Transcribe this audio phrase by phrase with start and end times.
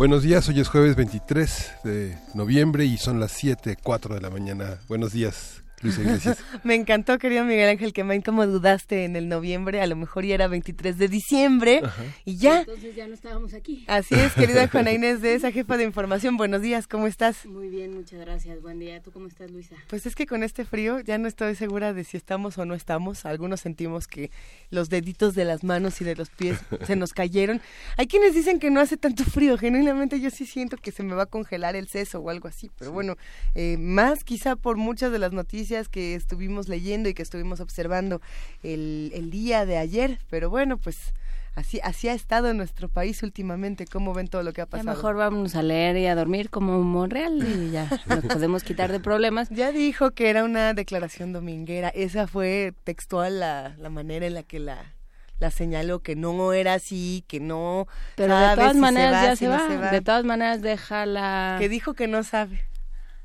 [0.00, 4.78] Buenos días, hoy es jueves 23 de noviembre y son las 7.04 de la mañana.
[4.88, 5.62] Buenos días.
[6.64, 10.26] Me encantó, querido Miguel Ángel, que me como dudaste en el noviembre, a lo mejor
[10.26, 11.80] ya era 23 de diciembre
[12.26, 12.60] y ya.
[12.60, 13.84] Entonces ya no estábamos aquí.
[13.88, 16.36] Así es, querida Juana Inés de esa jefa de información.
[16.36, 17.46] Buenos días, ¿cómo estás?
[17.46, 18.60] Muy bien, muchas gracias.
[18.60, 19.00] Buen día.
[19.00, 19.76] ¿Tú cómo estás, Luisa?
[19.88, 22.74] Pues es que con este frío ya no estoy segura de si estamos o no
[22.74, 23.24] estamos.
[23.24, 24.30] Algunos sentimos que
[24.70, 27.62] los deditos de las manos y de los pies se nos cayeron.
[27.96, 29.56] Hay quienes dicen que no hace tanto frío.
[29.56, 32.70] Genuinamente yo sí siento que se me va a congelar el seso o algo así.
[32.78, 33.16] Pero bueno,
[33.54, 38.20] eh, más quizá por muchas de las noticias que estuvimos leyendo y que estuvimos observando
[38.62, 41.12] el, el día de ayer, pero bueno, pues
[41.54, 43.86] así así ha estado en nuestro país últimamente.
[43.86, 44.90] ¿Cómo ven todo lo que ha pasado?
[44.90, 49.00] mejor vamos a leer y a dormir como Monreal y ya nos podemos quitar de
[49.00, 49.48] problemas.
[49.50, 51.88] Ya dijo que era una declaración dominguera.
[51.88, 54.94] Esa fue textual la, la manera en la que la
[55.38, 57.88] la señaló que no era así, que no.
[58.14, 59.90] Pero de todas maneras ya se, va.
[59.90, 61.56] De todas maneras déjala.
[61.58, 62.60] Que dijo que no sabe.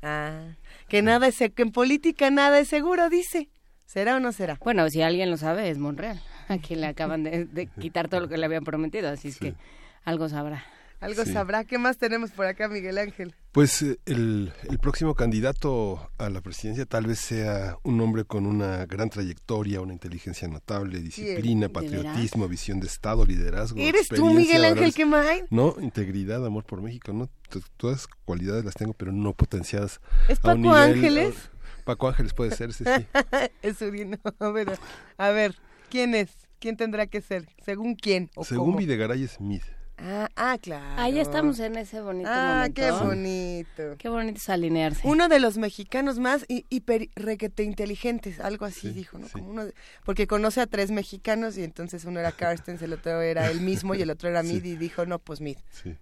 [0.02, 0.40] Ah
[0.88, 3.48] que nada es que en política nada es seguro, dice.
[3.84, 4.58] ¿Será o no será?
[4.62, 8.28] Bueno, si alguien lo sabe es Monreal, a quien le acaban de, quitar todo lo
[8.28, 9.54] que le habían prometido, así es que
[10.04, 10.64] algo sabrá.
[11.00, 11.64] Algo sabrá.
[11.64, 13.34] ¿Qué más tenemos por acá, Miguel Ángel?
[13.56, 18.44] Pues eh, el, el, próximo candidato a la presidencia tal vez sea un hombre con
[18.44, 23.80] una gran trayectoria, una inteligencia notable, disciplina, patriotismo, visión de Estado, liderazgo.
[23.80, 25.44] ¿Eres tú, Miguel Ángel Quemay?
[25.48, 27.30] No, integridad, amor por México, no.
[27.78, 30.02] Todas cualidades las tengo, pero no potenciadas.
[30.28, 31.34] ¿Es Paco Ángeles?
[31.86, 32.84] Paco Ángeles puede ser, sí.
[33.62, 34.78] es un, a ver,
[35.16, 35.54] a ver,
[35.88, 36.28] ¿quién es?
[36.58, 37.48] ¿Quién tendrá que ser?
[37.64, 38.28] ¿Según quién?
[38.34, 39.64] O Según Videgaray Smith.
[39.98, 40.84] Ah, ah, claro.
[40.98, 43.96] Ahí estamos en ese bonito ah, qué bonito.
[43.98, 45.00] Qué bonito es alinearse.
[45.04, 49.26] Uno de los mexicanos más hiper requete inteligentes, algo así dijo, ¿no?
[49.28, 49.64] Como uno
[50.04, 53.94] porque conoce a tres mexicanos y entonces uno era Carstens, el otro era él mismo
[53.94, 55.56] y el otro era Mid y dijo, no, pues Mid.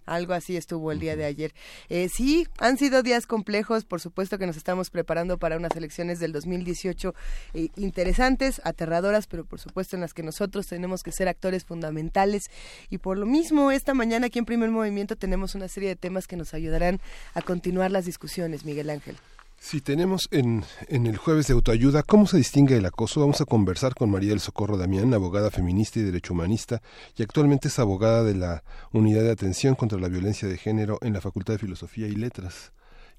[0.06, 1.54] Algo así estuvo el día de ayer.
[1.88, 6.18] Eh, sí, han sido días complejos, por supuesto que nos estamos preparando para unas elecciones
[6.18, 7.14] del 2018
[7.54, 12.50] eh, interesantes, aterradoras, pero por supuesto en las que nosotros tenemos que ser actores fundamentales
[12.90, 15.96] y por lo mismo es esta mañana aquí en Primer Movimiento tenemos una serie de
[15.96, 17.02] temas que nos ayudarán
[17.34, 19.18] a continuar las discusiones, Miguel Ángel.
[19.58, 23.20] Sí, tenemos en, en el jueves de autoayuda cómo se distingue el acoso.
[23.20, 26.80] Vamos a conversar con María del Socorro Damián, abogada feminista y derecho humanista,
[27.14, 31.12] y actualmente es abogada de la Unidad de Atención contra la Violencia de Género en
[31.12, 32.72] la Facultad de Filosofía y Letras.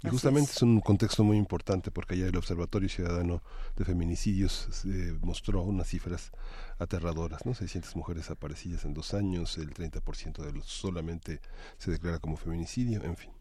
[0.05, 0.61] Y justamente es.
[0.61, 3.41] un contexto muy importante porque ayer el Observatorio Ciudadano
[3.75, 6.31] de Feminicidios eh, mostró unas cifras
[6.79, 7.53] aterradoras, ¿no?
[7.53, 11.41] 600 mujeres aparecidas en dos años, el 30% de los solamente
[11.77, 13.34] se declara como feminicidio, en fin.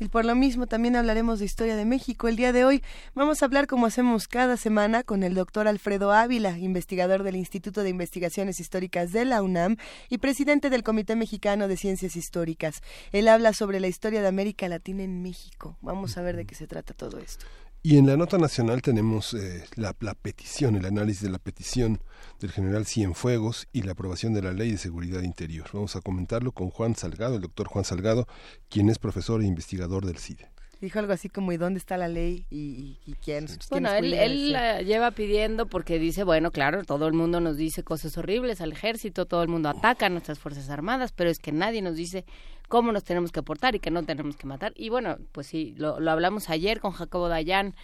[0.00, 2.26] Y por lo mismo también hablaremos de historia de México.
[2.26, 2.82] El día de hoy
[3.14, 7.84] vamos a hablar como hacemos cada semana con el doctor Alfredo Ávila, investigador del Instituto
[7.84, 9.76] de Investigaciones Históricas de la UNAM
[10.08, 12.82] y presidente del Comité Mexicano de Ciencias Históricas.
[13.12, 15.76] Él habla sobre la historia de América Latina en México.
[15.80, 17.46] Vamos a ver de qué se trata todo esto.
[17.86, 22.00] Y en la nota nacional tenemos eh, la, petición, el análisis de la petición
[22.40, 25.68] del general Cienfuegos y la aprobación de la Ley de Seguridad Interior.
[25.70, 28.26] Vamos a comentarlo con Juan Salgado, el doctor Juan Salgado,
[28.70, 30.53] quien es profesor e investigador del CIDE
[30.84, 32.46] dijo algo así como, ¿y dónde está la ley?
[32.50, 33.46] ¿Y, quién?
[33.70, 38.16] Bueno, él, la lleva pidiendo porque dice, bueno, claro, todo el mundo nos dice cosas
[38.16, 41.82] horribles al ejército, todo el mundo ataca a nuestras Fuerzas Armadas, pero es que nadie
[41.82, 42.24] nos dice
[42.68, 44.72] cómo nos tenemos que portar y que no tenemos que matar.
[44.76, 47.74] Y bueno, pues sí, lo, hablamos ayer con Jacobo Dayan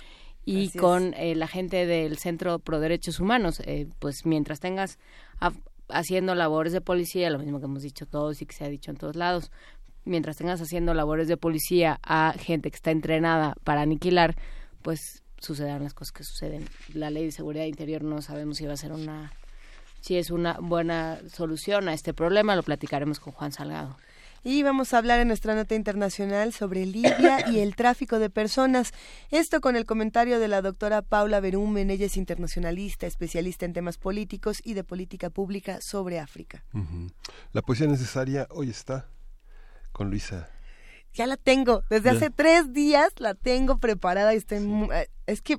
[0.45, 3.61] y con eh, la gente del Centro Pro Derechos Humanos.
[3.65, 4.99] Eh, pues mientras tengas
[5.93, 8.91] haciendo labores de policía, lo mismo que hemos dicho todos y que se ha dicho
[8.91, 9.51] en todos lados,
[10.05, 14.37] mientras tengas haciendo labores de policía a gente que está entrenada para aniquilar,
[14.83, 16.69] pues sucederán las cosas que suceden.
[16.93, 19.33] La ley de seguridad interior no sabemos si va a ser una
[20.01, 23.97] si es una buena solución a este problema, lo platicaremos con Juan Salgado.
[24.43, 28.93] Y vamos a hablar en nuestra nota internacional sobre Libia y el tráfico de personas.
[29.31, 31.91] Esto con el comentario de la doctora Paula Berumen.
[31.91, 36.65] Ella es internacionalista, especialista en temas políticos y de política pública sobre África.
[37.53, 39.09] La poesía necesaria hoy está
[39.93, 40.49] con Luisa?
[41.15, 41.83] Ya la tengo.
[41.91, 44.59] Desde hace tres días la tengo preparada y estoy...
[44.93, 45.59] Eh, es que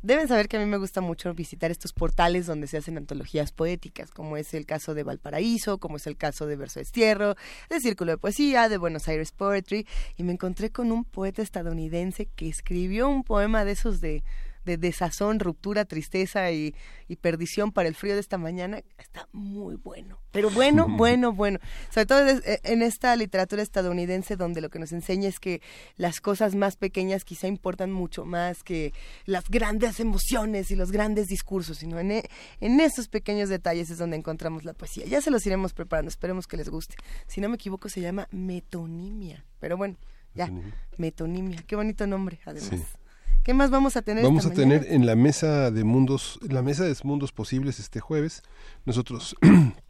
[0.00, 3.50] Deben saber que a mí me gusta mucho visitar estos portales donde se hacen antologías
[3.50, 7.34] poéticas, como es el caso de Valparaíso, como es el caso de Verso Estierro,
[7.68, 12.26] de Círculo de Poesía, de Buenos Aires Poetry, y me encontré con un poeta estadounidense
[12.26, 14.22] que escribió un poema de esos de
[14.64, 16.74] de desazón, ruptura, tristeza y,
[17.20, 20.20] perdición para el frío de esta mañana, está muy bueno.
[20.30, 21.58] Pero bueno, bueno, bueno.
[21.90, 25.62] Sobre todo e, en esta literatura estadounidense donde lo que nos enseña es que
[25.96, 28.92] las cosas más pequeñas quizá importan mucho más que
[29.24, 33.98] las grandes emociones y los grandes discursos, sino en, e, en esos pequeños detalles es
[33.98, 35.06] donde encontramos la poesía.
[35.06, 36.96] Ya se los iremos preparando, esperemos que les guste.
[37.26, 39.44] Si no me equivoco, se llama metonimia.
[39.60, 39.96] Pero bueno,
[40.34, 40.50] ya,
[40.96, 41.62] metonimia.
[41.66, 42.98] Qué bonito nombre, además.
[43.48, 44.22] ¿Qué más vamos a tener?
[44.22, 48.42] Vamos a tener en la mesa de mundos, la mesa de mundos posibles este jueves.
[48.84, 49.36] Nosotros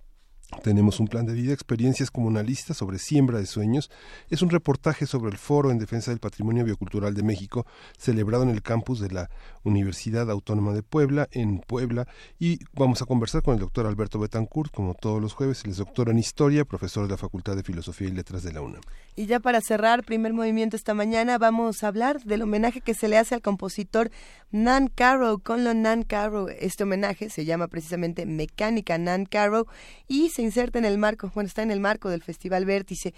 [0.62, 3.90] Tenemos un plan de vida, experiencias comunalistas sobre siembra de sueños.
[4.30, 7.66] Es un reportaje sobre el Foro en Defensa del Patrimonio Biocultural de México,
[7.98, 9.30] celebrado en el campus de la
[9.62, 12.08] Universidad Autónoma de Puebla, en Puebla.
[12.38, 15.62] Y vamos a conversar con el doctor Alberto Betancourt, como todos los jueves.
[15.64, 18.62] Él es doctor en Historia, profesor de la Facultad de Filosofía y Letras de la
[18.62, 18.80] UNAM.
[19.16, 23.08] Y ya para cerrar, primer movimiento esta mañana, vamos a hablar del homenaje que se
[23.08, 24.10] le hace al compositor
[24.50, 26.48] Nan Caro, Conlo Nan Caro.
[26.48, 29.66] Este homenaje se llama precisamente Mecánica Nan Caro
[30.06, 33.12] y se inserta en el marco, bueno, está en el marco del Festival Vértice.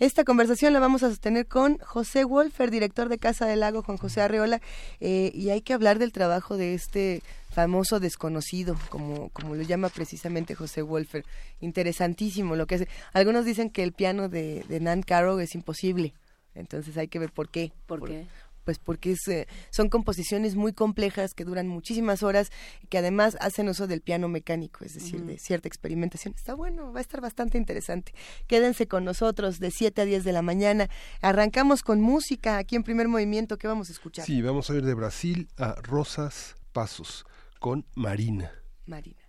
[0.00, 3.96] Esta conversación la vamos a sostener con José Wolfer, director de Casa del Lago, Juan
[3.96, 4.60] José Arreola,
[4.98, 9.88] eh, y hay que hablar del trabajo de este famoso desconocido, como, como lo llama
[9.88, 11.24] precisamente José Wolfer.
[11.60, 12.88] Interesantísimo lo que hace.
[13.12, 16.12] Algunos dicen que el piano de, de Nan Caro es imposible.
[16.56, 17.70] Entonces hay que ver por qué.
[17.86, 18.26] ¿Por qué?
[18.64, 22.50] Pues porque es, eh, son composiciones muy complejas que duran muchísimas horas
[22.82, 26.34] y que además hacen uso del piano mecánico, es decir, de cierta experimentación.
[26.36, 28.12] Está bueno, va a estar bastante interesante.
[28.46, 30.88] Quédense con nosotros de 7 a 10 de la mañana.
[31.20, 33.58] Arrancamos con música aquí en primer movimiento.
[33.58, 34.24] ¿Qué vamos a escuchar?
[34.24, 37.24] Sí, vamos a ir de Brasil a Rosas Pasos
[37.58, 38.50] con Marina.
[38.86, 39.24] Marina.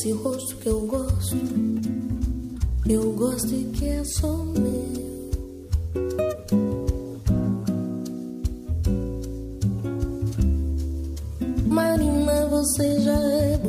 [0.00, 1.36] Esse rosto que eu gosto,
[2.88, 5.30] eu gosto e que é só meu.
[11.66, 13.59] Marina, você já é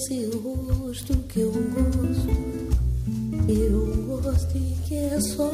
[0.00, 2.30] esse rosto que eu gosto,
[3.46, 5.50] eu gosto e que é só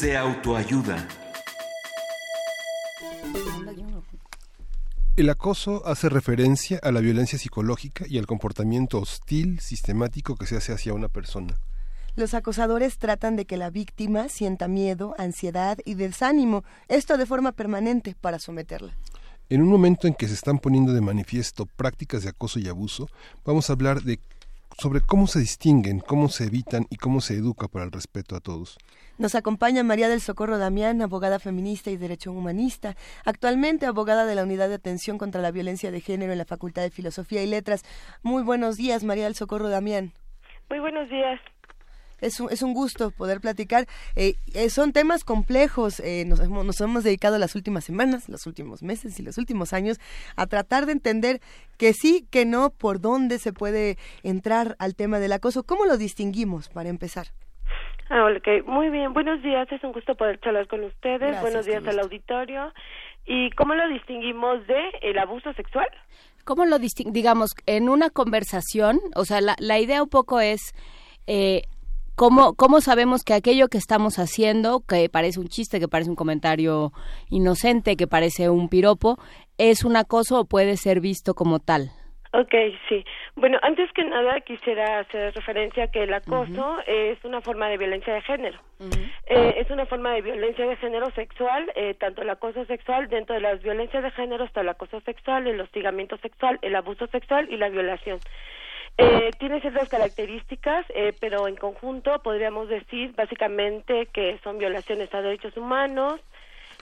[0.00, 1.06] De autoayuda.
[5.16, 10.56] El acoso hace referencia a la violencia psicológica y al comportamiento hostil, sistemático que se
[10.56, 11.58] hace hacia una persona.
[12.16, 17.52] Los acosadores tratan de que la víctima sienta miedo, ansiedad y desánimo, esto de forma
[17.52, 18.94] permanente para someterla.
[19.50, 23.08] En un momento en que se están poniendo de manifiesto prácticas de acoso y abuso,
[23.44, 24.18] vamos a hablar de
[24.78, 28.40] sobre cómo se distinguen, cómo se evitan y cómo se educa para el respeto a
[28.40, 28.78] todos.
[29.18, 34.42] Nos acompaña María del Socorro Damián, abogada feminista y derecho humanista, actualmente abogada de la
[34.42, 37.84] Unidad de Atención contra la Violencia de Género en la Facultad de Filosofía y Letras.
[38.22, 40.12] Muy buenos días, María del Socorro Damián.
[40.70, 41.38] Muy buenos días.
[42.22, 43.86] Es un, es un gusto poder platicar.
[44.16, 46.00] Eh, eh, son temas complejos.
[46.00, 49.74] eh, nos, hemos, nos hemos dedicado las últimas semanas, los últimos meses y los últimos
[49.74, 49.98] años
[50.36, 51.40] a tratar de entender
[51.76, 55.64] que sí, que no, por dónde se puede entrar al tema del acoso.
[55.64, 57.32] ¿Cómo lo distinguimos para empezar?
[58.14, 59.14] Ah, ok, muy bien.
[59.14, 61.18] Buenos días, es un gusto poder charlar con ustedes.
[61.18, 62.70] Gracias, Buenos días al auditorio.
[63.24, 65.86] ¿Y cómo lo distinguimos de el abuso sexual?
[66.44, 67.14] ¿Cómo lo distinguimos?
[67.14, 70.74] Digamos, en una conversación, o sea, la, la idea un poco es
[71.26, 71.62] eh,
[72.14, 76.16] cómo, cómo sabemos que aquello que estamos haciendo, que parece un chiste, que parece un
[76.16, 76.92] comentario
[77.30, 79.16] inocente, que parece un piropo,
[79.56, 81.92] es un acoso o puede ser visto como tal.
[82.34, 82.54] Ok,
[82.88, 83.04] sí.
[83.36, 87.76] Bueno, antes que nada quisiera hacer referencia a que el acoso es una forma de
[87.76, 88.58] violencia de género.
[89.26, 93.34] Eh, es una forma de violencia de género sexual, eh, tanto el acoso sexual, dentro
[93.34, 97.48] de las violencias de género está el acoso sexual, el hostigamiento sexual, el abuso sexual
[97.50, 98.18] y la violación.
[98.98, 105.22] Eh, tiene ciertas características, eh, pero en conjunto podríamos decir básicamente que son violaciones a
[105.22, 106.20] derechos humanos,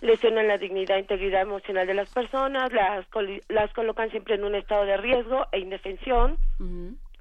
[0.01, 3.07] lesionan la dignidad e integridad emocional de las personas, las,
[3.49, 6.39] las colocan siempre en un estado de riesgo e indefensión,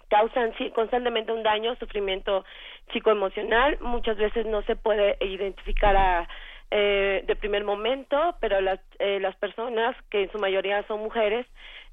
[0.10, 2.44] causan sí, constantemente un daño, sufrimiento
[2.92, 6.28] psicoemocional, muchas veces no se puede identificar a,
[6.72, 11.48] eh, de primer momento, pero las, eh, las personas, que en su mayoría son mujeres,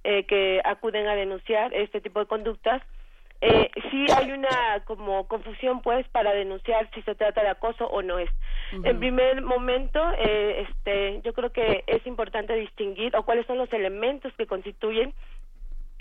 [0.04, 2.82] eh, que acuden a denunciar este tipo de conductas,
[3.48, 8.02] eh, sí hay una como confusión pues para denunciar si se trata de acoso o
[8.02, 8.30] no es.
[8.82, 13.72] En primer momento, eh, este, yo creo que es importante distinguir o cuáles son los
[13.72, 15.14] elementos que constituyen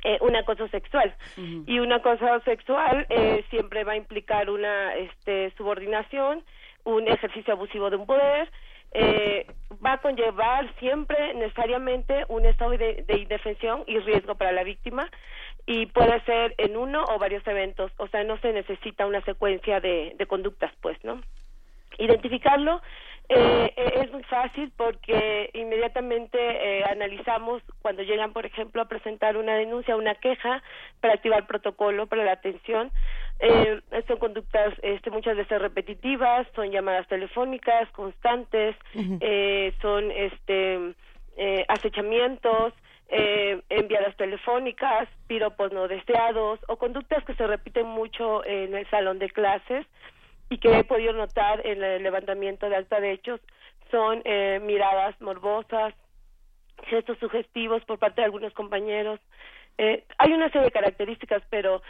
[0.04, 1.16] eh, un acoso sexual.
[1.38, 6.44] Y un acoso sexual eh, siempre va a implicar una este, subordinación,
[6.84, 8.50] un ejercicio abusivo de un poder,
[8.98, 9.46] eh,
[9.86, 15.10] va a conllevar siempre necesariamente un estado de, de indefensión y riesgo para la víctima
[15.66, 19.80] y puede ser en uno o varios eventos, o sea, no se necesita una secuencia
[19.80, 21.22] de, de conductas, pues, ¿no?
[21.98, 22.82] Identificarlo
[23.28, 29.36] eh, eh, es muy fácil porque inmediatamente eh, analizamos cuando llegan, por ejemplo, a presentar
[29.36, 30.62] una denuncia, una queja
[31.02, 32.92] para activar protocolo para la atención.
[33.40, 40.94] Eh, son conductas este, muchas veces repetitivas, son llamadas telefónicas constantes, eh, son este,
[41.38, 42.74] eh, acechamientos,
[43.10, 49.20] eh, enviadas telefónicas, piropos no deseados o conductas que se repiten mucho en el salón
[49.20, 49.86] de clases
[50.50, 53.42] y que he podido notar en el levantamiento de acta de hechos
[53.92, 55.94] son eh, miradas morbosas,
[56.88, 59.20] gestos sugestivos por parte de algunos compañeros.
[59.78, 61.82] Eh, hay una serie de características, pero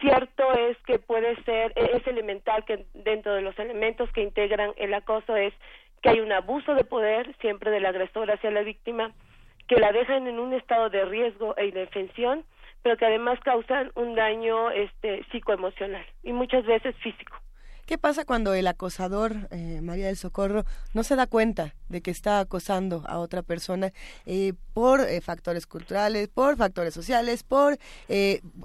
[0.00, 4.72] cierto es que puede ser, e-, es elemental que dentro de los elementos que integran
[4.76, 5.54] el acoso es
[6.02, 9.12] que hay un abuso de poder siempre del agresor hacia la víctima,
[9.68, 12.44] que la dejan en un estado de riesgo e indefensión,
[12.82, 17.34] pero que además causan un daño este, psicoemocional y muchas veces físico.
[17.86, 22.10] ¿Qué pasa cuando el acosador, eh, María del Socorro, no se da cuenta de que
[22.10, 23.92] está acosando a otra persona
[24.26, 27.78] eh, por eh, factores culturales, por factores sociales, por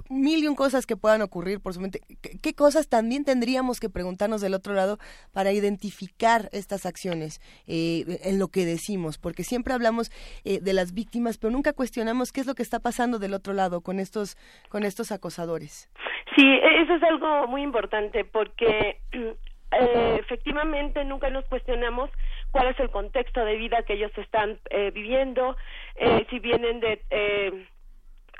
[0.08, 2.00] mil y un cosas que puedan ocurrir por su mente?
[2.20, 4.98] ¿Qué, cosas también tendríamos que preguntarnos del otro lado
[5.32, 9.18] para identificar estas acciones en lo que decimos?
[9.18, 10.10] Porque siempre hablamos
[10.44, 13.80] de las víctimas, pero nunca cuestionamos qué es lo que está pasando del otro lado
[13.80, 14.36] con estos,
[14.68, 15.88] con estos acosadores.
[16.36, 22.10] Sí, e-, eso es algo muy importante porque eh, efectivamente nunca nos cuestionamos
[22.50, 25.56] cuál es el contexto de vida que ellos están eh, viviendo,
[25.96, 27.66] eh, si vienen de eh,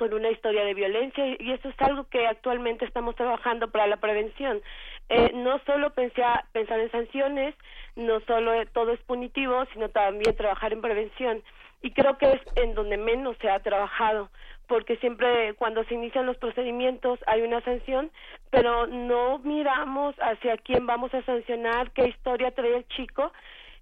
[0.00, 3.98] con una historia de violencia y eso es algo que actualmente estamos trabajando para la
[3.98, 4.62] prevención.
[5.10, 7.54] Eh, no solo pensar, pensar en sanciones,
[7.96, 11.42] no solo todo es punitivo, sino también trabajar en prevención.
[11.82, 14.30] Y creo que es en donde menos se ha trabajado
[14.68, 18.10] porque siempre cuando se inician los procedimientos hay una sanción,
[18.50, 23.32] pero no miramos hacia quién vamos a sancionar, qué historia trae el chico,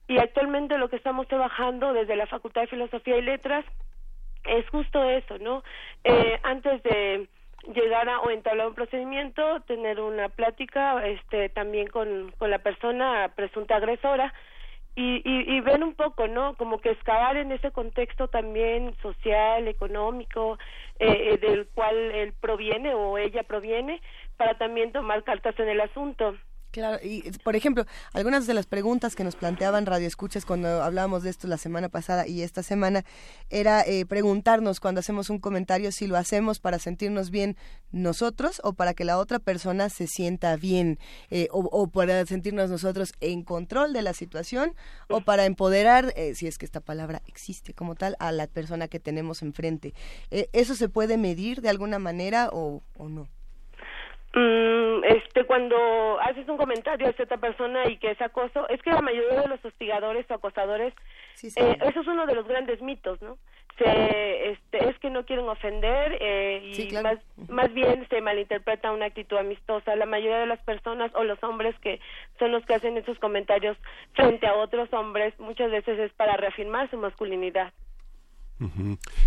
[0.09, 3.65] y actualmente lo que estamos trabajando desde la Facultad de Filosofía y Letras
[4.45, 5.63] es justo eso, ¿no?
[6.05, 7.29] Eh, antes de
[7.75, 13.31] llegar a o entablar un procedimiento, tener una plática este también con, con la persona
[13.37, 14.33] presunta agresora
[14.95, 16.55] y, y, y ver un poco, ¿no?
[16.57, 20.59] Como que excavar en ese contexto también social, económico,
[20.99, 24.01] eh, eh, del cual él proviene o ella proviene,
[24.37, 26.37] para también tomar cartas en el asunto.
[26.79, 31.25] Claro, y por ejemplo, algunas de las preguntas que nos planteaban Radio Escuchas cuando hablábamos
[31.25, 33.05] de esto la semana pasada y esta semana
[33.51, 37.57] era eh, preguntarnos cuando hacemos un comentario si lo hacemos para sentirnos bien
[37.91, 43.13] nosotros o para que la otra persona se sienta bien eh, o, para sentirnos nosotros
[43.19, 44.77] en control de la situación
[45.09, 48.87] o para empoderar, eh, si es que esta palabra existe como tal, a la persona
[48.87, 49.95] que tenemos enfrente.
[50.31, 53.27] ¿Eso se puede medir de alguna manera o no?
[54.35, 58.91] Mm, este cuando haces un comentario a cierta persona y que es acoso es que
[58.91, 60.93] la mayoría de los hostigadores o acosadores
[61.43, 63.39] eh, eso es uno de los grandes mitos no
[63.79, 69.07] se este es que no quieren ofender eh, y más más bien se malinterpreta una
[69.07, 69.97] actitud amistosa.
[69.97, 72.01] La mayoría de las personas o los hombres que
[72.39, 73.77] son los que hacen esos comentarios
[74.15, 77.73] frente a otros hombres muchas veces es para reafirmar su masculinidad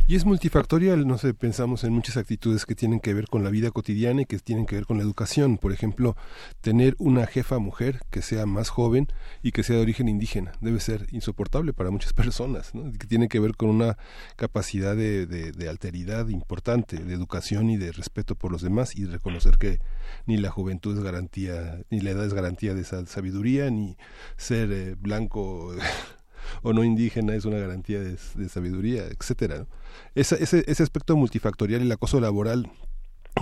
[0.07, 3.49] y es multifactorial, no sé, pensamos en muchas actitudes que tienen que ver con la
[3.49, 5.57] vida cotidiana y que tienen que ver con la educación.
[5.57, 6.17] Por ejemplo,
[6.59, 9.07] tener una jefa mujer que sea más joven
[9.41, 12.91] y que sea de origen indígena debe ser insoportable para muchas personas, ¿no?
[12.91, 13.97] que tiene que ver con una
[14.35, 19.79] capacidad de, alteridad importante, de educación y de respeto por los demás y reconocer que
[20.25, 23.97] ni la juventud es garantía, ni la edad es garantía de esa sabiduría, ni
[24.35, 25.73] ser eh, blanco
[26.63, 29.65] o no indígena es una garantía de, sabiduría, etcétera.
[30.15, 32.67] ese, ese aspecto multifactorial, el acoso laboral,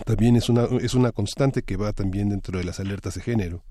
[0.06, 3.62] también es una, es una constante que va también dentro de las alertas de género.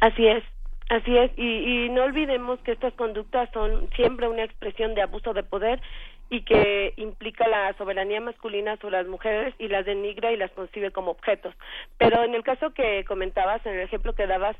[0.00, 0.42] Así es.
[0.90, 5.32] Así es, y, y no olvidemos que estas conductas son siempre una expresión de abuso
[5.32, 5.80] de poder
[6.28, 10.90] y que implica la soberanía masculina sobre las mujeres y las denigra y las concibe
[10.90, 11.54] como objetos.
[11.96, 14.56] Pero en el caso que comentabas, en el ejemplo que dabas,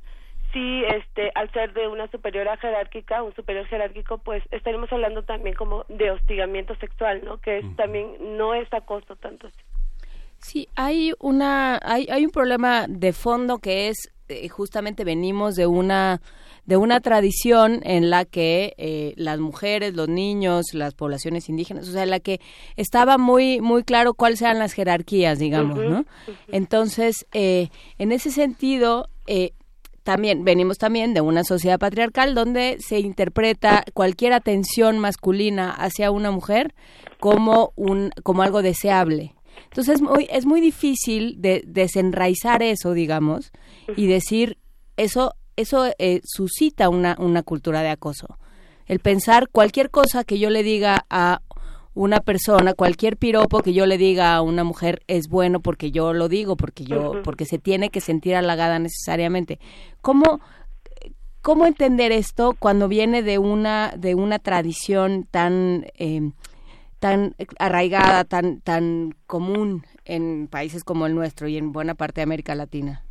[0.53, 5.55] sí, este, al ser de una superiora jerárquica, un superior jerárquico, pues estaremos hablando también
[5.55, 7.39] como de hostigamiento sexual, ¿no?
[7.39, 9.49] Que también no es acoso tanto.
[10.39, 15.67] Sí, hay una, hay, hay un problema de fondo que es eh, justamente venimos de
[15.67, 16.21] una
[16.65, 21.93] de una tradición en la que eh, las mujeres, los niños, las poblaciones indígenas, o
[21.93, 22.41] sea, en la que
[22.77, 26.05] estaba muy muy claro cuáles eran las jerarquías, digamos, ¿no?
[26.49, 29.53] Entonces, eh, en ese sentido, eh,
[30.03, 36.31] también venimos también de una sociedad patriarcal donde se interpreta cualquier atención masculina hacia una
[36.31, 36.75] mujer
[37.21, 39.35] como un como algo deseable.
[39.65, 43.53] Entonces es muy, es muy difícil de desenraizar eso, digamos,
[43.97, 44.59] y decir
[44.97, 48.39] eso eso eh, suscita una, una cultura de acoso.
[48.87, 51.43] El pensar cualquier cosa que yo le diga a
[51.95, 56.13] una persona, cualquier piropo que yo le diga a una mujer es bueno porque yo
[56.13, 59.59] lo digo, porque yo, porque se tiene que sentir halagada necesariamente.
[60.01, 60.41] ¿Cómo,
[61.43, 66.31] cómo entender esto cuando viene de una, de una tradición tan, eh,
[66.99, 72.25] tan arraigada, tan, tan común en países como el nuestro y en buena parte de
[72.25, 73.03] América Latina?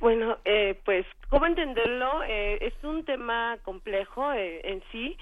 [0.00, 2.22] Bueno, eh, pues, ¿cómo entenderlo?
[2.24, 5.16] Eh, es un tema complejo eh, en sí,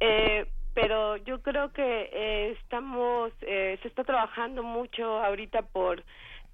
[0.00, 6.02] eh, pero yo creo que eh, estamos, eh, se está trabajando mucho ahorita por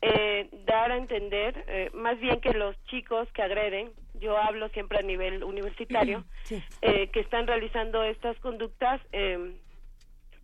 [0.02, 4.98] eh, dar a entender, eh, más bien que los chicos que agreden, yo hablo siempre
[4.98, 6.24] a nivel universitario,
[6.82, 9.56] eh, que están realizando estas conductas, eh,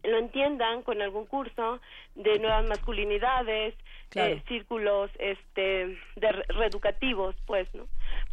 [0.05, 1.81] lo entiendan con algún curso
[2.15, 3.75] de nuevas masculinidades,
[4.09, 4.35] Claro.
[4.35, 7.87] eh, círculos este de re- reeducativos, pues, ¿no?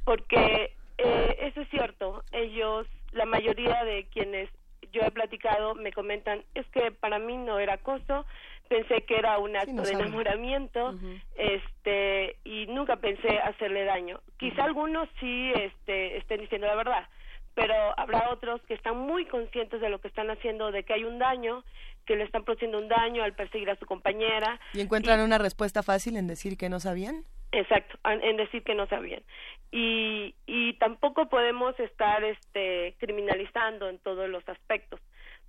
[0.03, 4.49] Porque eh, eso es cierto, ellos, la mayoría de quienes
[4.91, 8.25] yo he platicado me comentan, es que para mí no era acoso,
[8.67, 10.97] pensé que era un acto no de enamoramiento,
[11.35, 14.21] este, y nunca pensé hacerle daño.
[14.37, 17.07] Quizá algunos sí este, estén diciendo la verdad,
[17.55, 21.03] pero habrá otros que están muy conscientes de lo que están haciendo, de que hay
[21.03, 21.63] un daño,
[22.05, 24.59] que le están produciendo un daño al perseguir a su compañera.
[24.73, 27.25] ¿Y encuentran una respuesta fácil en decir que no sabían?
[27.51, 29.23] Exacto, en decir que no sabían.
[29.71, 34.99] Y, y tampoco podemos estar este, criminalizando en todos los aspectos,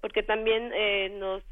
[0.01, 1.43] porque también eh, nos,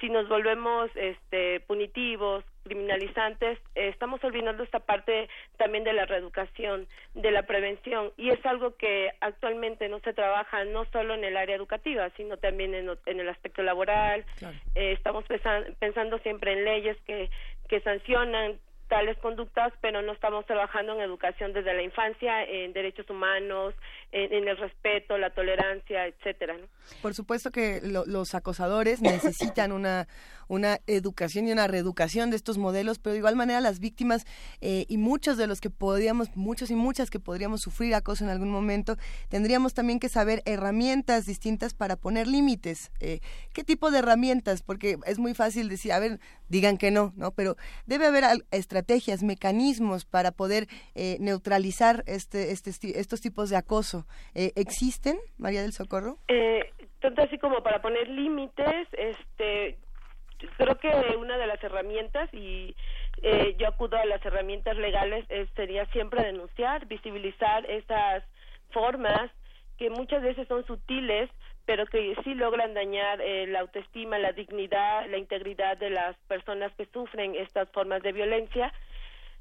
[0.00, 6.88] si nos volvemos este, punitivos, criminalizantes, eh, estamos olvidando esta parte también de la reeducación,
[7.12, 11.36] de la prevención, y es algo que actualmente no se trabaja no solo en el
[11.36, 12.88] área educativa, sino también en,
[13.20, 14.24] el aspecto laboral.
[14.74, 17.28] Eh, estamos pensan- pensando siempre en leyes que,
[17.68, 23.08] que sancionan tales conductas, pero no estamos trabajando en educación desde la infancia, en derechos
[23.10, 23.74] humanos,
[24.12, 26.56] en, el respeto, la tolerancia, etcétera.
[26.58, 26.66] ¿no?
[27.02, 30.06] Por supuesto que lo- los acosadores necesitan una,
[30.48, 34.26] una educación y una reeducación de estos modelos, pero de igual manera las víctimas
[34.60, 38.30] eh, y muchos de los que podríamos, muchos y muchas que podríamos sufrir acoso en
[38.30, 38.96] algún momento,
[39.28, 42.92] tendríamos también que saber herramientas distintas para poner límites.
[43.00, 43.20] Eh,
[43.52, 44.62] ¿Qué tipo de herramientas?
[44.62, 46.20] Porque es muy fácil decir, a ver,
[46.54, 47.32] digan que no, ¿no?
[47.32, 54.06] Pero debe haber estrategias, mecanismos para poder eh, neutralizar este, este, estos tipos de acoso.
[54.34, 56.18] Eh, ¿Existen, María del Socorro?
[56.28, 59.78] Eh, tanto así como para poner límites, este,
[60.56, 60.88] creo que
[61.18, 62.76] una de las herramientas y
[63.22, 68.22] eh, yo acudo a las herramientas legales eh, sería siempre denunciar, visibilizar esas
[68.70, 69.28] formas
[69.76, 71.28] que muchas veces son sutiles
[71.66, 76.72] pero que sí logran dañar eh, la autoestima, la dignidad, la integridad de las personas
[76.76, 78.72] que sufren estas formas de violencia.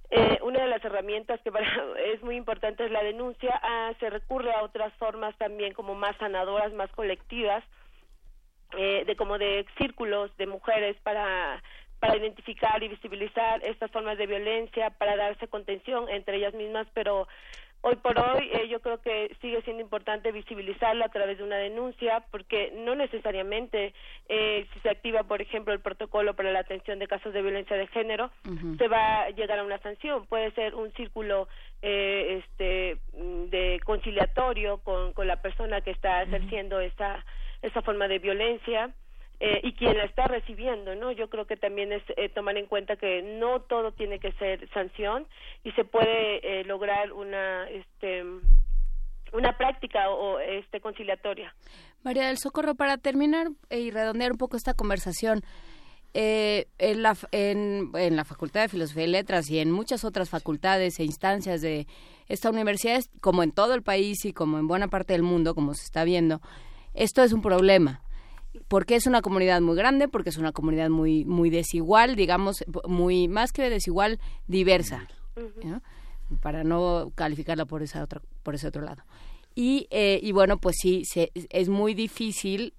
[0.10, 1.68] Eh, una de las herramientas que para,
[2.14, 3.60] es muy importante es la denuncia.
[3.62, 7.64] Ah, se recurre a otras formas también como más sanadoras, más colectivas,
[8.78, 11.62] eh, de como de círculos de mujeres para
[12.00, 17.30] para identificar y visibilizar estas formas de violencia, para darse contención entre ellas mismas, pero
[17.84, 21.58] hoy por hoy eh, yo creo que sigue siendo importante visibilizarlo a través de una
[21.58, 23.94] denuncia, porque no necesariamente
[24.30, 27.76] eh, si se activa, por ejemplo, el protocolo para la atención de casos de violencia
[27.76, 28.32] de género,
[28.78, 30.26] se va a llegar a una sanción.
[30.28, 31.50] Puede ser un círculo
[31.82, 37.24] eh, este mm, de conciliatorio con, con la persona que está ejerciendo esa
[37.62, 38.92] esa forma de violencia
[39.40, 41.12] eh, y quien la está recibiendo, ¿no?
[41.12, 44.70] Yo creo que también es eh, tomar en cuenta que no todo tiene que ser
[44.70, 45.28] sanción
[45.64, 48.24] y se puede eh, lograr una este
[49.34, 51.56] una práctica o, este conciliatoria.
[52.04, 55.42] María del Socorro, para terminar y redondear un poco esta conversación,
[56.14, 60.30] eh, en, la, en, en, la Facultad de Filosofía y Letras y en muchas otras
[60.30, 61.88] facultades e instancias de
[62.28, 65.74] esta universidad, como en todo el país y como en buena parte del mundo, como
[65.74, 66.40] se está viendo,
[66.94, 68.03] esto es un problema
[68.68, 73.28] porque es una comunidad muy grande, porque es una comunidad muy muy desigual, digamos, muy
[73.28, 75.08] más que desigual, diversa,
[75.64, 75.82] ¿no?
[76.42, 79.04] para no calificarla por esa otra por ese otro lado.
[79.56, 82.74] Y, eh, y bueno, pues sí, se, es muy difícil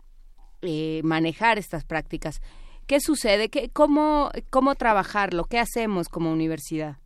[0.62, 2.40] eh, manejar estas prácticas.
[2.86, 3.48] ¿Qué sucede?
[3.48, 5.44] ¿Qué, cómo, ¿Cómo trabajarlo?
[5.44, 6.96] ¿Qué hacemos como universidad?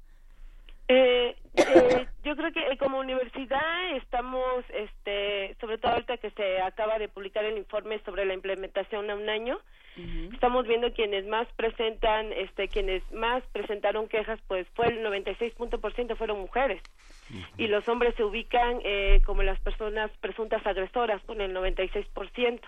[0.89, 6.61] Eh, eh, yo creo que eh, como universidad estamos, este, sobre todo ahorita que se
[6.61, 9.59] acaba de publicar el informe sobre la implementación a un año,
[9.97, 10.35] uh -huh.
[10.35, 16.41] estamos viendo quienes más presentan, este, quienes más presentaron quejas, pues fue el 96% fueron
[16.41, 16.83] mujeres
[17.31, 17.47] uh -huh.
[17.57, 22.61] y los hombres se ubican eh, como las personas presuntas agresoras con el 96%.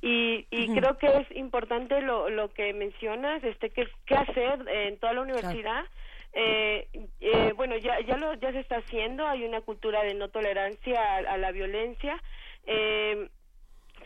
[0.00, 0.78] Y, y uh -huh.
[0.78, 5.22] creo que es importante lo, lo que mencionas, este, qué, qué hacer en toda la
[5.22, 5.84] universidad.
[5.84, 6.07] Claro.
[6.32, 6.88] Eh,
[7.20, 9.26] eh, bueno, ya ya lo ya se está haciendo.
[9.26, 12.22] Hay una cultura de no tolerancia a, a la violencia.
[12.66, 13.28] Eh,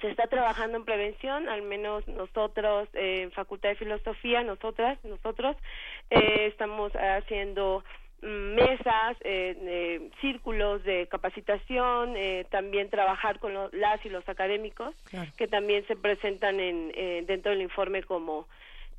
[0.02, 5.56] se está trabajando en prevención, al menos nosotros en Facultad de Filosofía, nosotras, nosotros,
[6.10, 7.84] eh, estamos haciendo
[8.20, 14.94] mm, mesas, eh, círculos de capacitación, eh, también trabajar con las y los académicos,
[15.36, 18.48] que también se presentan en, eh, dentro del informe como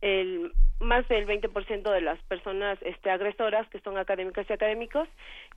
[0.04, 5.08] el más del 20% de las personas este, agresoras que son académicas y académicos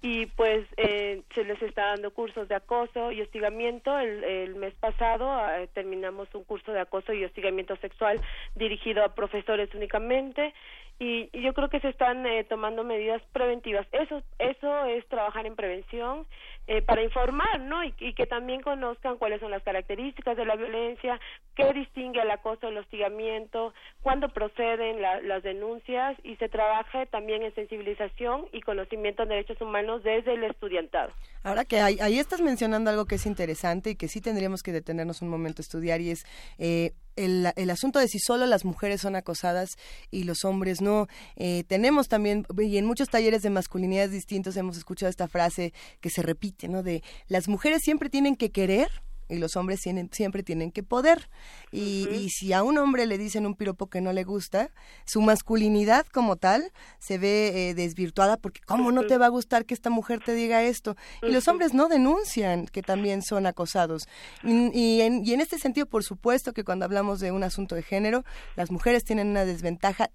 [0.01, 3.99] y pues eh, se les está dando cursos de acoso y hostigamiento.
[3.99, 8.21] El, el mes pasado eh, terminamos un curso de acoso y hostigamiento sexual
[8.55, 10.55] dirigido a profesores únicamente
[10.99, 13.87] y, yo creo que se están eh, tomando medidas preventivas.
[13.93, 16.27] Eso, eso es trabajar en prevención
[16.69, 17.85] eh, para informar, ¿no?
[17.85, 21.21] Y, que también conozcan cuáles son las características de la violencia,
[21.55, 27.55] qué distingue el acoso, el hostigamiento, cuándo proceden las denuncias y se trabaje también en
[27.55, 31.13] sensibilización y conocimiento de derechos humanos desde el estudiantado.
[31.43, 35.23] Ahora que ahí, estás mencionando algo que es interesante y que sí tendríamos que detenernos
[35.23, 36.25] un momento a estudiar y es
[36.59, 39.71] eh, el, el, asunto de si solo las mujeres son acosadas
[40.11, 41.07] y los hombres no.
[41.37, 46.11] Eh, tenemos también, y en muchos talleres de masculinidades distintos hemos escuchado esta frase que
[46.11, 46.83] se repite, ¿no?
[46.83, 48.91] De las mujeres siempre tienen que querer
[49.29, 51.29] y los hombres tienen, siempre tienen que poder.
[51.73, 54.71] Y, y, si a un hombre le dicen un piropo que no le gusta,
[55.05, 59.65] su masculinidad como tal se ve eh, desvirtuada porque ¿cómo no te va a gustar
[59.65, 60.97] que esta mujer te diga esto?
[61.23, 64.09] Y los hombres no denuncian que también son acosados.
[64.45, 67.83] Y, en, y en este sentido, por supuesto que cuando hablamos de un asunto de
[67.83, 70.11] género, las mujeres tienen una desventaja.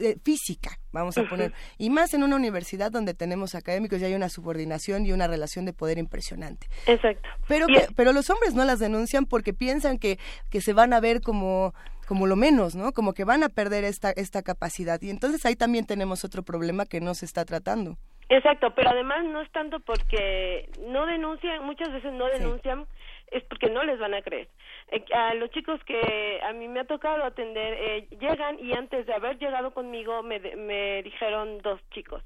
[0.00, 4.14] Eh, física, vamos a poner, y más en una universidad donde tenemos académicos y hay
[4.14, 6.68] una subordinación y una relación de poder impresionante.
[6.86, 7.28] Exacto.
[7.48, 10.18] Pero, pero los hombres no las denuncian porque piensan que,
[10.50, 11.74] que se van a ver como
[12.06, 12.92] como lo menos, ¿no?
[12.92, 15.00] Como que van a perder esta, esta capacidad.
[15.00, 17.96] Y entonces ahí también tenemos otro problema que no se está tratando.
[18.28, 22.86] Exacto, pero además no es tanto porque no denuncian, muchas veces no denuncian,
[23.30, 24.48] es porque no les van a creer.
[24.88, 29.06] Eh, a los chicos que a mí me ha tocado atender eh, llegan y antes
[29.06, 32.22] de haber llegado conmigo me, me dijeron dos chicos.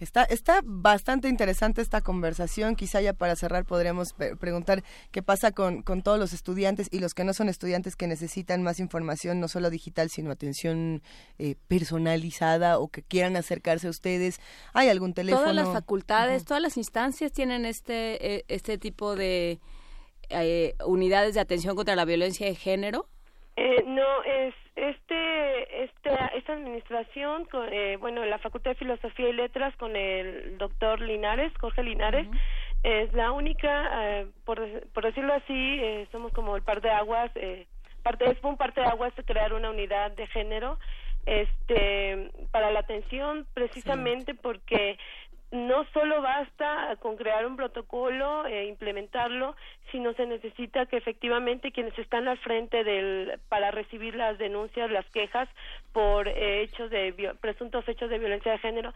[0.00, 2.76] Está, está bastante interesante esta conversación.
[2.76, 7.14] Quizá ya para cerrar podremos preguntar qué pasa con, con, todos los estudiantes y los
[7.14, 11.02] que no son estudiantes que necesitan más información, no solo digital, sino atención
[11.38, 14.40] eh, personalizada o que quieran acercarse a ustedes.
[14.72, 15.42] ¿Hay algún teléfono?
[15.42, 19.58] Todas las facultades, todas las instancias tienen este, eh, este tipo de
[20.28, 23.08] eh, unidades de atención contra la violencia de género.
[23.60, 29.74] Eh, no, es este, este, esta administración, eh, bueno, la Facultad de Filosofía y Letras
[29.78, 32.28] con el doctor Linares, Jorge Linares,
[32.84, 37.32] es la única, eh, por, por decirlo así, eh, somos como el par de aguas,
[37.34, 37.66] eh,
[38.04, 40.78] parte, es un parte de aguas de crear una unidad de género
[41.26, 44.98] este para la atención precisamente porque
[45.50, 49.56] no solo basta con crear un protocolo e implementarlo,
[49.90, 55.06] sino se necesita que efectivamente quienes están al frente del para recibir las denuncias, las
[55.06, 55.48] quejas
[55.92, 58.92] por eh, hechos de presuntos hechos de violencia de género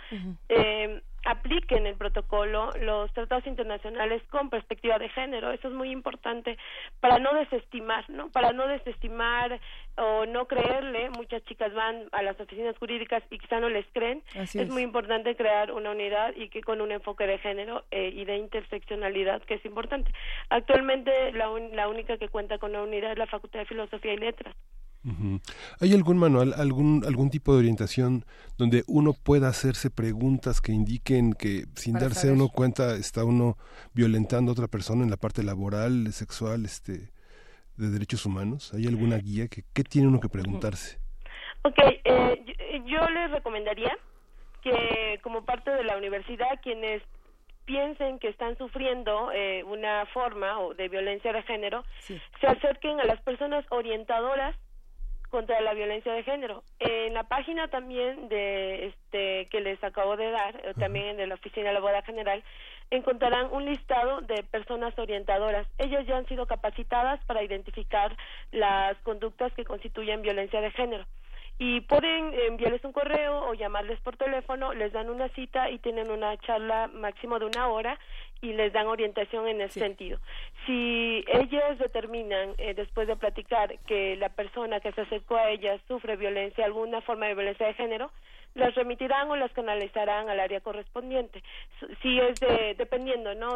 [0.48, 5.50] eh, apliquen el protocolo, los tratados internacionales con perspectiva de género.
[5.52, 6.58] Eso es muy importante
[7.00, 8.30] para no desestimar, ¿no?
[8.30, 9.60] Para no desestimar
[9.96, 11.10] o no creerle.
[11.10, 14.22] Muchas chicas van a las oficinas jurídicas y quizá no les creen.
[14.34, 18.24] es, muy importante crear una unidad y que con un enfoque de género eh, y
[18.24, 20.12] de interseccionalidad que es importante.
[20.50, 24.18] Actualmente la, la única que cuenta con una unidad es la Facultad de Filosofía y
[24.18, 24.54] Letras.
[25.80, 28.24] ¿Hay algún manual, algún, algún tipo de orientación
[28.56, 33.56] donde uno pueda hacerse preguntas que indiquen que sin darse uno cuenta está uno
[33.94, 37.10] violentando a otra persona en la parte laboral, sexual, este,
[37.76, 38.72] de derechos humanos?
[38.74, 40.98] ¿Hay alguna guía que qué tiene uno que preguntarse?
[41.62, 42.44] Ok, eh,
[42.86, 43.96] yo, les recomendaría
[44.62, 47.02] que como parte de la universidad quienes
[47.64, 53.04] piensen que están sufriendo eh, una forma o de violencia de género se acerquen a
[53.04, 54.56] las personas orientadoras
[55.32, 56.62] contra la violencia de género.
[56.78, 61.36] En la página también de este que les acabo de dar, eh, también de la
[61.36, 62.44] oficina de la boda general,
[62.90, 65.66] encontrarán un listado de personas orientadoras.
[65.78, 68.14] Ellas ya han sido capacitadas para identificar
[68.50, 71.06] las conductas que constituyen violencia de género
[71.58, 76.10] y pueden enviarles un correo o llamarles por teléfono, les dan una cita y tienen
[76.10, 77.98] una charla máximo de una hora
[78.42, 80.18] y les dan orientación en ese sentido.
[80.66, 85.80] Si ellos determinan, eh, después de platicar, que la persona que se acercó a ellas
[85.88, 88.10] sufre violencia, alguna forma de violencia de género,
[88.54, 91.42] las remitirán o las canalizarán al área correspondiente.
[92.02, 93.48] Si es de, dependiendo, ¿no?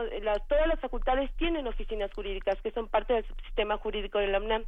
[0.49, 4.65] todas las facultades tienen oficinas jurídicas que son parte del sistema jurídico de la UNAM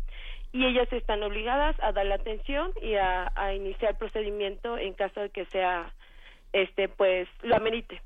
[0.52, 5.20] y ellas están obligadas a dar la atención y a, a iniciar procedimiento en caso
[5.20, 5.94] de que sea,
[6.52, 8.02] este, pues, lo amerite.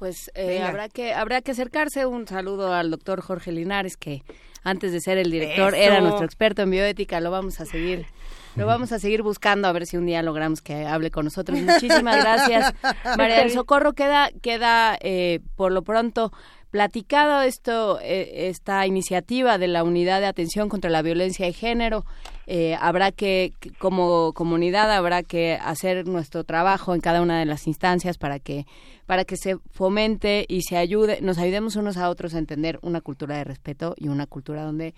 [0.00, 2.06] Pues eh, habrá que habrá que acercarse.
[2.06, 4.22] Un saludo al doctor Jorge Linares, que
[4.64, 7.20] antes de ser el director era nuestro experto en bioética.
[7.20, 8.06] Lo vamos a seguir,
[8.56, 11.60] lo vamos a seguir buscando a ver si un día logramos que hable con nosotros.
[11.60, 12.72] Muchísimas gracias,
[13.18, 13.92] María del Socorro.
[13.92, 16.32] Queda queda eh, por lo pronto
[16.70, 22.04] platicado esto, eh, esta iniciativa de la Unidad de Atención contra la Violencia de Género.
[22.46, 27.66] Eh, habrá que, como comunidad, habrá que hacer nuestro trabajo en cada una de las
[27.66, 28.66] instancias para que,
[29.06, 33.00] para que se fomente y se ayude, nos ayudemos unos a otros a entender una
[33.00, 34.94] cultura de respeto y una cultura donde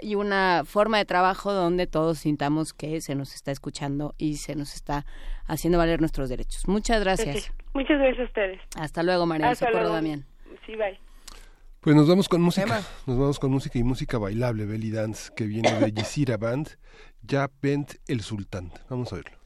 [0.00, 4.54] y una forma de trabajo donde todos sintamos que se nos está escuchando y se
[4.54, 5.04] nos está
[5.46, 6.68] haciendo valer nuestros derechos.
[6.68, 7.52] Muchas gracias.
[7.74, 8.60] Muchas gracias a ustedes.
[8.76, 9.54] Hasta luego, María.
[9.56, 10.24] Socorro Damián.
[10.66, 10.98] Sí, bye.
[11.80, 15.46] Pues nos vamos con música, nos vamos con música y música bailable, belly dance, que
[15.46, 16.78] viene de Gisira Band,
[17.22, 18.72] Ya Bent el Sultán.
[18.88, 19.36] Vamos a verlo.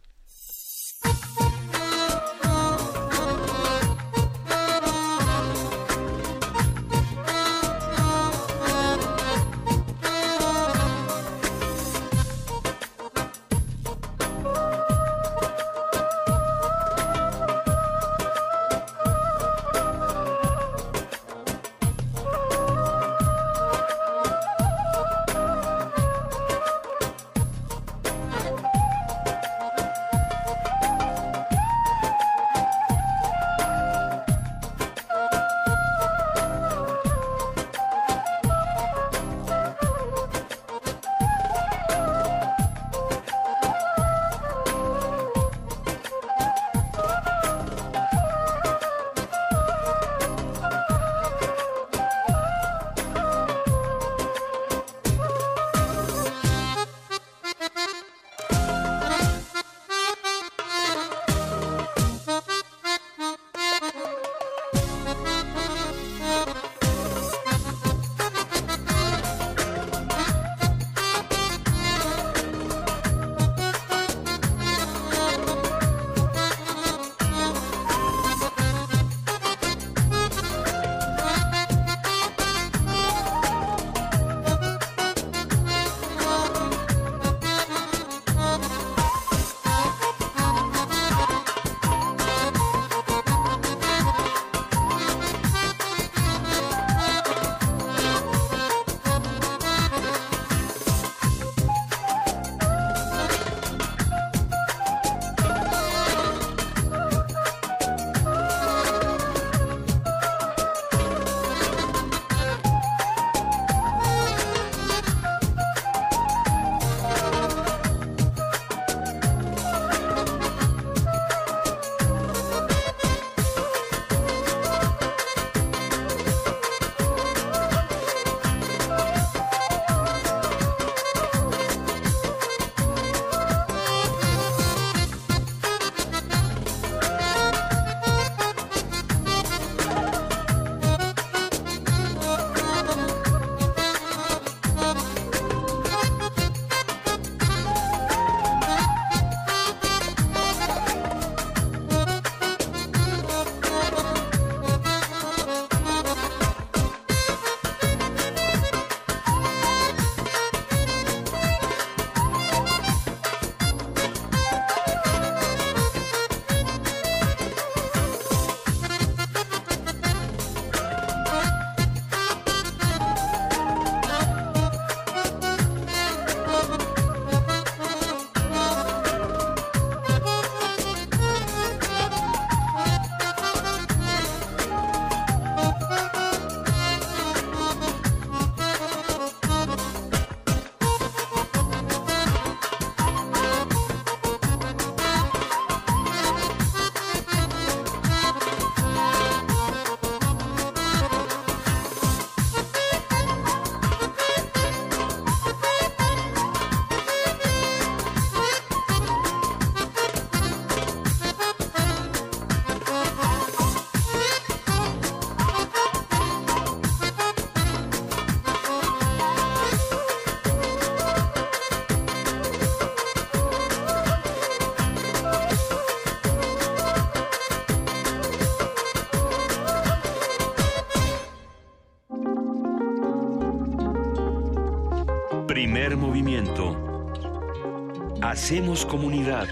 [238.46, 239.48] Hacemos comunidad.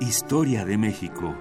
[0.00, 1.34] Historia de México.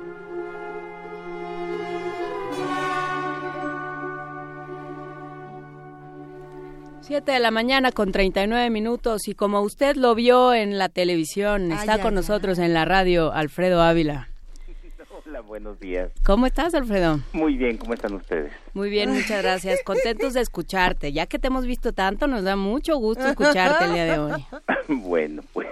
[7.02, 11.74] Siete de la mañana con 39 minutos y como usted lo vio en la televisión,
[11.74, 14.33] está con nosotros en la radio Alfredo Ávila.
[15.84, 16.12] Días.
[16.24, 17.20] ¿Cómo estás, Alfredo?
[17.34, 18.54] Muy bien, ¿cómo están ustedes?
[18.74, 19.82] Muy bien, muchas gracias.
[19.84, 21.12] Contentos de escucharte.
[21.12, 24.46] Ya que te hemos visto tanto, nos da mucho gusto escucharte el día de hoy.
[24.88, 25.68] bueno, pues,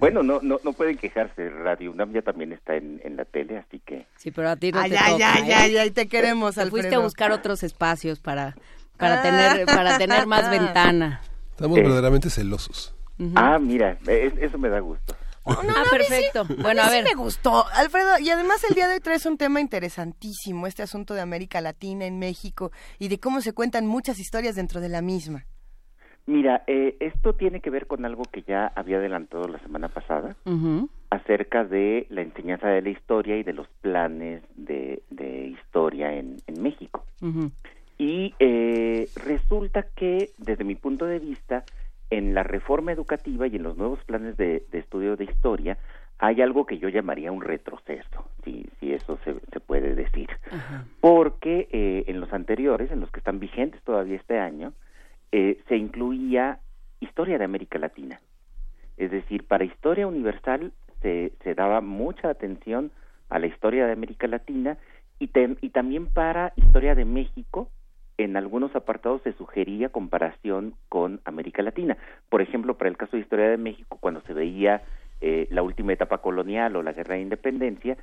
[0.00, 1.48] bueno, no, no, no pueden quejarse.
[1.50, 4.06] Radio UNAM ya también está en, en la tele, así que.
[4.16, 5.54] Sí, pero a ti no Ay, te ay, toca, ay, ¿eh?
[5.54, 6.82] ay, ay, te queremos, Te Alfredo.
[6.82, 8.56] fuiste a buscar otros espacios para
[8.96, 9.22] para Ah.
[9.22, 11.20] tener para tener más ventana.
[11.52, 11.82] Estamos Eh.
[11.82, 12.92] verdaderamente celosos.
[13.36, 15.14] Ah, mira, es- eso me da gusto.
[15.46, 16.44] No, ah, no, a mí sí- perfecto.
[16.62, 17.04] Bueno, mí a sí ver.
[17.04, 18.18] me gustó, Alfredo.
[18.20, 22.06] Y además el día de hoy traes un tema interesantísimo, este asunto de América Latina
[22.06, 25.46] en México y de cómo se cuentan muchas historias dentro de la misma.
[26.26, 30.34] Mira, eh, esto tiene que ver con algo que ya había adelantado la semana pasada
[31.10, 36.38] acerca de la enseñanza de la historia y de los planes de, de historia en,
[36.46, 37.04] en México.
[37.98, 41.64] Y eh, resulta que, desde mi punto de vista,
[42.16, 45.78] en la reforma educativa y en los nuevos planes de, de estudio de historia,
[46.18, 50.28] hay algo que yo llamaría un retroceso, si, si eso se, se puede decir.
[50.50, 50.84] Ajá.
[51.00, 54.72] Porque eh, en los anteriores, en los que están vigentes todavía este año,
[55.32, 56.60] eh, se incluía
[57.00, 58.20] historia de América Latina.
[58.96, 62.92] Es decir, para historia universal se, se daba mucha atención
[63.28, 64.78] a la historia de América Latina
[65.18, 67.68] y, tem- y también para historia de México,
[68.18, 71.96] en algunos apartados se sugería comparación con América Latina.
[72.28, 74.82] Por ejemplo, para el caso de historia de México, cuando se veía
[75.20, 77.96] eh, la última etapa colonial o la guerra de independencia,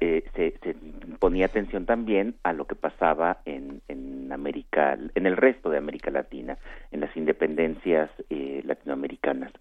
[0.00, 0.76] eh, se, se
[1.18, 6.10] ponía atención también a lo que pasaba en, en América, en el resto de América
[6.10, 6.56] Latina,
[6.92, 9.52] en las independencias eh, latinoamericanas.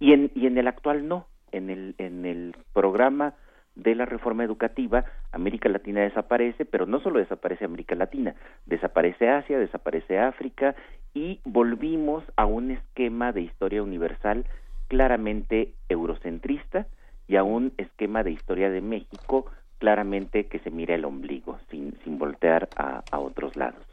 [0.00, 3.34] Y en, y en el actual no, en el, en el programa
[3.76, 9.58] de la reforma educativa, América Latina desaparece, pero no solo desaparece América Latina, desaparece Asia,
[9.58, 10.74] desaparece África
[11.14, 14.46] y volvimos a un esquema de historia universal
[14.88, 16.86] claramente eurocentrista
[17.28, 19.46] y a un esquema de historia de México
[19.78, 23.84] claramente que se mira el ombligo, sin, sin voltear a, a otros lados.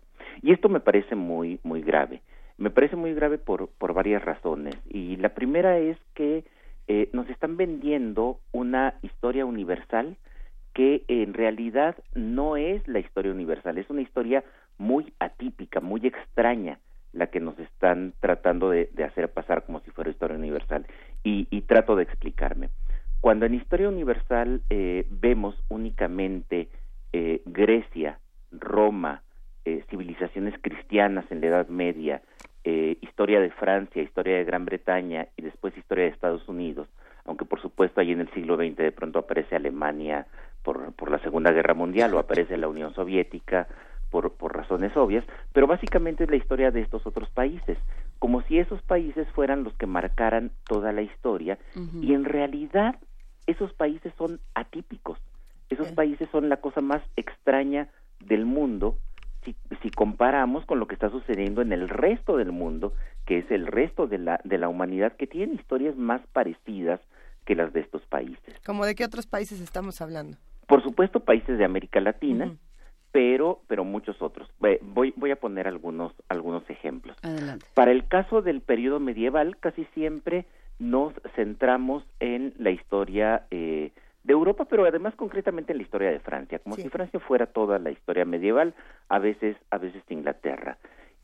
[0.42, 2.22] Y esto me parece muy, muy grave.
[2.58, 4.76] Me parece muy grave por, por varias razones.
[4.88, 6.46] Y la primera es que
[6.88, 10.18] eh, nos están vendiendo una historia universal
[10.74, 14.44] que en realidad no es la historia universal, es una historia
[14.78, 16.80] muy atípica, muy extraña
[17.14, 20.88] la que nos están tratando de, hacer pasar como si fuera historia universal.
[21.24, 22.70] Y, y trato de explicarme.
[23.22, 26.68] Cuando en historia universal eh, vemos únicamente
[27.14, 28.20] eh, Grecia,
[28.52, 29.22] Roma,
[29.66, 32.22] eh, civilizaciones cristianas en la Edad Media,
[32.66, 36.88] eh, historia de Francia, historia de Gran Bretaña y después historia de Estados Unidos,
[37.26, 40.28] aunque por supuesto ahí en el siglo XX de pronto aparece Alemania
[40.64, 43.68] por, por la Segunda Guerra Mundial o aparece la Unión Soviética
[44.10, 47.78] por, por razones obvias, pero básicamente es la historia de estos otros países,
[48.20, 51.58] como si esos países fueran los que marcaran toda la historia
[52.02, 52.96] y en realidad
[53.48, 55.18] esos países son atípicos,
[55.70, 57.90] esos países son la cosa más extraña
[58.20, 58.98] del mundo
[59.44, 62.94] si, si comparamos con lo que está sucediendo en el resto del mundo,
[63.26, 67.00] que es el resto de la, de la humanidad que tiene historias más parecidas
[67.46, 68.56] que las de estos países.
[68.66, 70.38] ¿Cómo de qué otros países estamos hablando?
[70.68, 72.56] Por supuesto, países de América Latina,
[73.12, 74.50] pero, pero muchos otros.
[74.60, 77.18] Voy, voy a poner algunos, algunos ejemplos.
[77.22, 77.66] Adelante.
[77.74, 80.46] Para el caso del periodo medieval, casi siempre
[80.80, 83.92] nos centramos en la historia eh,
[84.24, 86.84] de Europa, pero además concretamente en la historia de Francia, como Sí.
[86.84, 88.74] si Francia fuera toda la historia medieval,
[89.10, 90.78] a veces, a veces de Inglaterra.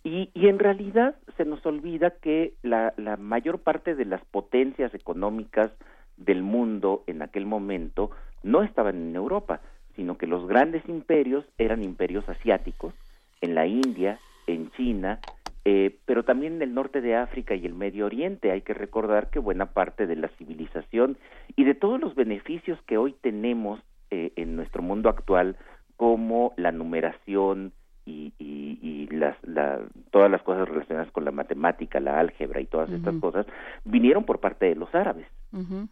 [0.04, 4.94] Y, y en realidad se nos olvida que la, la mayor parte de las potencias
[4.94, 5.72] económicas
[6.18, 8.12] del mundo en aquel momento
[8.44, 9.62] no estaban en Europa,
[9.96, 12.94] sino que los grandes imperios eran imperios asiáticos,
[13.42, 15.20] en la India, en China,
[15.66, 18.52] eh, pero también en el norte de África y el Medio Oriente.
[18.52, 21.18] Hay que recordar que buena parte de la civilización
[21.56, 23.80] y de todos los beneficios que hoy tenemos
[24.12, 25.58] eh, en nuestro mundo actual,
[25.98, 27.74] como la numeración
[28.10, 29.80] y, y- y las, la-
[30.12, 33.46] todas las cosas relacionadas con la matemática, la álgebra y todas estas cosas,
[33.86, 35.28] vinieron por parte de los árabes.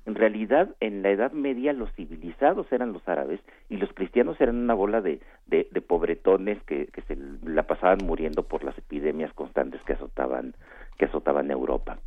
[0.06, 3.40] En realidad, en la Edad Media los civilizados eran los árabes
[3.70, 8.00] y los cristianos eran una bola de, de, de pobretones que, que se la pasaban
[8.04, 10.54] muriendo por las epidemias constantes que azotaban,
[10.98, 12.00] que azotaban Europa.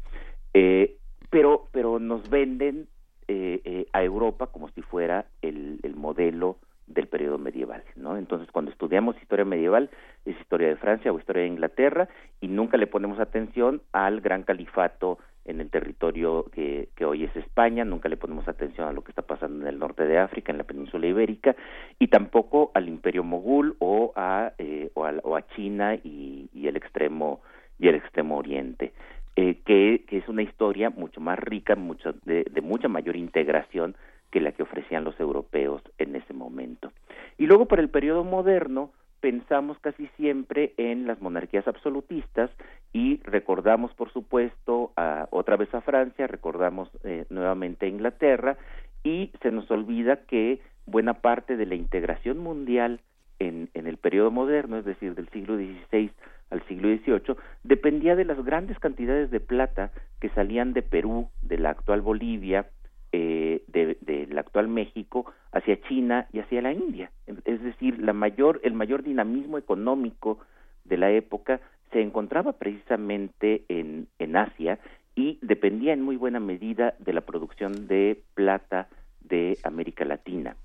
[0.55, 0.97] Eh,
[1.31, 2.87] pero, pero nos venden
[3.29, 6.57] eh, eh, a Europa como si fuera el, el modelo
[6.91, 8.17] del periodo medieval, ¿no?
[8.17, 9.91] Entonces, cuando estudiamos historia medieval,
[10.25, 12.09] es historia de Francia o historia de Inglaterra
[12.41, 17.35] y nunca le ponemos atención al gran califato en el territorio que, que hoy es
[17.37, 20.53] España, nunca le ponemos atención a lo que está pasando en el norte de África,
[20.53, 21.57] en la península ibérica,
[21.99, 27.41] y tampoco al imperio mogul o a, eh, o, a China y, el extremo
[27.79, 28.93] y el extremo oriente.
[29.37, 33.97] Eh, que, que, es una historia mucho más rica, mucho, de, de mucha mayor integración
[34.31, 36.93] que la que ofrecían los europeos en ese momento.
[37.39, 42.51] Y luego para el periodo moderno pensamos casi siempre en las monarquías absolutistas
[42.93, 48.57] y recordamos por supuesto a, otra vez a Francia, recordamos eh, nuevamente a Inglaterra
[49.05, 53.01] y se nos olvida que buena parte de la integración mundial
[53.39, 56.11] en, en el periodo moderno, es decir, del siglo XVI
[56.51, 61.59] al siglo XVIII, dependía de las grandes cantidades de plata que salían de Perú, de
[61.59, 62.67] la actual Bolivia,
[63.13, 67.11] eh, del actual México hacia China y hacia la India.
[67.45, 70.39] Es decir, la mayor, el mayor dinamismo económico
[70.85, 71.61] de la época
[71.93, 74.79] se encontraba precisamente en, en Asia
[75.15, 78.89] y dependía en muy buena medida de la producción de plata
[79.21, 80.57] de América Latina.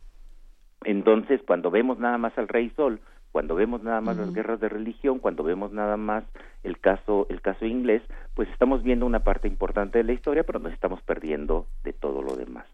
[0.83, 2.99] Entonces, cuando vemos nada más al Rey Sol
[3.35, 6.23] cuando vemos nada más las guerras de religión, cuando vemos nada más
[6.63, 8.01] el caso el caso inglés,
[8.33, 12.21] pues estamos viendo una parte importante de la historia, pero nos estamos perdiendo de todo
[12.21, 12.65] lo demás.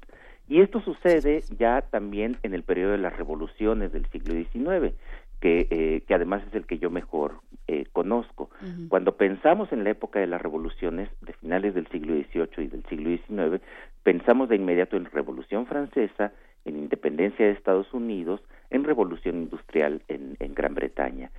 [0.47, 4.93] Y esto sucede ya también en el periodo de las revoluciones del siglo XIX,
[5.39, 8.51] que, eh, que además es el que yo mejor eh, conozco.
[8.87, 12.85] Cuando pensamos en la época de las revoluciones de finales del siglo XVIII y del
[12.85, 13.63] siglo XIX,
[14.03, 16.33] pensamos de inmediato en Revolución Francesa,
[16.65, 21.31] en independencia de Estados Unidos, en revolución industrial en, Gran Bretaña.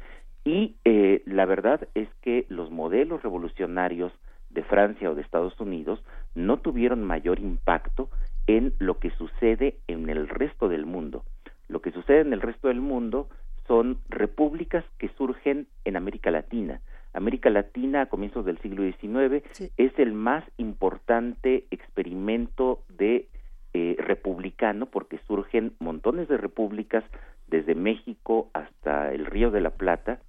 [0.44, 4.12] Y eh, la verdad es que los modelos revolucionarios
[4.50, 6.02] de Francia o de Estados Unidos
[6.34, 8.10] no tuvieron mayor impacto
[8.46, 11.24] en lo que sucede en el resto del mundo.
[11.68, 13.28] Lo que sucede en el resto del mundo
[13.66, 16.80] son repúblicas que surgen en América Latina.
[17.14, 19.44] América Latina a comienzos del siglo XIX
[19.76, 23.28] es el más importante experimento de
[23.74, 27.04] eh, republicano porque surgen montones de repúblicas
[27.46, 30.20] desde México hasta el Río de la Plata,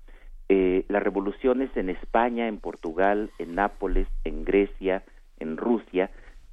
[0.50, 5.04] eh, las revoluciones en España, en Portugal, en Nápoles, en Grecia,
[5.40, 6.10] en Rusia,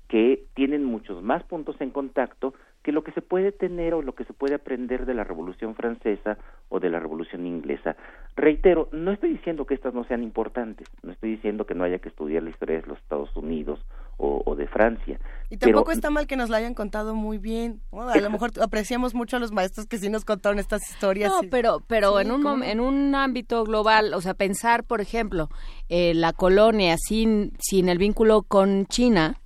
[0.09, 4.15] que tienen muchos más puntos en contacto que lo que se puede tener o lo
[4.15, 6.39] que se puede aprender de la Revolución Francesa
[6.69, 7.97] o de la Revolución Inglesa.
[8.37, 11.99] Reitero, no estoy diciendo que estas no sean importantes, no estoy diciendo que no haya
[11.99, 13.81] que estudiar la historia de los Estados Unidos
[14.21, 15.19] o, de Francia.
[15.49, 17.81] Y tampoco está mal que nos la hayan contado muy bien.
[17.93, 21.31] A lo mejor apreciamos mucho a los maestros que sí nos contaron estas historias.
[21.31, 25.49] No, pero, pero en, un en un ámbito global, o sea, pensar, por ejemplo,
[25.89, 29.41] eh, la colonia sin, sin el vínculo con China,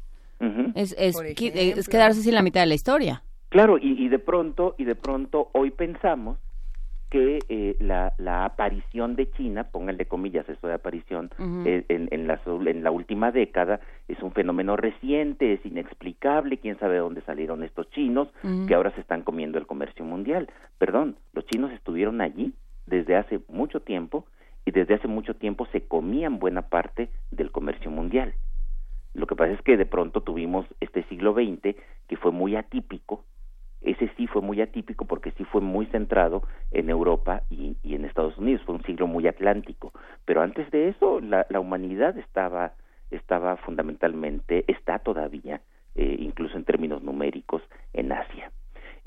[0.75, 3.22] es, es, es, quedarse sin la mitad de la historia.
[3.49, 6.39] Claro, y, de pronto, y de pronto hoy pensamos
[7.11, 11.30] que eh, la, la, aparición de China, pónganle comillas eso de aparición,
[11.64, 16.78] eh, en, en, la, en la última década es un fenómeno reciente, es inexplicable, quién
[16.78, 18.28] sabe dónde salieron estos chinos
[18.66, 20.48] que ahora se están comiendo el comercio mundial.
[20.78, 22.52] Perdón, los chinos estuvieron allí
[22.86, 24.26] desde hace mucho tiempo
[24.66, 28.34] y desde hace mucho tiempo se comían buena parte del comercio mundial.
[29.14, 31.76] Lo que pasa es que de pronto tuvimos este siglo XX
[32.09, 33.24] que fue muy atípico,
[33.85, 38.37] ese sí fue muy atípico porque sí fue muy centrado en Europa y, en Estados
[38.39, 39.93] Unidos, fue un siglo muy atlántico,
[40.24, 42.72] pero antes de eso la, humanidad estaba,
[43.11, 45.61] estaba fundamentalmente, está todavía,
[45.95, 47.62] eh, incluso en términos numéricos,
[47.93, 48.51] en Asia.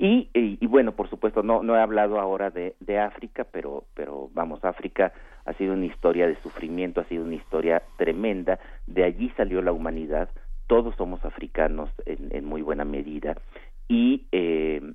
[0.00, 4.30] Y, y, bueno, por supuesto, no, no he hablado ahora de, de África, pero, pero
[4.32, 5.12] vamos, África
[5.44, 9.72] ha sido una historia de sufrimiento, ha sido una historia tremenda, de allí salió la
[9.72, 10.28] humanidad,
[10.68, 13.34] todos somos africanos en, en muy buena medida,
[13.88, 14.92] y, eh,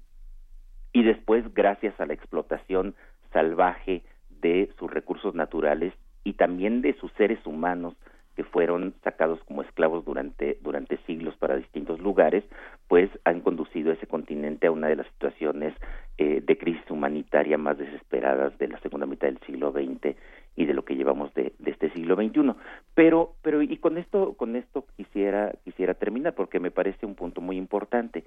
[0.94, 2.96] y después, gracias a la explotación
[3.32, 4.04] salvaje
[4.42, 7.96] de sus recursos naturales y también de sus seres humanos
[8.36, 12.44] que fueron sacados como esclavos durante, durante siglos para distintos lugares,
[12.88, 15.74] pues han conducido ese continente a una de las situaciones
[16.18, 20.16] eh, de crisis humanitaria más desesperadas de la segunda mitad del siglo XX
[20.56, 22.54] y de lo que llevamos de, de este siglo XXI.
[22.96, 27.40] Pero, pero y con esto, con esto quisiera, quisiera terminar porque me parece un punto
[27.42, 28.24] muy importante.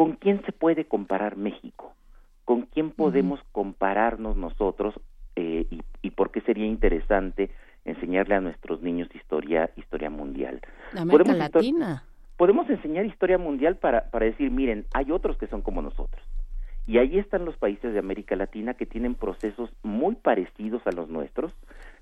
[0.00, 1.92] ¿Con quién se puede comparar México?
[2.46, 4.94] ¿Con quién podemos compararnos nosotros
[5.36, 7.50] eh, y, y por qué sería interesante
[7.84, 10.62] enseñarle a nuestros niños historia historia mundial.
[10.96, 12.04] América Latina.
[12.38, 16.24] Podemos enseñar historia mundial para, para decir, miren, hay otros que son como nosotros.
[16.86, 21.10] Y ahí están los países de América Latina que tienen procesos muy parecidos a los
[21.10, 21.52] nuestros,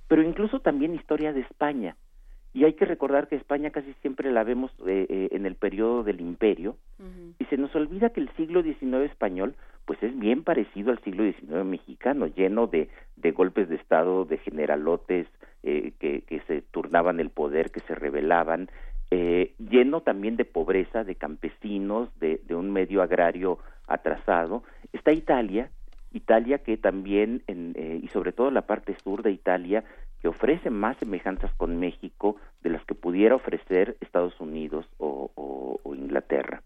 [0.07, 1.97] pero incluso también historia de España.
[2.55, 6.03] Y hay que recordar que España casi siempre la vemos eh, eh, en el periodo
[6.03, 6.77] del imperio
[7.39, 9.55] y se nos olvida que el siglo XIX español
[9.89, 14.37] pues es bien parecido al siglo XIX mexicano, lleno de, de golpes de Estado, de
[14.37, 15.27] generalotes
[15.63, 18.69] eh, que, que, se turnaban el poder, que se rebelaban,
[19.11, 24.63] eh, lleno también de pobreza, de campesinos, de, de un medio agrario atrasado.
[24.93, 25.71] Está Italia,
[26.13, 29.85] Italia que también, en, eh, y sobre todo la parte sur de Italia,
[30.21, 35.31] que ofrece más semejanzas con México de las que pudiera ofrecer Estados Unidos o,
[35.95, 36.63] Inglaterra.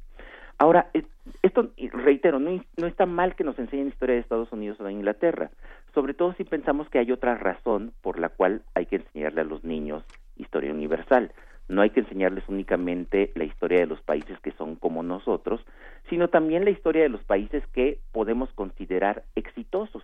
[0.58, 1.04] Ahora, eh,
[1.42, 4.92] esto, reitero, no, no está mal que nos enseñen historia de Estados Unidos o de
[4.92, 5.50] Inglaterra,
[5.94, 9.44] sobre todo si pensamos que hay otra razón por la cual hay que enseñarle a
[9.44, 10.04] los niños
[10.36, 11.32] historia universal.
[11.68, 15.64] No hay que enseñarles únicamente la historia de los países que son como nosotros,
[16.08, 20.02] sino también la historia de los países que podemos considerar exitosos.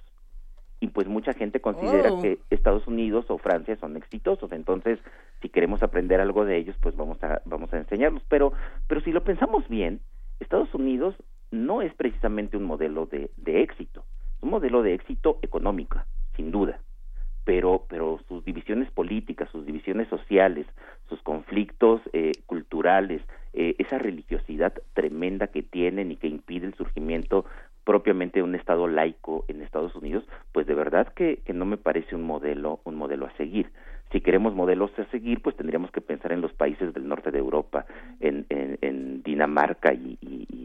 [0.80, 2.22] Y pues mucha gente considera oh.
[2.22, 4.52] que Estados Unidos o Francia son exitosos.
[4.52, 4.98] Entonces
[5.42, 8.22] si queremos aprender algo de ellos pues vamos a vamos a enseñarlos.
[8.28, 8.52] Pero
[8.86, 10.00] pero si lo pensamos bien
[10.38, 11.16] Estados Unidos
[11.50, 14.04] no es precisamente un modelo de, de éxito.
[14.36, 15.98] Es un modelo de éxito económico
[16.36, 16.78] sin duda.
[17.44, 20.66] Pero pero sus divisiones políticas sus divisiones sociales
[21.08, 23.22] sus conflictos eh, culturales
[23.54, 27.46] eh, esa religiosidad tremenda que tienen y que impide el surgimiento
[27.84, 32.22] propiamente un estado laico en Estados Unidos, pues de verdad que, no me parece un
[32.22, 33.72] modelo, un modelo a seguir.
[34.12, 37.38] Si queremos modelos a seguir, pues tendríamos que pensar en los países del norte de
[37.38, 37.86] Europa,
[38.20, 40.18] en, Dinamarca y,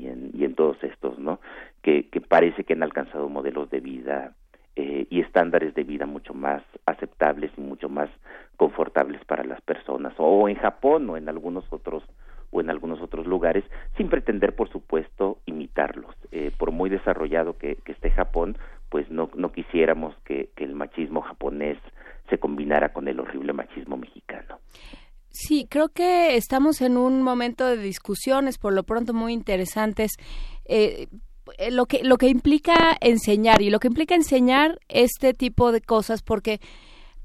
[0.05, 1.39] en, todos estos, ¿no?
[1.81, 4.35] Que, que parece que han alcanzado modelos de vida
[4.75, 8.09] eh, y estándares de vida mucho más aceptables y mucho más
[8.57, 12.03] confortables para las personas, o en Japón o en algunos otros
[12.53, 13.63] o en algunos otros lugares,
[13.97, 16.15] sin pretender, por supuesto, imitarlos.
[16.31, 18.57] Eh, por muy desarrollado que, esté Japón,
[18.89, 21.79] pues no, no quisiéramos que, el machismo japonés
[22.29, 24.59] se combinara con el horrible machismo mexicano.
[25.29, 30.11] Sí, creo que estamos en un momento de discusiones, por lo pronto muy interesantes.
[30.65, 31.07] Eh,
[31.57, 35.81] eh, lo que lo que implica enseñar y lo que implica enseñar este tipo de
[35.81, 36.59] cosas porque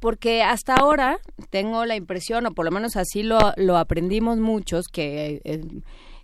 [0.00, 1.18] porque hasta ahora
[1.50, 5.64] tengo la impresión, o por lo menos así lo, lo aprendimos muchos, que, eh,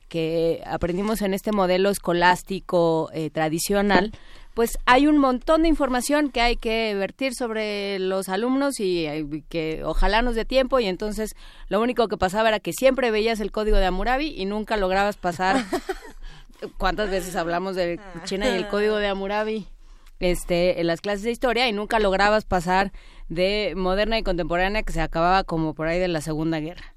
[0.08, 4.12] que aprendimos en este modelo escolástico eh, tradicional,
[4.54, 9.42] pues hay un montón de información que hay que vertir sobre los alumnos y, y
[9.48, 11.34] que ojalá nos dé tiempo y entonces
[11.68, 15.16] lo único que pasaba era que siempre veías el código de Hammurabi y nunca lograbas
[15.16, 15.56] pasar.
[16.78, 19.66] ¿Cuántas veces hablamos de China y el código de Hammurabi?
[20.20, 22.92] Este, en las clases de historia y nunca lograbas pasar
[23.28, 26.94] de moderna y contemporánea que se acababa como por ahí de la Segunda Guerra.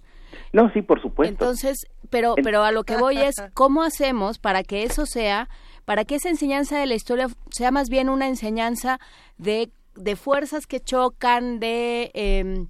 [0.53, 1.32] No, sí, por supuesto.
[1.32, 5.49] Entonces, pero, pero a lo que voy es, ¿cómo hacemos para que eso sea,
[5.86, 8.99] para que esa enseñanza de la historia sea más bien una enseñanza
[9.38, 12.11] de, de fuerzas que chocan, de...
[12.13, 12.65] Eh,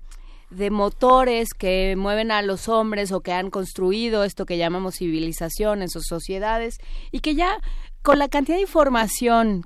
[0.49, 5.95] de motores que mueven a los hombres o que han construido esto que llamamos civilizaciones
[5.95, 6.77] o sociedades
[7.11, 7.57] y que ya
[8.01, 9.65] con la cantidad de información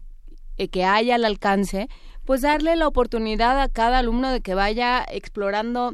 [0.57, 1.87] eh, que hay al alcance,
[2.25, 5.93] pues darle la oportunidad a cada alumno de que vaya explorando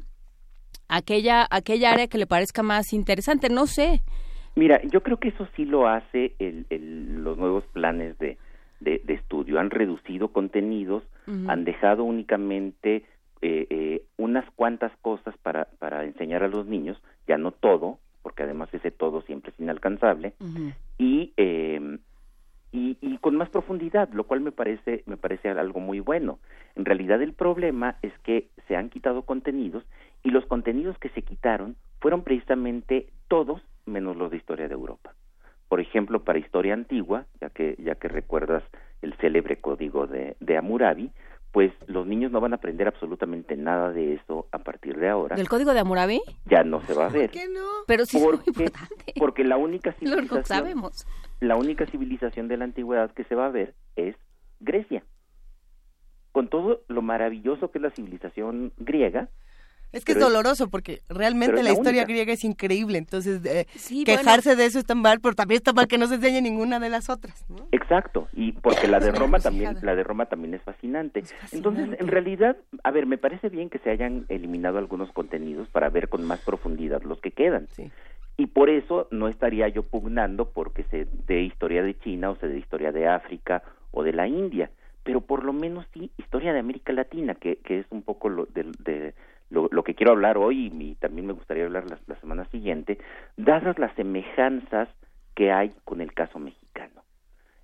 [0.87, 4.01] aquella, aquella área que le parezca más interesante, no sé.
[4.55, 6.65] Mira, yo creo que eso sí lo hace el,
[7.23, 8.37] los nuevos planes de,
[8.79, 9.59] de, estudio.
[9.59, 11.03] Han reducido contenidos,
[11.47, 13.03] han dejado únicamente
[13.41, 16.97] eh, eh, unas cuantas cosas para, para enseñar a los niños,
[17.27, 20.33] ya no todo, porque además ese todo siempre es inalcanzable,
[20.97, 21.99] y eh,
[22.71, 26.39] y, y, con más profundidad, lo cual me parece, me parece algo muy bueno.
[26.75, 29.83] En realidad el problema es que se han quitado contenidos
[30.23, 35.13] y los contenidos que se quitaron fueron precisamente todos menos los de historia de Europa.
[35.69, 38.63] Por ejemplo, para historia antigua, ya que, ya que recuerdas
[39.01, 41.11] el célebre código de, de Hammurabi,
[41.51, 45.35] pues los niños no van a aprender absolutamente nada de eso a partir de ahora.
[45.35, 46.21] ¿Del código de Hammurabi?
[46.45, 47.29] Ya no se va a ver.
[47.29, 47.65] ¿Por qué no?
[47.87, 49.13] Pero sí porque, es muy importante.
[49.17, 50.39] Porque la única civilización...
[50.39, 51.07] Lo sabemos.
[51.39, 54.15] La única civilización de la antigüedad que se va a ver es
[54.59, 55.03] Grecia.
[56.31, 59.29] Con todo lo maravilloso que es la civilización griega,
[59.91, 63.65] es que es doloroso porque realmente la, historia griega es increíble, entonces eh,
[64.05, 66.89] quejarse de eso está mal, pero también está mal que no se enseñe ninguna de
[66.89, 67.45] las otras.
[67.71, 71.23] Exacto, y porque la de Roma también, la de Roma también es fascinante.
[71.51, 75.89] Entonces, en realidad, a ver, me parece bien que se hayan eliminado algunos contenidos para
[75.89, 77.67] ver con más profundidad los que quedan.
[78.35, 82.47] Y por eso no estaría yo pugnando porque se dé historia de China o se
[82.47, 84.69] dé historia de África o de la India,
[85.03, 88.45] pero por lo menos sí historia de América Latina, que, que es un poco lo
[88.45, 89.15] de
[89.49, 92.97] lo, lo que quiero hablar hoy y, también me gustaría hablar la, semana siguiente,
[93.35, 94.89] dadas las semejanzas
[95.35, 97.03] que hay con el caso mexicano.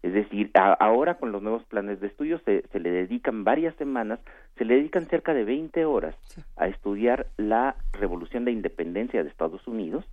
[0.01, 4.19] Es decir, ahora con los nuevos planes de estudio se, se, le dedican varias semanas,
[4.57, 6.15] se le dedican cerca de 20 horas
[6.57, 10.05] a estudiar la revolución de independencia de Estados Unidos,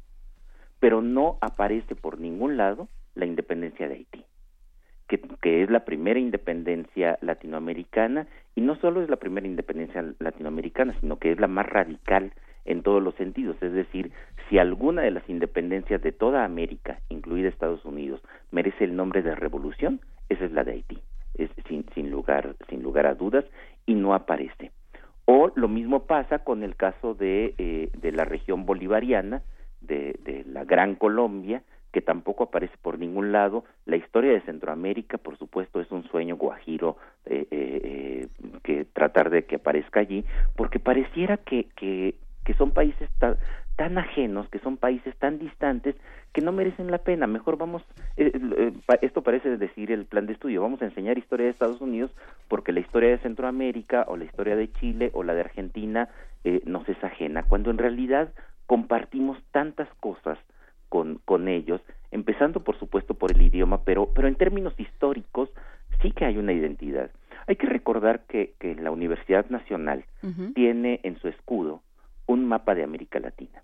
[0.78, 4.24] pero no aparece por ningún lado la independencia de Haití,
[5.18, 11.18] que, es la primera independencia latinoamericana y no solo es la primera independencia latinoamericana, sino
[11.18, 12.32] que es la más radical
[12.64, 13.56] en todos los sentidos.
[13.60, 14.12] Es decir,
[14.48, 18.20] si alguna de las independencias de toda América, incluida Estados Unidos,
[18.52, 20.98] merece el nombre de revolución, esa es la de Haití,
[21.34, 23.44] es sin, sin lugar sin lugar a dudas
[23.86, 24.70] y no aparece.
[25.24, 29.42] O lo mismo pasa con el caso de, eh, de la región bolivariana,
[29.80, 33.64] de la Gran Colombia, que tampoco aparece por ningún lado.
[33.86, 38.28] La historia de Centroamérica, por supuesto, es un sueño guajiro eh, eh,
[38.62, 40.24] que tratar de que aparezca allí,
[40.56, 42.14] porque pareciera que, que,
[42.58, 43.36] son países tan,
[43.76, 45.94] tan ajenos, que son países tan distantes,
[46.32, 47.26] que no merecen la pena.
[47.26, 47.82] Mejor vamos,
[48.16, 48.72] eh, eh,
[49.02, 52.10] esto parece decir el plan de estudio, vamos a enseñar historia de Estados Unidos
[52.48, 56.08] porque la historia de Centroamérica o la historia de Chile o la de Argentina
[56.44, 58.32] eh, nos es ajena, cuando en realidad
[58.66, 60.38] compartimos tantas cosas
[60.90, 61.80] con, con ellos,
[62.10, 65.48] empezando por supuesto por el idioma, pero, pero en términos históricos
[66.02, 67.10] sí que hay una identidad.
[67.46, 70.04] Hay que recordar que, que la Universidad Nacional
[70.54, 71.80] tiene en su escudo
[72.26, 73.62] un mapa de América Latina.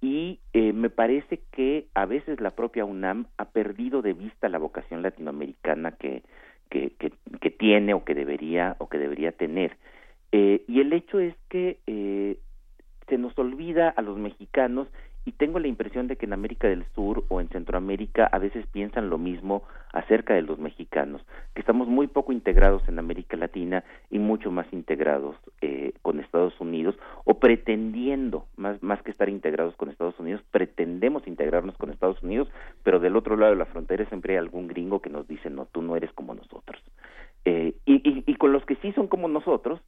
[0.00, 4.58] Y eh, me parece que a veces la propia UNAM ha perdido de vista la
[4.58, 6.22] vocación latinoamericana que,
[6.70, 6.92] que,
[7.40, 9.76] que, tiene o que debería o que debería tener.
[10.32, 12.38] Eh, y el hecho es que eh,
[13.08, 14.88] se nos olvida a los mexicanos
[15.30, 18.66] y tengo la impresión de que en América del Sur o en Centroamérica a veces
[18.66, 19.62] piensan lo mismo
[19.92, 21.22] acerca de los mexicanos,
[21.54, 26.60] que estamos muy poco integrados en América Latina y mucho más integrados eh, con Estados
[26.60, 32.20] Unidos o pretendiendo, más, más que estar integrados con Estados Unidos, pretendemos integrarnos con Estados
[32.24, 32.48] Unidos,
[32.82, 35.66] pero del otro lado de la frontera siempre hay algún gringo que nos dice, no,
[35.66, 36.82] tú no eres como nosotros.
[37.44, 39.80] Eh, y, y, y con los que sí son como nosotros,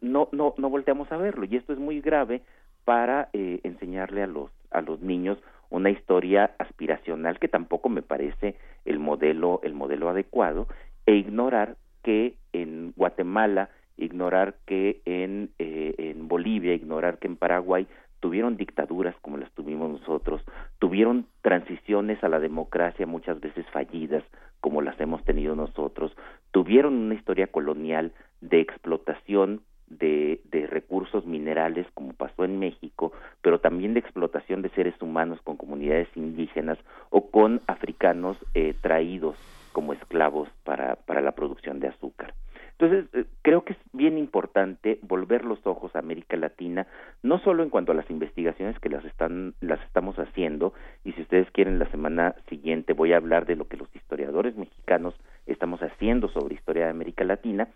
[0.00, 2.40] no, no, no volteamos a verlo y esto es muy grave
[2.84, 5.38] para eh, enseñarle a los a los niños
[5.70, 10.68] una historia aspiracional que tampoco me parece el modelo el modelo adecuado
[11.06, 17.86] e ignorar que en Guatemala ignorar que en eh, en Bolivia ignorar que en Paraguay
[18.22, 20.40] tuvieron dictaduras como las tuvimos nosotros,
[20.78, 24.22] tuvieron transiciones a la democracia muchas veces fallidas
[24.60, 26.12] como las hemos tenido nosotros,
[26.52, 29.62] tuvieron una historia colonial de explotación
[29.98, 35.40] de, de, recursos minerales como pasó en México, pero también de explotación de seres humanos
[35.42, 36.78] con comunidades indígenas
[37.10, 39.36] o con africanos eh, traídos
[39.72, 42.34] como esclavos para, para la producción de azúcar.
[42.78, 46.86] Entonces, eh, creo que es bien importante volver los ojos a América Latina,
[47.22, 50.72] no solo en cuanto a las investigaciones que las están las estamos haciendo,
[51.04, 54.56] y si ustedes quieren la semana siguiente voy a hablar de lo que los historiadores
[54.56, 55.14] mexicanos
[55.46, 57.68] estamos haciendo sobre historia de América Latina,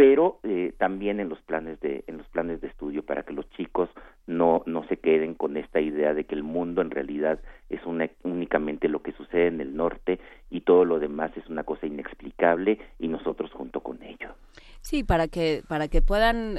[0.00, 3.46] pero eh, también en los planes de en los planes de estudio para que los
[3.50, 3.90] chicos
[4.26, 7.38] no no se queden con esta idea de que el mundo en realidad
[7.68, 11.64] es una, únicamente lo que sucede en el norte y todo lo demás es una
[11.64, 14.30] cosa inexplicable y nosotros junto con ello.
[14.80, 16.56] Sí, para que para que puedan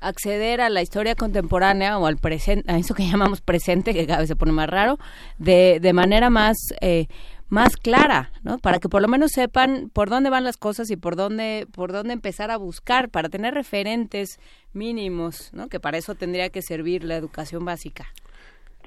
[0.00, 4.20] acceder a la historia contemporánea o al presente, a eso que llamamos presente, que cada
[4.20, 4.96] vez se pone más raro,
[5.38, 7.06] de, de manera más eh,
[7.48, 8.58] más clara, ¿no?
[8.58, 11.92] Para que por lo menos sepan por dónde van las cosas y por dónde por
[11.92, 14.40] dónde empezar a buscar para tener referentes
[14.72, 15.68] mínimos, ¿no?
[15.68, 18.06] Que para eso tendría que servir la educación básica.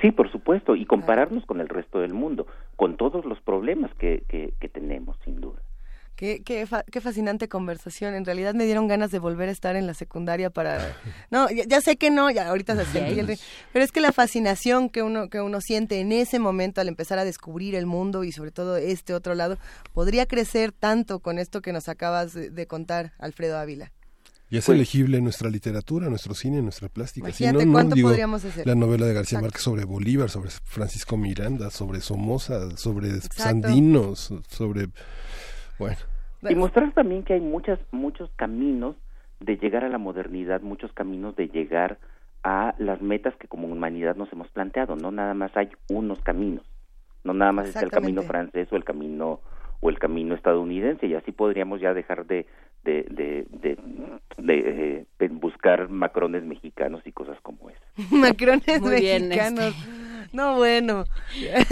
[0.02, 2.48] Sí, por supuesto, y compararnos con el resto del mundo,
[2.78, 5.62] con todos los problemas que, que, que tenemos, sin duda.
[6.20, 8.14] Qué, qué, qué, fascinante conversación.
[8.14, 10.94] En realidad me dieron ganas de volver a estar en la secundaria para...
[11.32, 13.40] No, ya, sé que no, ya ahorita se sentí el...
[13.72, 17.20] Pero es que la fascinación que uno, que uno siente en ese momento al empezar
[17.20, 19.58] a descubrir el mundo y sobre todo este otro lado,
[19.94, 23.94] podría crecer tanto con esto que nos acabas de, contar, Alfredo Ávila.
[24.50, 27.30] Y es elegible nuestra literatura, nuestro cine, nuestra plástica.
[27.30, 28.68] Imagínate ¿cuánto podríamos hacer?
[28.68, 34.90] La novela de García Márquez sobre Bolívar, sobre Francisco Miranda, sobre Somoza, sobre Sandinos, sobre
[35.80, 35.98] bueno.
[36.48, 38.96] Y mostrar también que hay muchas, muchos caminos
[39.40, 41.98] de llegar a la modernidad, muchos caminos de llegar
[42.44, 44.96] a las metas que como humanidad nos hemos planteado.
[44.96, 46.66] No nada más hay unos caminos,
[47.24, 49.42] no nada más es el camino francés o el camino
[49.82, 52.46] o el camino estadounidense y así podríamos ya dejar de
[52.84, 53.78] de, de, de,
[54.38, 57.82] de, eh, buscar macrones mexicanos y cosas como esa.
[58.16, 59.76] macrones mexicanos.
[60.32, 61.06] No, bueno.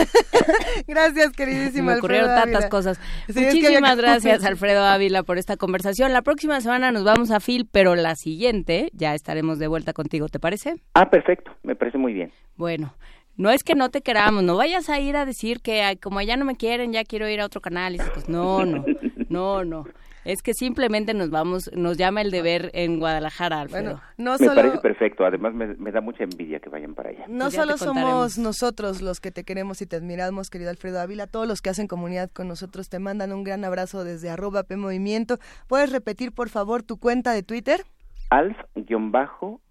[0.88, 1.94] gracias, queridísima.
[1.94, 3.00] Me ocurrieron tantas cosas.
[3.28, 6.14] Muchísimas gracias, Alfredo Ávila, por esta conversación.
[6.14, 10.28] La próxima semana nos vamos a Phil, pero la siguiente ya estaremos de vuelta contigo,
[10.28, 10.76] ¿te parece?
[10.94, 12.32] Ah, perfecto, me parece muy bien.
[12.56, 12.94] Bueno,
[13.36, 16.38] no es que no te queramos, no vayas a ir a decir que como allá
[16.38, 17.96] no me quieren, ya quiero ir a otro canal.
[17.96, 18.84] Y pues no, no,
[19.30, 19.86] no, no.
[20.28, 24.02] Es que simplemente nos vamos, nos llama el deber en Guadalajara, Alfredo.
[24.18, 25.26] no me parece perfecto.
[25.26, 27.24] Además, me, da mucha envidia que vayan para allá.
[27.30, 31.28] No pues solo somos nosotros los que te queremos y te admiramos, querido Alfredo Ávila.
[31.28, 35.38] Todos los que hacen comunidad con nosotros te mandan un gran abrazo desde arroba PMovimiento.
[35.68, 37.86] ¿Puedes repetir, por favor, tu cuenta de Twitter?
[38.30, 39.62] Alf-Ávila-Bajo.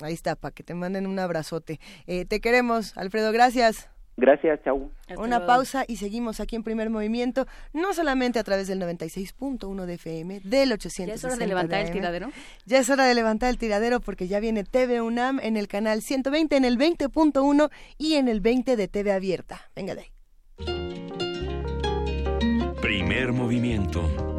[0.00, 1.80] Ahí está, para que te manden un abrazote.
[2.06, 3.30] Eh, te queremos, Alfredo.
[3.30, 3.90] Gracias.
[4.18, 4.90] Gracias, chau.
[5.16, 9.94] Una pausa y seguimos aquí en Primer Movimiento, no solamente a través del 96.1 de
[9.94, 11.06] FM, del 800.
[11.06, 12.32] Ya es hora de levantar el tiradero.
[12.66, 16.02] Ya es hora de levantar el tiradero porque ya viene TV UNAM en el canal
[16.02, 19.60] 120, en el 20.1 y en el 20 de TV Abierta.
[19.76, 20.08] Venga de ahí.
[22.82, 24.37] Primer Movimiento.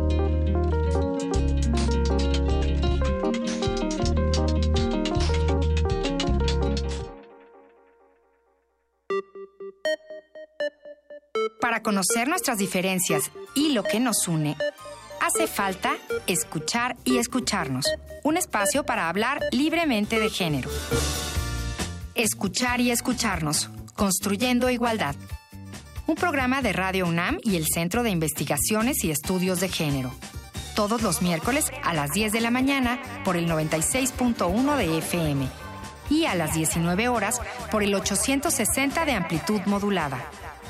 [11.62, 14.56] Para conocer nuestras diferencias y lo que nos une,
[15.22, 15.98] hace falta
[16.28, 17.86] escuchar y escucharnos.
[18.24, 20.70] Un espacio para hablar libremente de género.
[22.16, 25.16] Escuchar y escucharnos, construyendo igualdad.
[26.08, 30.12] Un programa de Radio UNAM y el Centro de Investigaciones y Estudios de Género.
[30.76, 35.48] Todos los miércoles a las 10 de la mañana por el 96.1 de FM
[36.10, 40.26] y a las 19 horas por el 860 de amplitud modulada.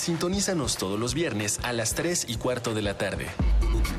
[0.00, 3.26] Sintonízanos todos los viernes a las 3 y cuarto de la tarde.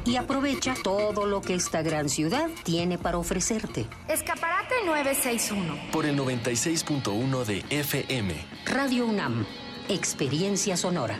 [0.03, 3.85] Y aprovecha todo lo que esta gran ciudad tiene para ofrecerte.
[4.07, 5.91] Escaparate 961.
[5.91, 8.33] Por el 96.1 de FM.
[8.65, 9.45] Radio UNAM.
[9.89, 11.19] Experiencia sonora.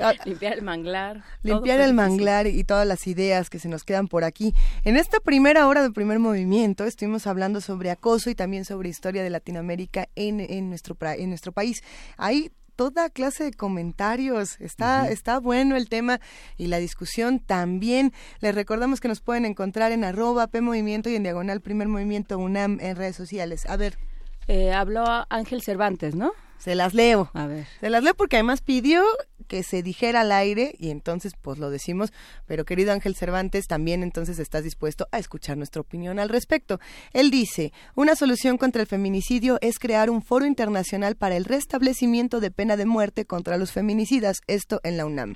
[0.00, 1.22] Ah, limpiar el manglar.
[1.42, 4.52] Limpiar el manglar y todas las ideas que se nos quedan por aquí.
[4.82, 9.22] En esta primera hora del primer movimiento estuvimos hablando sobre acoso y también sobre historia
[9.22, 11.84] de Latinoamérica en, en, nuestro, en nuestro país.
[12.16, 14.60] Hay toda clase de comentarios.
[14.60, 16.20] Está, está bueno el tema
[16.56, 18.12] y la discusión también.
[18.40, 22.38] Les recordamos que nos pueden encontrar en arroba P Movimiento y en diagonal Primer Movimiento
[22.38, 23.66] UNAM en redes sociales.
[23.66, 23.98] A ver.
[24.46, 26.32] Eh, habló Ángel Cervantes, ¿no?
[26.58, 27.30] Se las leo.
[27.34, 27.66] A ver.
[27.80, 29.02] Se las leo porque además pidió
[29.44, 32.12] que se dijera al aire y entonces pues lo decimos,
[32.46, 36.80] pero querido Ángel Cervantes, también entonces estás dispuesto a escuchar nuestra opinión al respecto.
[37.12, 42.40] Él dice, una solución contra el feminicidio es crear un foro internacional para el restablecimiento
[42.40, 45.34] de pena de muerte contra los feminicidas, esto en la UNAM.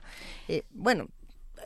[0.48, 1.08] Eh, bueno,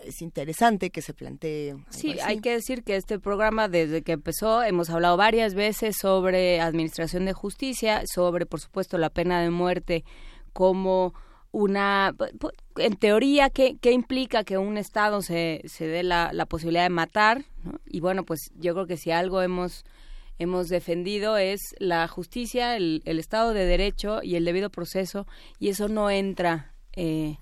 [0.05, 1.77] es interesante que se plantee.
[1.91, 6.61] Sí, hay que decir que este programa, desde que empezó, hemos hablado varias veces sobre
[6.61, 10.05] administración de justicia, sobre, por supuesto, la pena de muerte
[10.53, 11.15] como
[11.53, 12.15] una,
[12.77, 16.89] en teoría, ¿qué, qué implica que un Estado se, se dé la, la posibilidad de
[16.89, 17.45] matar?
[17.87, 19.85] Y bueno, pues yo creo que si algo hemos,
[20.39, 25.27] hemos defendido es la justicia, el, el Estado de Derecho y el debido proceso,
[25.59, 27.37] y eso no entra eh,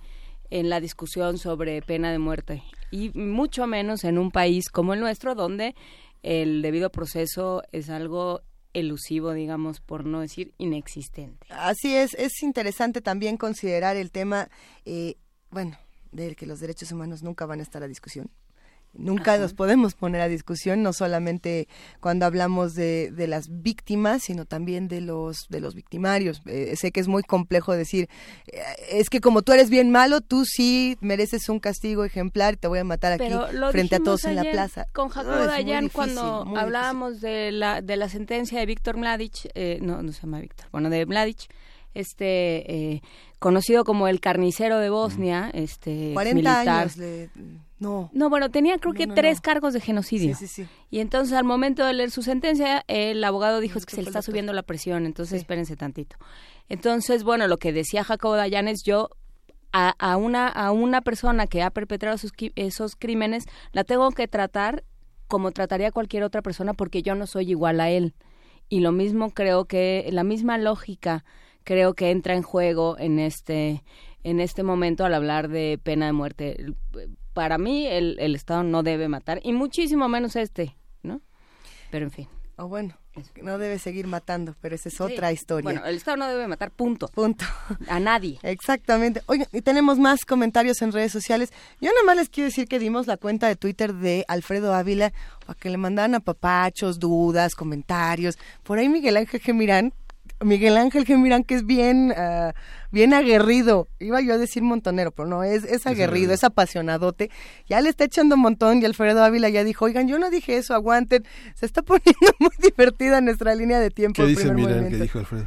[0.51, 5.01] en la discusión sobre pena de muerte, y mucho menos en un país como el
[5.01, 5.77] nuestro, donde
[6.25, 8.43] el debido proceso es algo
[8.75, 11.47] elusivo, digamos, por no decir inexistente.
[11.51, 14.49] Así es, es interesante también considerar el tema,
[14.85, 15.17] eh,
[15.51, 15.77] bueno,
[16.13, 18.31] de que los derechos humanos nunca van a estar a discusión.
[18.93, 21.69] Nunca los podemos poner a discusión, no solamente
[22.01, 26.43] cuando hablamos de, de las víctimas, sino también de los de los victimarios.
[26.47, 28.09] Eh, sé que es muy complejo decir,
[28.49, 28.61] eh,
[28.91, 32.67] es que como tú eres bien malo, tú sí mereces un castigo ejemplar y te
[32.67, 33.33] voy a matar aquí
[33.71, 34.87] frente a todos en la plaza.
[34.93, 39.51] Con Jacobo No, Dayan, difícil, cuando hablábamos de la, de la sentencia de Víctor Mladic,
[39.55, 41.49] eh, no, no se llama Víctor, bueno, de Mladic,
[41.95, 43.03] este eh,
[43.39, 46.69] conocido como el carnicero de Bosnia, este 40 militar.
[46.69, 47.31] años le-
[47.79, 48.11] no.
[48.13, 49.43] No, bueno, tenía creo que no, tres no.
[49.43, 50.37] cargos de genocidio.
[50.37, 50.69] Sí, sí, sí.
[50.91, 54.09] Y entonces al momento de leer su sentencia, el abogado dijo es que se le
[54.09, 56.17] está subiendo la presión, entonces espérense tantito.
[56.69, 59.09] Entonces, bueno, lo que decía Jacobo Dayan es yo
[59.73, 64.29] a, a una a una persona que ha perpetrado sus esos crímenes la tengo que
[64.29, 64.85] tratar
[65.27, 68.15] como trataría a cualquier otra persona porque yo no soy igual a él.
[68.69, 71.25] Y lo mismo creo que la misma lógica
[71.71, 73.85] creo que entra en juego en este
[74.25, 76.75] en este momento al hablar de pena de muerte.
[77.33, 81.21] Para mí el, el Estado no debe matar y muchísimo menos este, ¿no?
[81.93, 82.29] Pero en fin.
[82.57, 82.99] O bueno,
[83.41, 85.63] no debe seguir matando, pero esa es otra historia.
[85.63, 87.07] Bueno, el Estado no debe matar, punto.
[87.07, 87.45] Punto.
[87.87, 88.41] A nadie.
[88.43, 89.23] Exactamente.
[89.27, 91.53] Oigan, y tenemos más comentarios en redes sociales.
[91.81, 95.13] Yo nada más les quiero decir que dimos la cuenta de Twitter de Alfredo Ávila
[95.47, 98.37] para que le mandaran a papachos, dudas, comentarios.
[98.65, 99.95] Por ahí Miguel Ángel Gemirán,
[100.43, 102.55] Miguel Ángel Gemirán que es bien, ah,
[102.91, 103.89] bien aguerrido.
[103.99, 107.31] Iba yo a decir montonero, pero no, es, es aguerrido, es apasionadote.
[107.69, 110.57] Ya le está echando un montón y Alfredo Ávila ya dijo, oigan, yo no dije
[110.57, 111.25] eso, aguanten.
[111.55, 114.17] Se está poniendo muy divertida nuestra línea de tiempo.
[114.17, 115.47] ¿Qué el dice dijo Alfredo?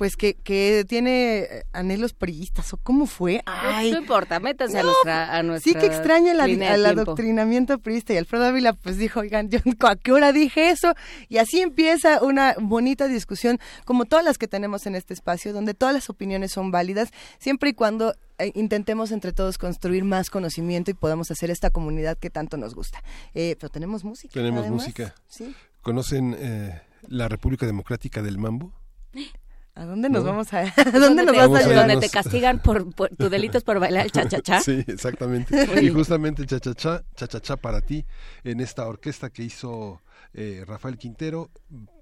[0.00, 3.42] Pues que, que tiene eh, anhelos priistas o cómo fue.
[3.44, 8.14] Ay, no importa, métanse a nuestra a nuestra sí que extraña de el adoctrinamiento priista
[8.14, 10.94] y Alfredo Ávila pues dijo, oigan, yo a qué hora dije eso
[11.28, 15.74] y así empieza una bonita discusión como todas las que tenemos en este espacio donde
[15.74, 20.90] todas las opiniones son válidas siempre y cuando eh, intentemos entre todos construir más conocimiento
[20.90, 23.02] y podamos hacer esta comunidad que tanto nos gusta.
[23.34, 24.32] Eh, pero tenemos música.
[24.32, 24.80] Tenemos además.
[24.80, 25.14] música.
[25.28, 25.54] Sí.
[25.82, 28.72] ¿Conocen eh, la República Democrática del Mambo?
[29.80, 30.30] ¿A dónde nos No.
[30.30, 31.88] vamos a ¿A dónde nos te, vas a Vamos a llevar?
[31.88, 34.60] donde te castigan por, por tu delito es por bailar el cha-cha-cha.
[34.60, 35.56] Sí, exactamente.
[35.82, 38.04] Y justamente cha-cha-cha, cha-cha-cha para ti,
[38.44, 40.02] en esta orquesta que hizo
[40.34, 41.50] eh, Rafael Quintero,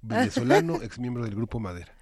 [0.02, 1.94] venezolano, ex miembro del grupo Madera.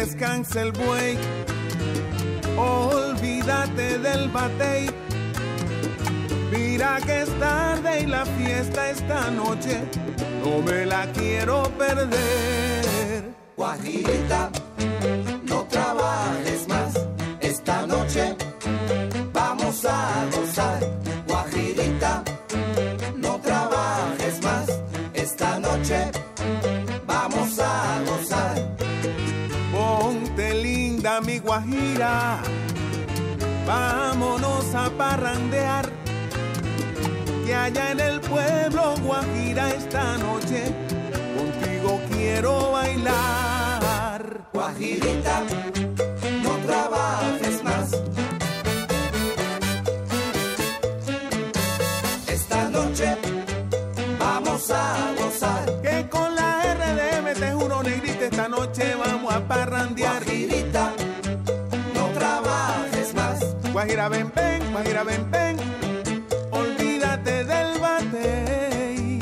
[0.00, 1.18] Descanse el buey.
[2.56, 4.90] Olvídate del batey.
[6.50, 9.82] Mira que es tarde y la fiesta esta noche
[10.42, 13.34] no me la quiero perder.
[13.56, 14.50] Guajirita,
[15.44, 16.92] no trabajes más.
[17.40, 18.36] Esta noche
[19.34, 20.89] vamos a gozar.
[31.50, 32.38] Guajira,
[33.66, 35.90] vámonos a parrandear.
[37.44, 40.60] Que allá en el pueblo guajira esta noche,
[41.36, 44.46] contigo quiero bailar.
[44.52, 45.42] Guajirita,
[46.44, 47.86] no trabajes más.
[52.28, 53.16] Esta noche
[54.20, 55.64] vamos a gozar.
[55.82, 60.19] Que con la RDM te juro negrita esta noche vamos a parrandear.
[63.80, 65.56] Guajira ven ven, Guajira ven ven,
[66.50, 69.18] olvídate del batey.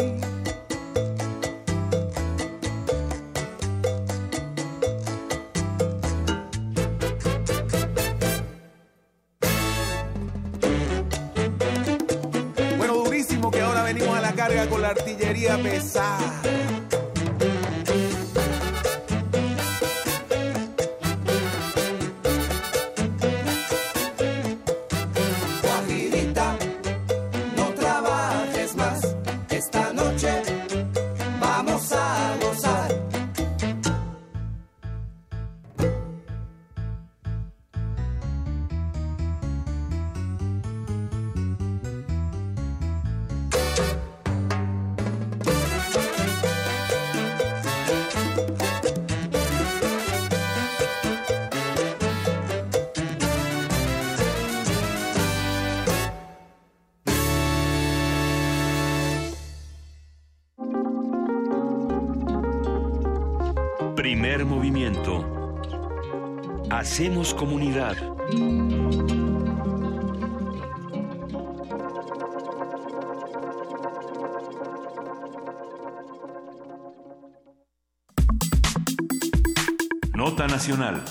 [12.79, 16.78] Bueno, durísimo que ahora venimos a la carga con la artillería pesada.
[64.09, 65.23] Primer movimiento.
[66.71, 67.95] Hacemos comunidad.
[80.15, 81.05] Nota Nacional.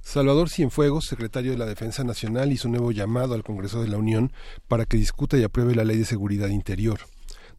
[0.00, 3.98] Salvador Cienfuegos, secretario de la Defensa Nacional, hizo un nuevo llamado al Congreso de la
[3.98, 4.32] Unión
[4.66, 6.98] para que discuta y apruebe la Ley de Seguridad Interior.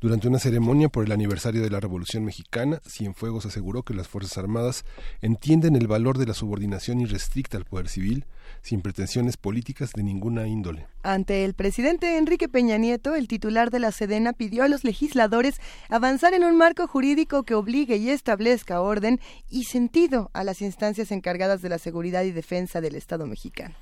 [0.04, 4.38] Durante una ceremonia por el aniversario de la Revolución Mexicana, Cienfuegos aseguró que las Fuerzas
[4.38, 4.84] Armadas
[5.22, 8.26] entienden el valor de la subordinación irrestricta al poder civil,
[8.62, 10.88] sin pretensiones políticas de ninguna índole.
[11.04, 15.62] Ante el presidente Enrique Peña Nieto, el titular de la Sedena pidió a los legisladores
[15.88, 21.14] avanzar en un marco jurídico que obligue y establezca orden y sentido a las instancias
[21.14, 23.74] encargadas de la seguridad y defensa del Estado mexicano.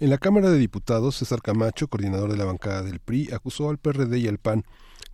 [0.00, 3.78] En la Cámara de Diputados, César Camacho, coordinador de la bancada del PRI, acusó al
[3.78, 4.64] PRD y al PAN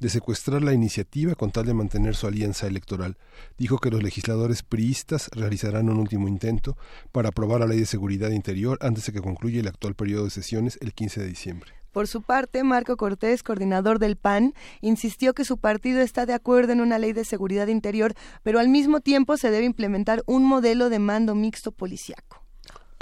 [0.01, 3.16] de secuestrar la iniciativa con tal de mantener su alianza electoral.
[3.59, 6.76] Dijo que los legisladores priistas realizarán un último intento
[7.12, 10.30] para aprobar la Ley de Seguridad Interior antes de que concluya el actual periodo de
[10.30, 11.72] sesiones el 15 de diciembre.
[11.95, 16.72] Por su parte, Marco Cortés, coordinador del PAN, insistió que su partido está de acuerdo
[16.72, 20.90] en una ley de seguridad interior, pero al mismo tiempo se debe implementar un modelo
[20.90, 22.43] de mando mixto policiaco.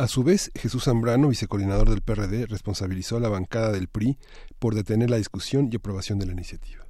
[0.03, 4.19] A su vez, Jesús Zambrano, vicecoordinador del PRD, responsabilizó a la bancada del PRI
[4.59, 6.83] por detener la discusión y aprobación de la iniciativa.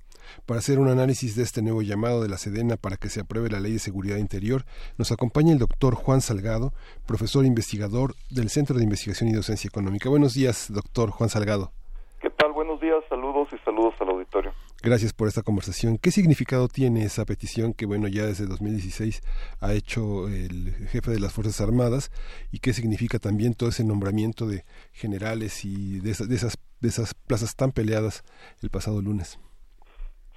[0.46, 3.50] Para hacer un análisis de este nuevo llamado de la Sedena para que se apruebe
[3.50, 4.62] la Ley de Seguridad Interior,
[4.96, 6.72] nos acompaña el doctor Juan Salgado,
[7.06, 10.08] profesor investigador del Centro de Investigación y Docencia Económica.
[10.08, 11.70] Buenos días, doctor Juan Salgado.
[12.18, 12.52] ¿Qué tal?
[12.52, 14.54] Buenos días, saludos y saludos al auditorio.
[14.82, 15.96] Gracias por esta conversación.
[15.96, 19.22] ¿Qué significado tiene esa petición que, bueno, ya desde 2016
[19.60, 22.10] ha hecho el jefe de las Fuerzas Armadas
[22.50, 26.88] y qué significa también todo ese nombramiento de generales y de esas, de esas, de
[26.88, 28.24] esas plazas tan peleadas
[28.60, 29.38] el pasado lunes?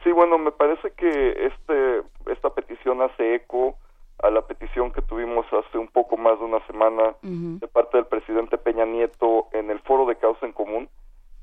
[0.03, 3.79] Sí, bueno, me parece que este esta petición hace eco
[4.21, 8.05] a la petición que tuvimos hace un poco más de una semana de parte del
[8.05, 10.87] presidente Peña Nieto en el foro de causa en común,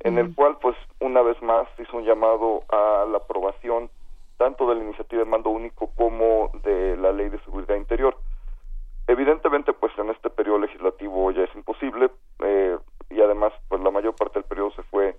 [0.04, 3.90] en el cual, pues, una vez más hizo un llamado a la aprobación
[4.36, 8.16] tanto de la iniciativa de mando único como de la ley de seguridad interior.
[9.06, 12.10] Evidentemente, pues, en este periodo legislativo ya es imposible
[12.44, 12.76] eh,
[13.10, 15.16] y además, pues, la mayor parte del periodo se fue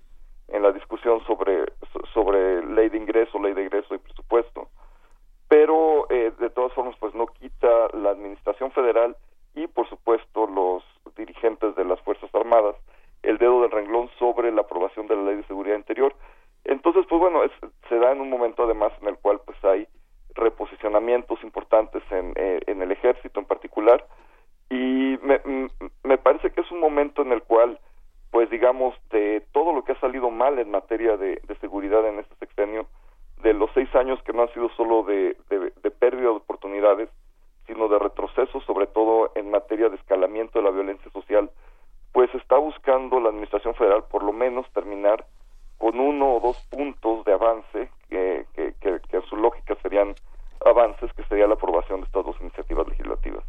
[0.49, 1.65] en la discusión sobre
[2.14, 4.68] sobre ley de ingreso, ley de ingreso y presupuesto.
[5.47, 9.15] Pero eh, de todas formas, pues no quita la administración federal
[9.55, 10.84] y, por supuesto, los
[11.15, 12.76] dirigentes de las Fuerzas Armadas
[13.23, 16.15] el dedo del renglón sobre la aprobación de la ley de seguridad interior.
[16.65, 17.41] Entonces, pues bueno,
[17.89, 19.87] se da en un momento además en el cual pues hay
[20.35, 24.05] reposicionamientos importantes en, eh, en el ejército en particular
[24.69, 25.41] y me,
[26.03, 27.79] me parece que es un momento en el cual
[28.33, 32.33] pues digamos, de todo lo que ha salido mal en materia de, seguridad en este
[32.37, 32.87] sexenio,
[33.43, 37.09] de los seis años que no han sido solo de, de, de, pérdida de oportunidades,
[37.67, 41.51] sino de retroceso, sobre todo en materia de escalamiento de la violencia social,
[42.14, 45.26] pues está buscando la Administración Federal por lo menos terminar
[45.77, 50.15] con uno o dos puntos de avance, que, que, que, en su lógica serían
[50.65, 53.44] avances, que sería la aprobación de estas dos iniciativas legislativas.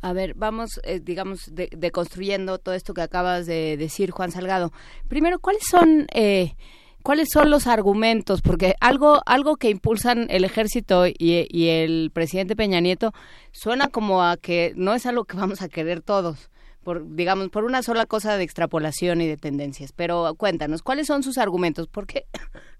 [0.00, 4.72] A ver, vamos, eh, digamos, deconstruyendo de todo esto que acabas de decir, Juan Salgado.
[5.08, 6.54] Primero, ¿cuáles son, eh,
[7.02, 8.42] cuáles son los argumentos?
[8.42, 11.14] Porque algo, algo que impulsan el ejército y,
[11.48, 13.12] y, el presidente Peña Nieto
[13.52, 16.50] suena como a que no es algo que vamos a querer todos.
[16.88, 19.92] Por, digamos, por una sola cosa de extrapolación y de tendencias.
[19.92, 21.86] Pero cuéntanos, ¿cuáles son sus argumentos?
[21.86, 22.24] Porque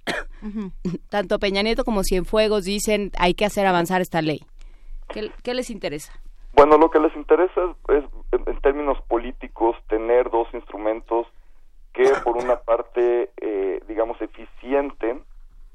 [1.11, 4.41] tanto Peña Nieto como Cienfuegos dicen hay que hacer avanzar esta ley.
[5.11, 6.19] ¿Qué, qué les interesa?
[6.55, 8.05] Bueno, lo que les interesa es, es
[8.47, 11.27] en términos políticos, tener dos instrumentos
[11.93, 15.23] que por una parte, eh, digamos, eficienten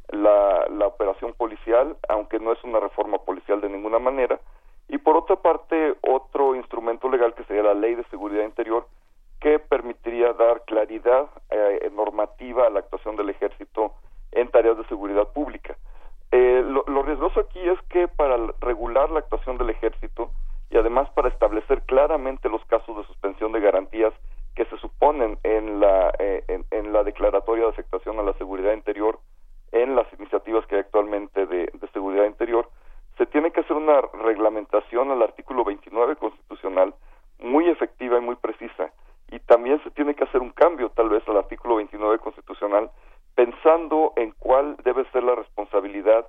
[0.10, 4.40] la, la operación policial, aunque no es una reforma policial de ninguna manera,
[4.94, 8.86] y por otra parte, otro instrumento legal que sería la Ley de Seguridad Interior,
[9.42, 13.94] que permitiría dar claridad eh, normativa a la actuación del ejército
[14.34, 15.76] en tareas de seguridad pública.
[16.32, 20.30] Eh, lo, riesgoso aquí es que para regular la actuación del ejército
[20.70, 24.14] y además para establecer claramente los casos de suspensión de garantías
[24.54, 29.18] que se suponen en la, eh, en, la declaratoria de afectación a la seguridad interior,
[29.72, 32.70] en las iniciativas que hay actualmente de seguridad interior,
[33.18, 36.94] se tiene que hacer una reglamentación al artículo 29 constitucional
[37.40, 38.92] muy efectiva y muy precisa.
[39.32, 42.90] Y también se tiene que hacer un cambio, tal vez, al artículo 29 constitucional,
[43.36, 46.28] pensando en cuál debe ser la responsabilidad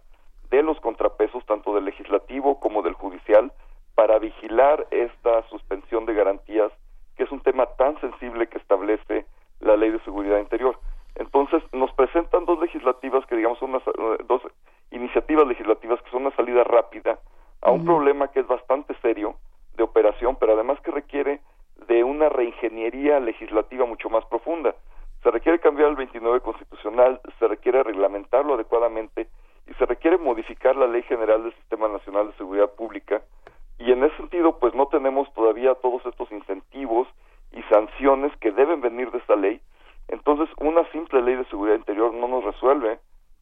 [0.50, 3.52] de los contrapesos, tanto del legislativo como del judicial,
[3.94, 6.72] para vigilar esta suspensión de garantías,
[7.16, 9.26] que es un tema tan sensible que establece
[9.60, 10.78] la Ley de Seguridad Interior.
[11.16, 13.82] Entonces, nos presentan dos legislativas que, digamos, son unas,
[14.26, 14.42] dos
[14.90, 17.18] iniciativas legislativas que son una salida rápida
[17.62, 19.36] a un problema que es bastante serio
[19.76, 21.40] de operación, pero además que requiere
[21.88, 24.74] de una reingeniería legislativa mucho más profunda.
[25.22, 29.28] Se requiere cambiar el 29 constitucional, se requiere reglamentarlo adecuadamente
[29.66, 33.22] y se requiere modificar la Ley General del Sistema Nacional de Seguridad Pública
[33.78, 37.08] y en ese sentido pues no tenemos todavía todos estos incentivos
[37.52, 39.60] y sanciones que deben venir de esta ley.
[40.08, 42.98] Entonces una simple ley de seguridad interior no nos resuelve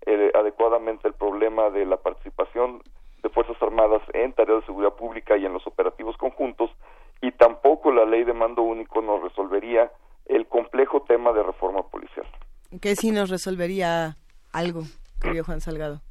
[0.06, 2.82] eh, adecuadamente el problema de la participación
[3.22, 6.70] de Fuerzas Armadas en tareas de seguridad pública y en los operativos conjuntos
[7.20, 9.90] y tampoco la ley de mando único nos resolvería
[10.26, 12.26] el complejo tema de reforma policial.
[12.92, 14.18] ¿Qué sí nos resolvería
[14.52, 14.86] algo,
[15.18, 16.02] querido Juan Salgado?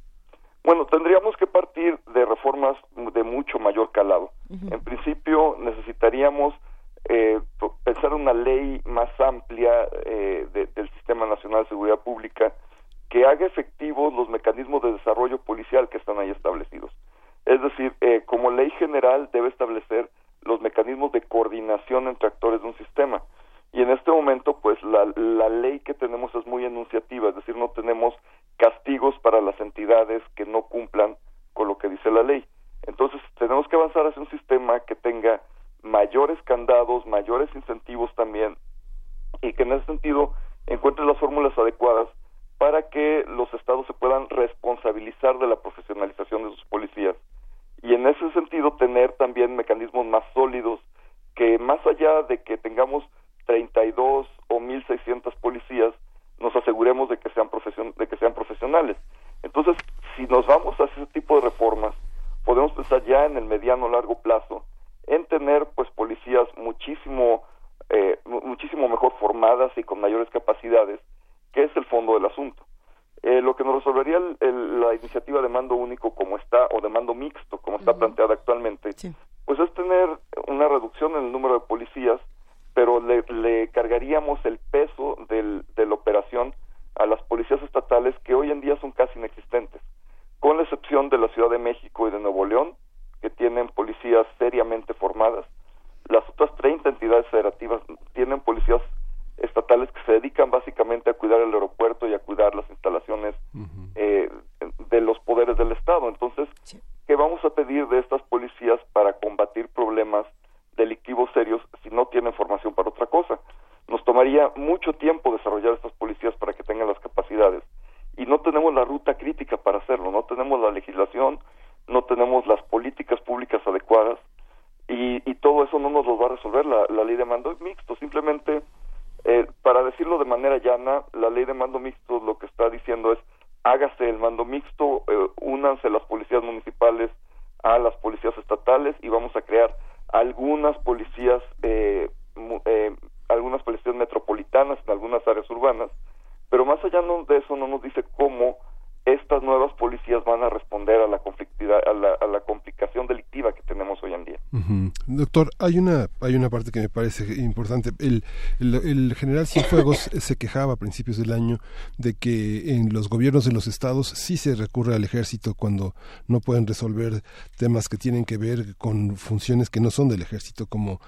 [156.70, 157.90] Que me parece importante.
[157.98, 158.24] El,
[158.60, 161.58] el, el, general Cienfuegos se quejaba a principios del año
[162.02, 165.94] de que en los gobiernos de los estados sí se recurre al ejército cuando
[166.26, 167.22] no pueden resolver
[167.56, 171.00] temas que tienen que ver con funciones que no son del ejército, como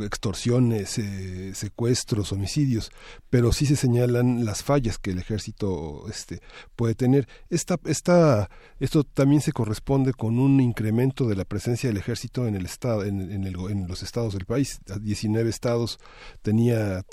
[0.00, 2.90] extorsiones, eh, secuestros, homicidios,
[3.30, 6.40] pero sí se señalan las fallas que el ejército este,
[6.74, 7.28] puede tener.
[7.50, 12.54] Esta, esta, esto también se corresponde con un incremento de la presencia del ejército en
[12.54, 14.80] el estado, en, en, el, en los estados del país.
[15.00, 15.98] 19 estados
[16.42, 17.04] tenía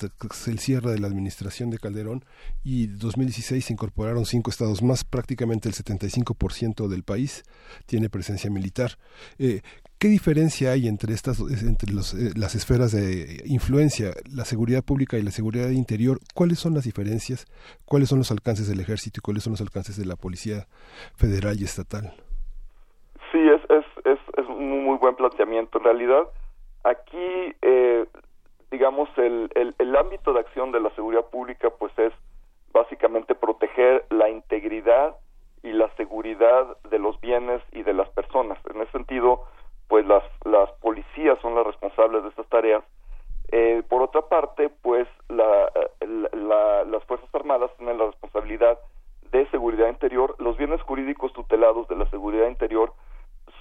[0.46, 2.24] el cierre de la administración de Calderón
[2.64, 7.44] y 2016 se incorporaron cinco estados más, prácticamente el 75% del país
[7.86, 8.92] tiene presencia militar.
[9.38, 9.62] Eh,
[9.98, 15.22] ¿Qué diferencia hay entre estas entre eh, las esferas de influencia, la seguridad pública y
[15.22, 16.18] la seguridad interior?
[16.34, 17.46] ¿Cuáles son las diferencias?
[17.86, 20.66] ¿Cuáles son los alcances del ejército y cuáles son los alcances de la policía
[21.16, 22.12] federal y estatal?
[23.32, 25.78] Sí, es, es, es, un muy buen planteamiento.
[25.78, 26.24] En realidad,
[26.84, 28.04] aquí, eh,
[28.70, 32.12] digamos, el, el ámbito de acción de la seguridad pública, pues es
[32.76, 35.16] básicamente proteger la integridad
[35.62, 38.58] y la seguridad de los bienes y de las personas.
[38.72, 39.44] En ese sentido,
[39.88, 42.84] pues las, las policías son las responsables de estas tareas.
[43.50, 45.72] Eh, por otra parte, pues la,
[46.32, 48.78] la, las Fuerzas Armadas tienen la responsabilidad
[49.32, 50.36] de seguridad interior.
[50.38, 52.92] Los bienes jurídicos tutelados de la seguridad interior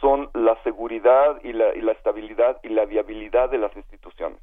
[0.01, 4.39] son la seguridad y la, y la estabilidad y la viabilidad de las instituciones.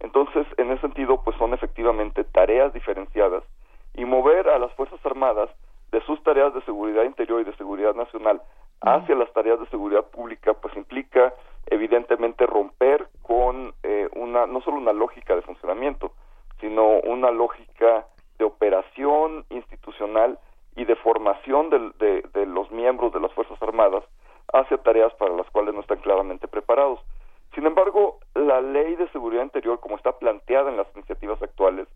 [0.00, 3.42] Entonces, en ese sentido, pues son efectivamente tareas diferenciadas
[3.96, 5.50] y mover a las Fuerzas Armadas
[5.90, 8.42] de sus tareas de seguridad interior y de seguridad nacional
[8.82, 11.32] hacia las tareas de seguridad pública, pues implica
[11.66, 16.12] evidentemente romper con eh, una no solo una lógica de funcionamiento,
[16.60, 18.06] sino una lógica
[18.38, 20.38] de operación institucional
[20.76, 24.04] y de formación de, de, los miembros de las Fuerzas Armadas
[24.52, 27.00] hacia tareas para las cuales no están claramente preparados.
[27.54, 31.88] Sin embargo, la ley de seguridad interior, como está planteada en las iniciativas actuales,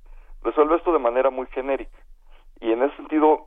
[0.43, 1.99] resuelve esto de manera muy genérica.
[2.61, 3.47] Y en ese sentido,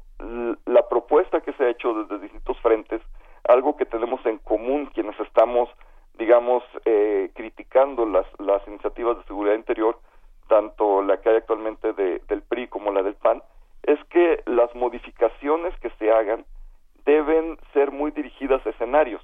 [0.65, 3.01] la propuesta que se ha hecho desde distintos frentes
[3.47, 5.69] algo que tenemos en común quienes estamos,
[6.17, 9.99] digamos, eh, criticando las, las iniciativas de seguridad interior,
[10.47, 13.41] tanto la que hay actualmente de, del PRI como la del PAN,
[13.83, 16.45] es que las modificaciones que se hagan
[17.05, 19.21] deben ser muy dirigidas a escenarios.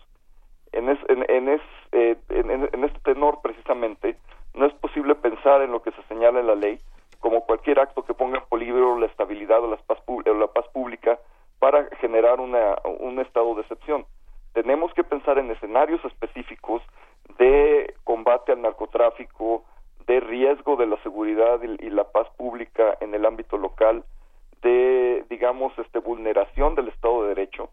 [0.71, 1.61] En, es, en, en, es,
[1.93, 4.17] eh, en, en, este tenor, precisamente,
[4.53, 6.79] no es posible pensar en lo que se señala en la ley
[7.19, 10.67] como cualquier acto que ponga en peligro la estabilidad o la paz, o la paz
[10.69, 11.19] pública
[11.59, 14.05] para generar una, un estado de excepción.
[14.53, 16.81] Tenemos que pensar en escenarios específicos
[17.37, 19.63] de combate al narcotráfico,
[20.07, 24.03] de riesgo de la seguridad y, la paz pública en el ámbito local,
[24.61, 27.69] de, digamos, este, vulneración del Estado de Derecho,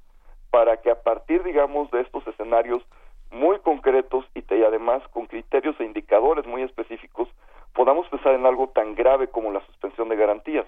[0.50, 2.82] para que a partir, digamos, de estos escenarios
[3.30, 7.28] muy concretos y, y además con criterios e indicadores muy específicos,
[7.72, 10.66] podamos pensar en algo tan grave como la suspensión de garantías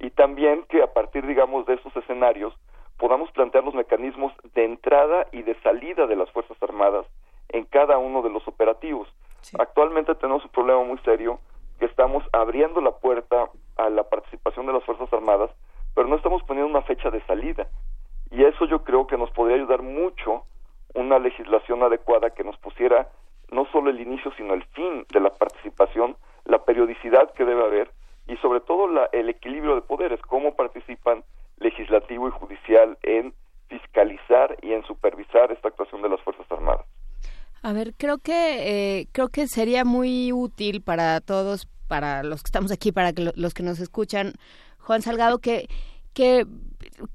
[0.00, 2.54] y también que a partir, digamos, de esos escenarios
[2.96, 7.06] podamos plantear los mecanismos de entrada y de salida de las Fuerzas Armadas
[7.50, 9.08] en cada uno de los operativos.
[9.58, 11.38] Actualmente tenemos un problema muy serio
[11.78, 15.50] que estamos abriendo la puerta a la participación de las Fuerzas Armadas,
[15.94, 17.68] pero no estamos poniendo una fecha de salida.
[18.30, 20.44] Y eso yo creo que nos podría ayudar mucho
[20.94, 23.08] una legislación adecuada que nos pusiera
[23.50, 27.90] no solo el inicio, sino el fin de la participación, la periodicidad que debe haber
[28.30, 31.24] y sobre todo la, el equilibrio de poderes, cómo participan
[31.58, 33.34] legislativo y judicial en
[33.68, 36.86] fiscalizar y en supervisar esta actuación de las Fuerzas Armadas.
[37.62, 38.18] A ver, creo
[39.30, 43.62] que sería muy útil para todos, para los que estamos aquí, para que los que
[43.62, 44.34] nos escuchan,
[44.78, 45.68] Juan Salgado, que
[46.12, 46.44] que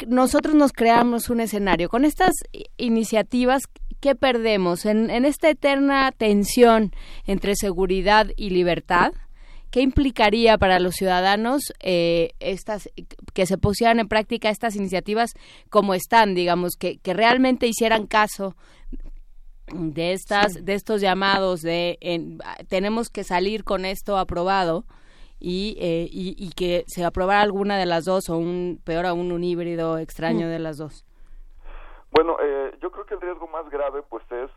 [0.08, 1.90] nosotros nos creamos un escenario.
[1.90, 2.34] Con estas
[2.78, 3.64] iniciativas
[4.00, 6.94] ¿qué perdemos en, en esta eterna tensión
[7.26, 9.12] entre seguridad y libertad
[9.76, 12.90] ¿Qué implicaría para los ciudadanos eh, estas
[13.34, 15.32] que se pusieran en práctica estas iniciativas
[15.70, 18.56] como están, digamos, que, que realmente hicieran caso
[19.74, 21.98] de estas de estos llamados de
[22.70, 24.84] tenemos que salir con esto aprobado
[25.40, 29.44] y, eh, y, que se aprobara alguna de las dos o un peor aún un
[29.44, 30.50] híbrido extraño mm.
[30.50, 31.06] de las dos
[32.12, 34.50] bueno eh, yo creo que el riesgo más grave pues es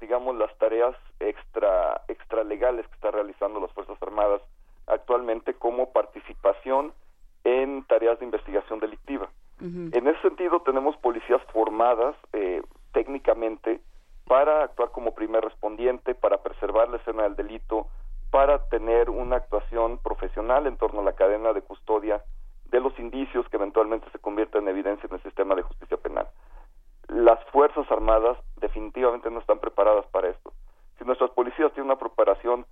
[0.00, 4.42] digamos las tareas extra extra legales que están realizando las fuerzas armadas
[4.88, 6.92] actualmente como participación
[7.44, 9.28] en tareas de investigación delictiva.
[9.60, 12.62] En ese sentido, tenemos policías formadas eh,
[12.92, 13.80] técnicamente
[14.28, 17.88] para actuar como primer respondiente, para preservar la escena del delito,
[18.30, 22.22] para tener una actuación profesional en torno a la cadena de custodia
[22.66, 26.28] de los indicios que eventualmente se convierten en evidencia en el sistema de justicia penal.
[27.08, 30.52] Las Fuerzas Armadas definitivamente no están preparadas para esto.
[30.98, 32.66] Si nuestras policías tienen una preparación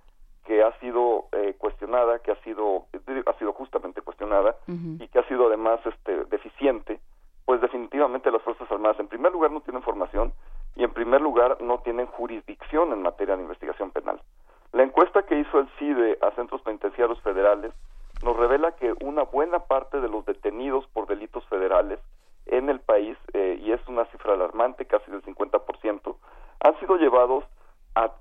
[0.45, 2.85] que ha sido eh, cuestionada, que ha sido
[3.25, 6.99] ha sido justamente cuestionada y que ha sido además este deficiente,
[7.47, 10.33] pues definitivamente las fuerzas armadas en primer lugar no tienen formación
[10.75, 14.19] y en primer lugar no tienen jurisdicción en materia de investigación penal.
[14.73, 17.71] La encuesta que hizo el CIDE a centros penitenciarios federales
[18.21, 21.99] nos revela que una buena parte de los detenidos por delitos federales
[22.47, 26.17] en el país, eh, y es una cifra alarmante, casi del 50%,
[26.59, 27.45] han sido llevados
[27.95, 28.11] a,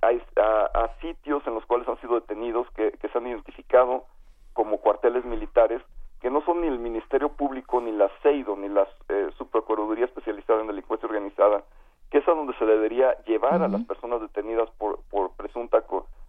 [1.01, 4.05] sitios en los cuales han sido detenidos que, se han identificado
[4.53, 5.83] como cuarteles militares
[6.21, 10.61] que no son ni el Ministerio Público, ni la CEIDO, ni la eh, Subprocuraduría Especializada
[10.61, 11.63] en Delincuencia Organizada,
[12.11, 15.85] que es a donde se debería llevar a las personas detenidas por, por presunta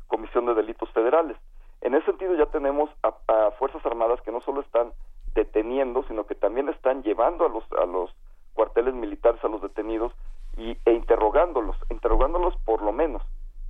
[0.07, 1.37] comisión de delitos federales.
[1.81, 4.91] En ese sentido ya tenemos a, Fuerzas Armadas que no solo están
[5.35, 8.11] deteniendo, sino que también están llevando a los, a los
[8.53, 10.11] cuarteles militares a los detenidos
[10.57, 13.21] y, e interrogándolos, interrogándolos por lo menos.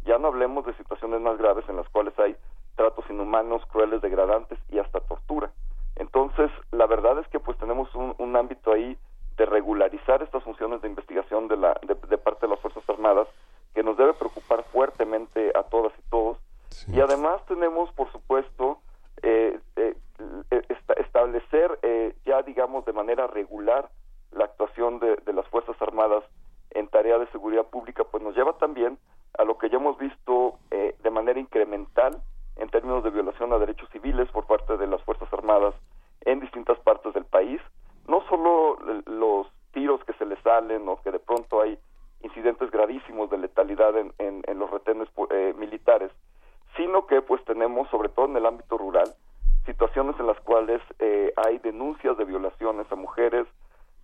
[0.06, 2.35] Ya no hablemos de situaciones más graves en las cuales hay
[2.76, 5.52] tratos inhumanos, crueles, degradantes y hasta tortura.
[5.99, 8.98] Entonces, la verdad es que pues tenemos un, un ámbito ahí
[9.38, 13.28] de regularizar estas funciones de investigación de, la, de, parte de las Fuerzas Armadas
[13.74, 16.38] que nos debe preocupar fuertemente a todas y todos.
[16.88, 18.80] Y además tenemos, por supuesto,
[19.22, 19.95] eh, eh,
[20.52, 20.61] eh
[20.98, 23.90] establecer eh, ya, digamos, de manera regular
[24.32, 26.24] la actuación de, de, las Fuerzas Armadas
[26.72, 28.98] en tarea de seguridad pública, pues nos lleva también
[29.38, 32.22] a lo que ya hemos visto de manera incremental
[32.60, 35.76] en términos de violación a derechos civiles por parte de las Fuerzas Armadas
[36.22, 37.62] en distintas partes del país.
[38.08, 41.78] No solo los tiros que se les salen o que de pronto hay
[42.22, 46.12] incidentes gravísimos de letalidad en, en, los retenes eh, militares,
[46.76, 49.14] sino que pues tenemos, sobre todo en el ámbito rural,
[49.66, 53.46] situaciones en las cuales eh, hay denuncias de violaciones a mujeres,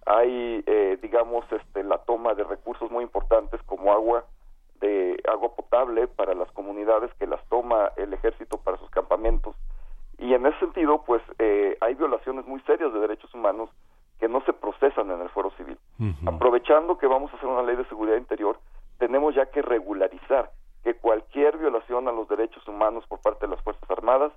[0.06, 4.26] hay, eh, digamos, este, la toma de recursos muy importantes como agua,
[4.84, 9.55] de agua potable para las comunidades que las toma el ejército para sus campamentos.
[10.18, 13.69] Y en ese sentido, pues eh, hay violaciones muy serias de derechos humanos
[14.19, 15.77] que no se procesan en el fuero civil.
[16.26, 18.60] Aprovechando que vamos a hacer una ley de seguridad interior,
[18.97, 20.51] tenemos ya que regularizar
[20.84, 24.34] que cualquier violación a los derechos humanos por parte de las Fuerzas Armadas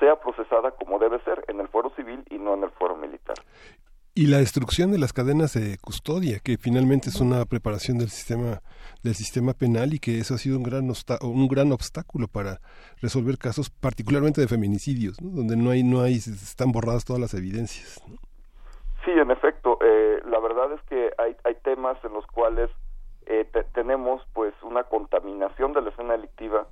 [0.00, 3.36] sea procesada como debe ser en el fuero civil y no en el fuero militar
[4.14, 8.60] y la destrucción de las cadenas de custodia que finalmente es una preparación del sistema
[9.02, 10.84] del sistema penal y que eso ha sido un gran
[11.22, 12.60] un gran obstáculo para
[13.00, 18.02] resolver casos particularmente de feminicidios donde no hay no hay están borradas todas las evidencias
[19.04, 22.68] sí en efecto eh, la verdad es que hay hay temas en los cuales
[23.24, 26.66] eh, tenemos pues una contaminación de la escena delictiva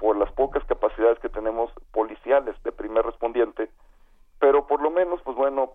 [0.00, 3.70] por las pocas capacidades que tenemos policiales de primer respondiente
[4.40, 5.74] pero por lo menos pues bueno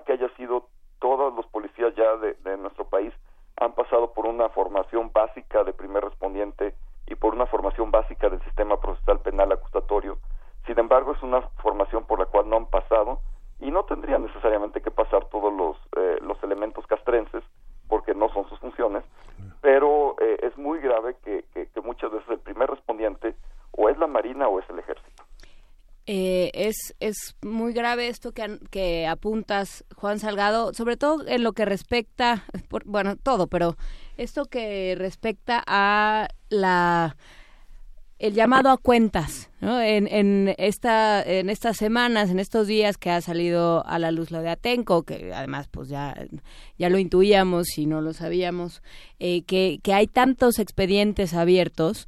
[0.00, 3.12] que haya sido, todos los policías ya de, nuestro país
[3.58, 6.74] han pasado por una formación básica de primer respondiente
[7.06, 10.18] y por una formación básica del sistema procesal penal acusatorio.
[10.66, 13.20] Sin embargo, es una formación por la cual no han pasado
[13.60, 17.44] y no tendrían necesariamente que pasar todos los, eh, los elementos castrenses
[17.88, 19.04] porque no son sus funciones,
[19.60, 23.34] pero eh, es muy grave que, que muchas veces el primer respondiente
[23.72, 25.24] o es la Marina o es el Ejército.
[26.06, 31.52] Eh, es, es muy grave esto que, que apuntas, Juan Salgado, sobre todo en lo
[31.52, 32.44] que respecta,
[32.84, 33.76] bueno, todo, pero
[34.16, 37.16] esto que respecta a la
[38.22, 39.80] el llamado a cuentas, ¿no?
[39.82, 44.30] En, en, esta, en estas semanas, en estos días que ha salido a la luz
[44.30, 46.14] lo de Atenco, que además pues ya,
[46.78, 48.80] ya lo intuíamos y no lo sabíamos,
[49.18, 52.06] eh, que, que hay tantos expedientes abiertos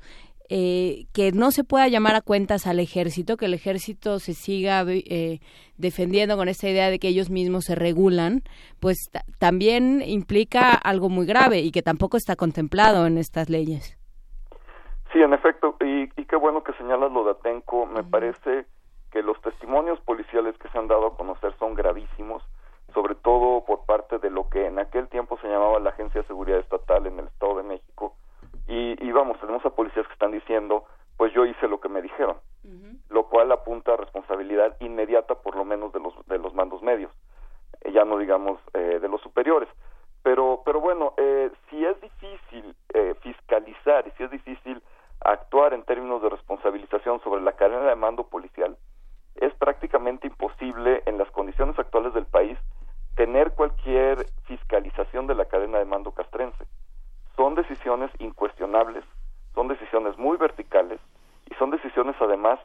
[0.50, 4.84] eh, que no se pueda llamar a cuentas al ejército, que el ejército se siga
[4.86, 5.40] eh,
[5.78, 8.42] defendiendo con esta idea de que ellos mismos se regulan,
[8.78, 13.98] pues también implica algo muy grave y que tampoco está contemplado en estas leyes.
[15.14, 18.66] Sí, en efecto, y, qué bueno que señalas lo de Atenco, me parece
[19.12, 22.42] que los testimonios policiales que se han dado a conocer son gravísimos,
[22.92, 26.26] sobre todo por parte de lo que en aquel tiempo se llamaba la Agencia de
[26.26, 28.16] Seguridad Estatal en el Estado de México,
[28.66, 30.84] y, vamos, tenemos a policías que están diciendo,
[31.16, 32.36] pues yo hice lo que me dijeron,
[33.10, 37.12] lo cual apunta a responsabilidad inmediata por lo menos de los, de los mandos medios,
[37.82, 39.68] eh, ya no digamos eh, de los superiores.
[40.22, 42.74] Pero, pero bueno, eh, si es difícil
[43.20, 44.82] fiscalizar y si es difícil
[45.20, 48.76] actuar en términos de responsabilización sobre la cadena de mando policial,
[49.36, 52.58] es prácticamente imposible en las condiciones actuales del país
[53.16, 56.64] tener cualquier fiscalización de la cadena de mando castrense
[57.36, 59.04] son decisiones incuestionables,
[59.54, 61.00] son decisiones muy verticales
[61.50, 62.58] y son decisiones además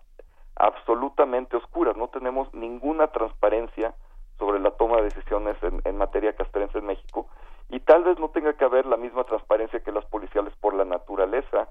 [0.55, 1.95] absolutamente oscuras.
[1.95, 3.93] No tenemos ninguna transparencia
[4.37, 7.27] sobre la toma de decisiones en, materia castrense en México
[7.69, 10.85] y tal vez no tenga que haber la misma transparencia que las policiales por la
[10.85, 11.67] naturaleza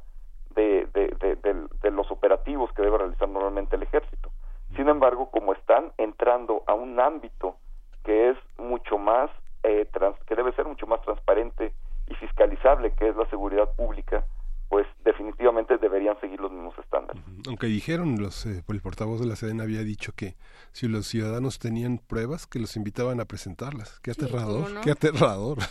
[0.54, 4.30] de, de los operativos que debe realizar normalmente el ejército.
[4.76, 7.56] Sin embargo, como están entrando a un ámbito
[8.04, 9.30] que es mucho más,
[9.62, 9.88] eh,
[10.26, 11.72] que debe ser mucho más transparente
[12.08, 14.24] y fiscalizable que es la seguridad pública,
[14.68, 17.22] pues definitivamente deberían seguir los mismos estándares.
[17.46, 20.34] Aunque dijeron, los, eh, el portavoz de la Sedena había dicho que
[20.72, 23.98] si los ciudadanos tenían pruebas, que los invitaban a presentarlas.
[24.00, 25.58] Qué aterrador, qué aterrador.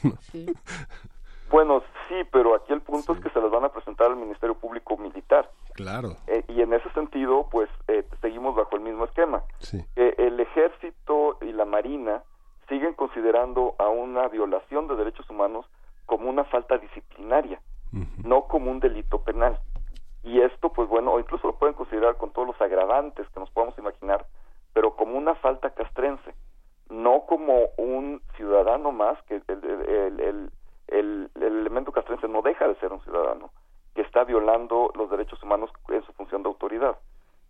[1.50, 4.56] Bueno, sí, pero aquí el punto es que se las van a presentar al Ministerio
[4.56, 5.50] Público Militar.
[5.76, 6.18] Claro.
[6.28, 9.44] Eh, y en ese sentido, pues eh, seguimos bajo el mismo esquema.
[9.60, 9.86] Sí.
[9.96, 12.22] Que el ejército y la marina
[12.68, 15.66] siguen considerando a una violación de derechos humanos
[16.08, 17.62] como una falta disciplinaria,
[18.24, 19.60] no como un delito penal.
[20.24, 23.52] Y esto, pues bueno, o incluso lo pueden considerar con todos los agravantes que nos
[23.52, 24.26] podamos imaginar,
[24.74, 26.34] pero como una falta castrense,
[26.90, 30.52] no como un ciudadano más, que el, el, el,
[30.88, 33.52] el, el elemento castrense no deja de ser un ciudadano,
[33.94, 36.98] que está violando los derechos humanos en su función de autoridad.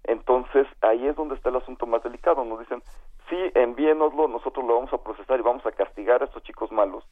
[0.04, 2.46] Entonces, ahí es donde está el asunto más delicado.
[2.46, 2.82] Nos dicen,
[3.30, 7.04] sí, envíenoslo, nosotros lo vamos a procesar y vamos a castigar a estos chicos malos,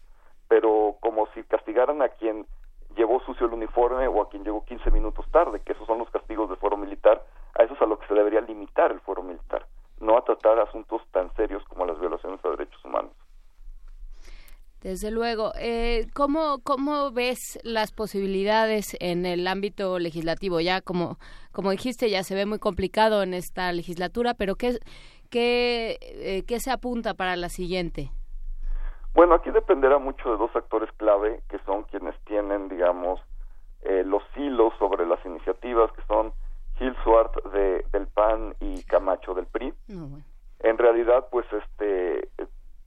[0.47, 2.45] pero como si castigaran a quien
[2.95, 6.09] llevó sucio el uniforme o a quien llegó 15 minutos tarde, que esos son los
[6.09, 7.23] castigos del fuero militar,
[7.57, 9.65] a eso es a lo que se debería limitar el fuero militar,
[9.99, 13.11] no a tratar asuntos tan serios como las violaciones a derechos humanos.
[14.85, 15.51] Desde luego.
[15.57, 20.59] Eh, ¿cómo, ¿Cómo ves las posibilidades en el ámbito legislativo?
[20.59, 21.17] Ya como,
[21.51, 24.77] como dijiste, ya se ve muy complicado en esta legislatura, pero ¿qué,
[25.31, 28.11] qué, eh, qué se apunta para la siguiente?
[29.15, 33.21] Bueno, aquí dependerá mucho de dos actores clave, que son quienes tienen, digamos,
[33.81, 36.33] eh, los hilos sobre las iniciativas, que son
[36.77, 39.73] Gil Suart de, del PAN y Camacho del PRI.
[40.59, 42.27] En realidad, pues, este,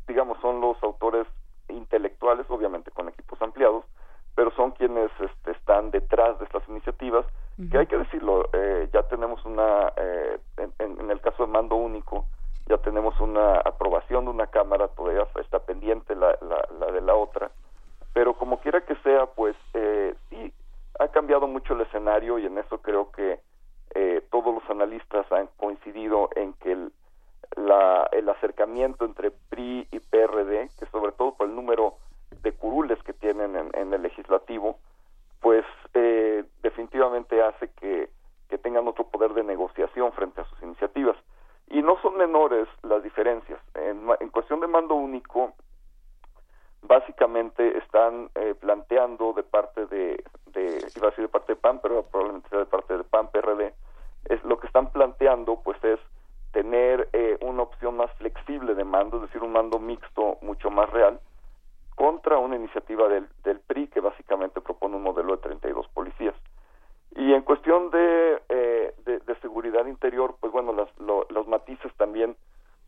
[0.06, 1.26] digamos, son los autores
[1.70, 3.84] intelectuales, obviamente con equipos ampliados,
[4.34, 7.24] pero son quienes este, están detrás de estas iniciativas,
[7.72, 11.74] que hay que decirlo, eh, ya tenemos una, eh, en, en, el caso de mando
[11.74, 12.26] único,
[12.68, 17.14] ya tenemos una aprobación de una Cámara, todavía está pendiente la, la, la de la
[17.14, 17.50] otra,
[18.12, 20.52] pero como quiera que sea, pues eh, sí,
[20.98, 23.40] ha cambiado mucho el escenario y en eso creo que
[23.94, 26.92] eh, todos los analistas han coincidido en que el,
[27.56, 31.94] la, el acercamiento entre PRI y PRD, que sobre todo por el número
[32.42, 34.78] de curules que tienen en, en el legislativo,
[35.40, 35.64] pues
[35.94, 38.10] eh, definitivamente hace que,
[38.48, 41.16] que tengan otro poder de negociación frente a sus iniciativas.
[41.70, 43.60] Y no son menores las diferencias.
[43.74, 45.52] En, cuestión de mando único,
[46.82, 51.80] básicamente están eh, planteando de parte de, de, iba a decir de parte de PAN,
[51.82, 53.74] pero probablemente sea de parte de PAN, PRD,
[54.26, 55.98] es lo que están planteando pues es
[56.52, 60.88] tener eh, una opción más flexible de mando, es decir, un mando mixto mucho más
[60.90, 61.20] real,
[61.94, 66.34] contra una iniciativa del, del PRI que básicamente propone un modelo de 32 policías.
[67.16, 72.36] Y en cuestión de, eh, de, seguridad interior, pues bueno, las, lo, los matices también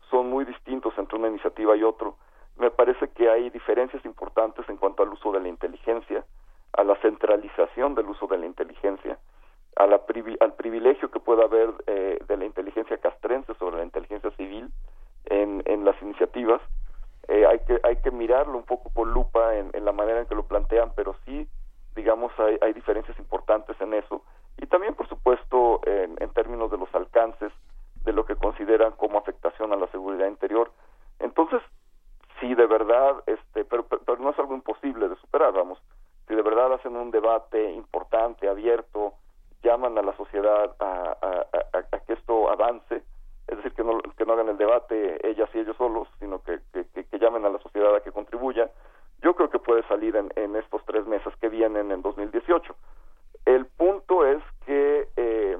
[0.09, 2.17] son muy distintos entre una iniciativa y otro.
[2.57, 6.23] Me parece que hay diferencias importantes en cuanto al uso de la inteligencia,
[6.73, 9.17] a la centralización del uso de la inteligencia,
[9.77, 13.83] a la privi al privilegio que pueda haber eh, de la inteligencia castrense sobre la
[13.83, 14.69] inteligencia civil
[15.25, 16.61] en, en las iniciativas.
[17.27, 20.35] Eh, hay que hay que mirarlo un poco por lupa en la manera en que
[20.35, 21.47] lo plantean, pero sí
[22.01, 24.23] digamos, hay, hay diferencias importantes en eso.
[24.57, 27.53] Y también, por supuesto, en, términos de los alcances
[28.05, 30.71] de lo que consideran como afectación a la seguridad interior.
[31.19, 31.61] Entonces,
[32.39, 35.77] si de verdad, este, pero, pero, pero no es algo imposible de superar, vamos,
[36.27, 39.13] si de verdad hacen un debate importante, abierto,
[39.61, 41.27] llaman a la sociedad a,
[42.07, 43.03] que esto avance,
[43.47, 46.59] es decir, que no, que no hagan el debate ellas y ellos solos, sino que,
[46.73, 48.71] que llamen a la sociedad a que contribuya,
[49.21, 52.75] yo creo que puede salir en, en, estos tres meses que vienen en 2018.
[53.45, 55.57] El punto es que, eh,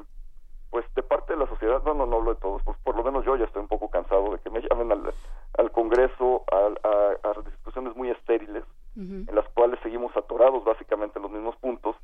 [0.70, 3.04] pues de parte de la sociedad, no, no, no hablo de todos, pues por lo
[3.04, 5.14] menos yo ya estoy un poco cansado de que me llamen al,
[5.58, 8.64] al Congreso a, a, a, discusiones muy estériles,
[8.96, 9.30] uh -huh.
[9.30, 11.96] en las cuales seguimos atorados básicamente en los mismos puntos.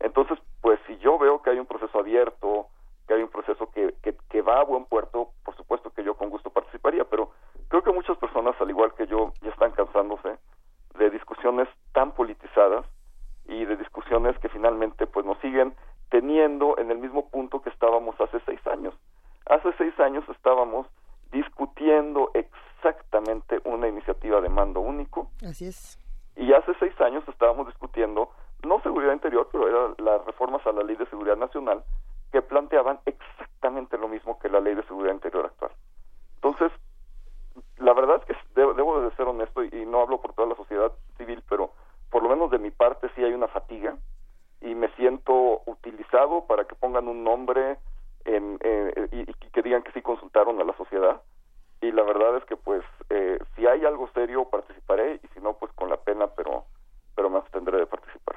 [0.00, 2.66] Entonces, pues si yo veo que hay un proceso abierto,
[3.06, 6.14] que hay un proceso que, que, que va a buen puerto, por supuesto que yo
[6.14, 7.30] con gusto participaría, pero
[7.68, 10.38] creo que muchas personas, al igual que yo, ya están cansándose
[10.98, 12.86] de discusiones tan politizadas
[13.46, 15.74] y de discusiones que finalmente pues nos siguen
[16.10, 18.94] teniendo en el mismo punto que estábamos hace seis años.
[19.46, 20.86] Hace seis años estábamos
[21.32, 25.30] discutiendo exactamente una iniciativa de mando único.
[25.46, 25.98] Así es.
[26.36, 28.30] Y hace seis años estábamos discutiendo
[28.64, 31.82] no seguridad interior, pero eran las reformas a la ley de seguridad nacional
[32.32, 35.70] que planteaban exactamente lo mismo que la ley de seguridad interior actual.
[36.36, 36.72] Entonces,
[37.78, 40.92] la verdad es que debo, de ser honesto y, no hablo por toda la sociedad
[41.16, 41.70] civil, pero
[42.10, 43.96] por lo menos de mi parte sí hay una fatiga
[44.60, 47.78] y me siento utilizado para que pongan un nombre
[48.24, 48.58] en,
[49.12, 51.20] y, y, que digan que sí consultaron a la sociedad.
[51.80, 55.54] Y la verdad es que pues eh, si hay algo serio participaré y si no
[55.54, 56.64] pues con la pena, pero
[57.14, 58.36] pero me abstendré de participar.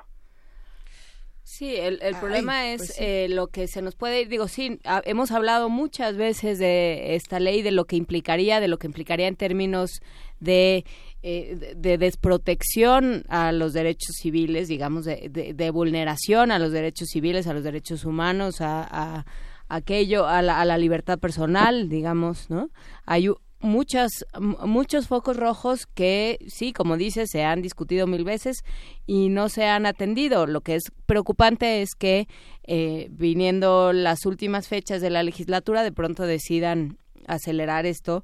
[1.49, 3.03] Sí, el, el Ay, problema es pues sí.
[3.05, 4.27] eh, lo que se nos puede ir.
[4.27, 8.77] Digo, sí, hemos hablado muchas veces de esta ley, de lo que implicaría, de lo
[8.77, 10.01] que implicaría en términos
[10.41, 10.83] de,
[11.23, 16.73] eh, de, de desprotección a los derechos civiles, digamos, de, de- de vulneración a los
[16.73, 19.25] derechos civiles, a los derechos humanos, a, a
[19.69, 22.71] aquello, a la, a la libertad personal, digamos, ¿no?
[23.05, 28.63] Hay muchas muchos focos rojos que sí como dices se han discutido mil veces
[29.05, 30.45] y no se han atendido.
[30.47, 32.27] Lo que es preocupante es que
[32.63, 36.97] eh, viniendo las últimas fechas de la legislatura de pronto decidan
[37.27, 38.23] acelerar esto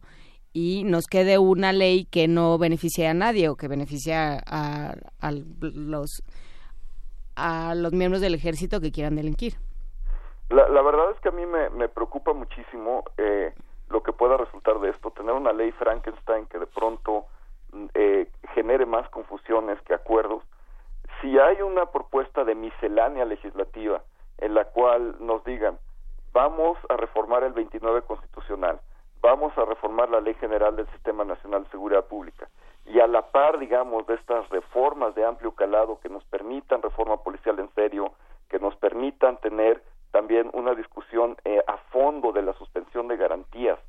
[0.53, 4.95] y nos quede una ley que no beneficie a nadie o que beneficie a, a-
[5.19, 6.21] a los
[7.35, 9.55] a los miembros del ejército que quieran delinquir.
[10.49, 13.51] La, la verdad es que a mí me, me preocupa muchísimo eh,
[13.93, 17.25] lo que pueda resultar de esto, tener una ley Frankenstein que de pronto
[17.71, 20.43] mm, eh, genere más confusiones que acuerdos.
[21.21, 24.01] Si hay una propuesta de miscelánea legislativa
[24.39, 25.77] en la cual nos digan,
[26.33, 28.81] vamos a reformar el 29 constitucional,
[29.21, 32.49] vamos a reformar la Ley General del Sistema Nacional de Seguridad Pública,
[32.85, 37.17] y a la par, digamos, de estas reformas de amplio calado que nos permitan reforma
[37.17, 38.11] policial en serio,
[38.49, 39.81] que nos permitan tener
[40.13, 43.79] también una discusión eh, a fondo de la suspensión de garantías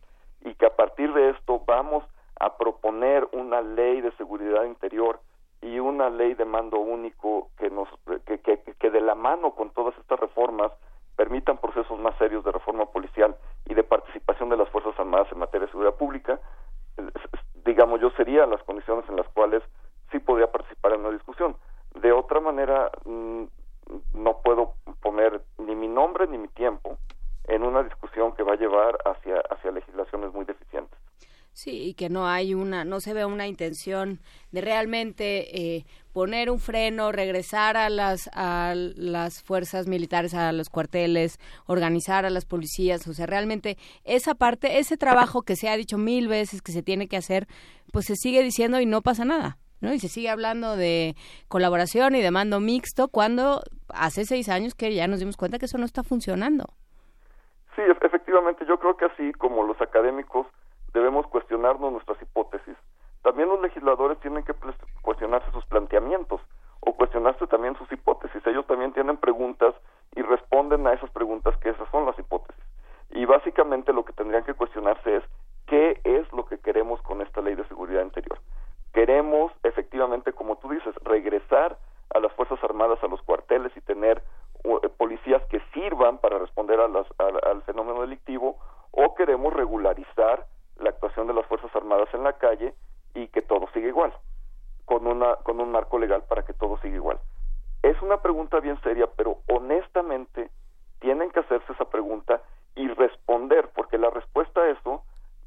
[0.40, 2.02] y que a partir de esto vamos
[2.40, 5.20] a proponer una ley de seguridad interior
[5.60, 7.88] y una ley de mando único que nos
[8.24, 10.72] que, que, de la mano con todas estas reformas
[11.14, 13.36] permitan procesos más serios de reforma policial
[13.66, 16.40] y de participación de las fuerzas armadas en materia de seguridad pública
[17.66, 19.62] digamos yo sería las condiciones en las cuales
[20.10, 21.56] sí podría participar en una discusión.
[22.01, 23.44] De otra manera mm,
[24.12, 26.98] no puedo poner ni mi nombre ni mi tiempo
[27.44, 30.98] en una discusión que va a llevar hacia hacia legislaciones muy deficientes
[31.55, 34.19] Sí, y que no hay una, no se ve una intención
[34.51, 40.69] de realmente eh, poner un freno, regresar a las a las fuerzas militares, a los
[40.69, 45.77] cuarteles, organizar a las policías, o sea, realmente esa parte, ese trabajo que se ha
[45.77, 47.47] dicho mil veces que se tiene que hacer,
[47.93, 49.56] pues se sigue diciendo y no pasa nada.
[49.93, 51.15] Y se sigue hablando de
[51.48, 55.66] colaboración y de mando mixto cuando hace seis años que ya nos dimos cuenta que
[55.66, 56.65] eso no está funcionando.
[57.77, 60.47] Sí, ef- efectivamente, yo creo que así como los académicos
[60.93, 62.77] debemos cuestionarnos nuestras hipótesis,
[63.23, 64.55] también los legisladores tienen que
[65.02, 66.40] cuestionarse sus planteamientos
[66.81, 68.47] o cuestionarse también sus hipótesis.
[68.47, 69.74] Ellos también tienen preguntas
[70.15, 72.62] y responden a esas preguntas que esas son las hipótesis.
[73.11, 75.24] Y básicamente lo que tendrían que cuestionarse es
[75.66, 78.39] qué es lo que queremos con esta ley de seguridad interior.
[78.94, 81.76] Queremos efectivamente, como tú dices, regresar
[82.14, 84.22] a las Fuerzas Armadas a los cuarteles y tener
[84.62, 88.56] uh, policías que sirvan para responder a las- al fenómeno delictivo
[88.92, 90.46] o queremos regularizar
[90.78, 92.72] la actuación de las Fuerzas Armadas en la calle
[93.14, 94.12] y que todo siga igual,
[94.86, 97.18] con, una, con un marco legal para que todo siga igual.
[97.82, 100.50] Es una pregunta bien seria, pero honestamente
[101.00, 102.40] tienen que hacerse esa pregunta
[102.76, 105.02] y responder, porque la respuesta a eso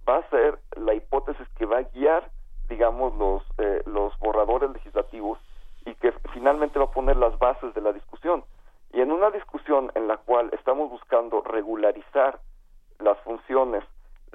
[0.07, 2.29] va a ser la hipótesis que va a guiar,
[2.69, 5.39] digamos, los, eh, los borradores legislativos
[5.85, 8.44] y que finalmente va a poner las bases de la discusión.
[8.94, 12.39] Y en una discusión en la cual estamos buscando regularizar
[12.99, 13.84] las funciones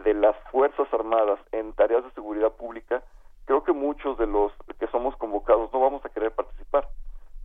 [0.04, 3.02] de las Fuerzas Armadas en tareas de seguridad pública,
[3.44, 6.88] creo que muchos de los que somos convocados no vamos a querer participar,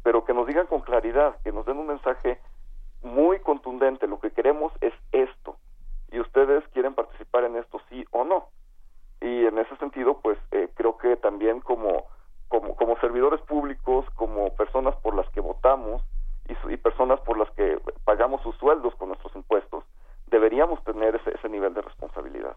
[0.03, 2.39] pero que nos digan con claridad, que nos den un mensaje
[3.01, 5.57] muy contundente, lo que queremos es esto,
[6.11, 8.47] y ustedes quieren participar en esto sí o no.
[9.21, 12.05] Y en ese sentido, pues eh, creo que también como,
[12.47, 16.03] como, como servidores públicos, como personas por las que votamos
[16.69, 19.83] y, personas por las que pagamos sus sueldos con nuestros impuestos,
[20.27, 22.55] deberíamos tener ese, ese nivel de responsabilidad.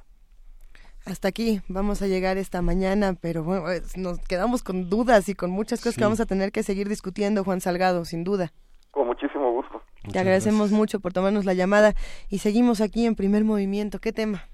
[1.07, 3.65] Hasta aquí vamos a llegar esta mañana, pero bueno,
[3.97, 5.99] nos quedamos con dudas y con muchas cosas Sí.
[6.01, 8.53] que vamos a tener que seguir discutiendo, Juan Salgado, sin duda.
[8.91, 9.83] Con muchísimo gusto.
[10.13, 11.95] Te agradecemos mucho por tomarnos la llamada
[12.29, 13.99] y seguimos aquí en primer movimiento.
[13.99, 14.45] ¿Qué tema?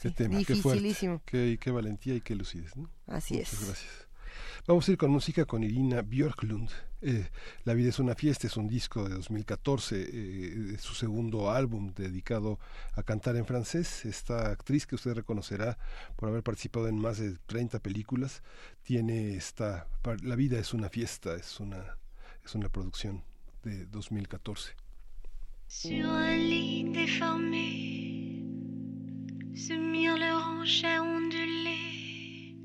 [0.00, 2.76] Qué tema, qué fuerte, qué, qué valentía y qué lucidez.
[2.76, 2.90] ¿no?
[3.06, 3.66] Así Muchas es.
[3.66, 4.08] gracias.
[4.66, 6.70] Vamos a ir con música con Irina Björklund.
[7.02, 7.28] Eh,
[7.64, 12.58] la vida es una fiesta es un disco de 2014, eh, su segundo álbum dedicado
[12.94, 14.04] a cantar en francés.
[14.04, 15.78] Esta actriz que usted reconocerá
[16.16, 18.42] por haber participado en más de 30 películas
[18.82, 19.88] tiene esta
[20.22, 21.98] La vida es una fiesta, es una
[22.44, 23.22] es una producción
[23.62, 24.74] de 2014.
[25.66, 27.89] Sur un lit déformé
[29.54, 32.56] se mire le rocher ondulé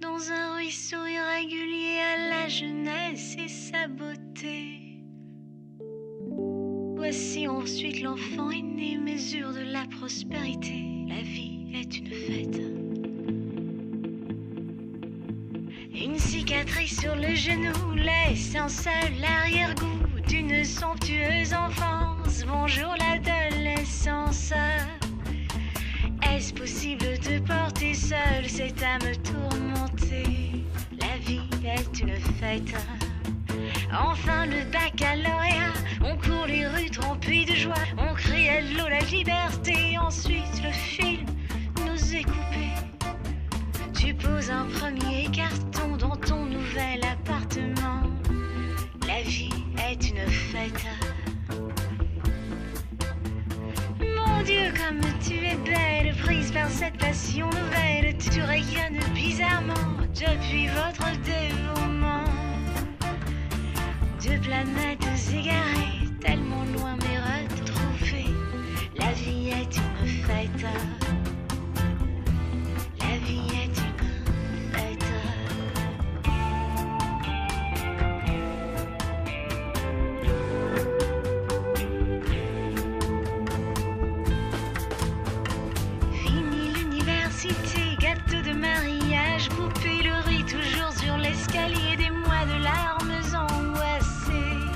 [0.00, 4.78] dans un ruisseau irrégulier à la jeunesse et sa beauté.
[6.96, 11.06] Voici ensuite l'enfant aîné, mesure de la prospérité.
[11.08, 12.60] La vie est une fête.
[15.90, 22.44] Une cicatrice sur le genou laisse un seul arrière-goût d'une somptueuse enfance.
[22.46, 24.52] Bonjour l'adolescence.
[26.38, 30.64] Est-ce possible de porter seul cette âme tourmentée?
[31.00, 32.76] La vie est une fête.
[33.92, 39.98] Enfin le baccalauréat, on court les rues trempées de joie, on crie hello la liberté,
[39.98, 41.26] ensuite le film
[41.84, 42.68] nous est coupé.
[43.98, 48.02] Tu poses un premier carton dans ton nouvel appartement.
[49.08, 49.50] La vie
[49.90, 50.86] est une fête.
[54.48, 59.74] Dieu, comme tu es belle, prise par cette passion nouvelle, tu rayonnes bizarrement
[60.14, 62.24] depuis votre dévouement.
[64.24, 68.32] Deux planètes égarées, tellement loin mais retrouvées.
[68.98, 70.97] La vie est une fête.
[89.46, 94.66] Coupé le riz toujours sur l'escalier, des mois de larmes angoissées.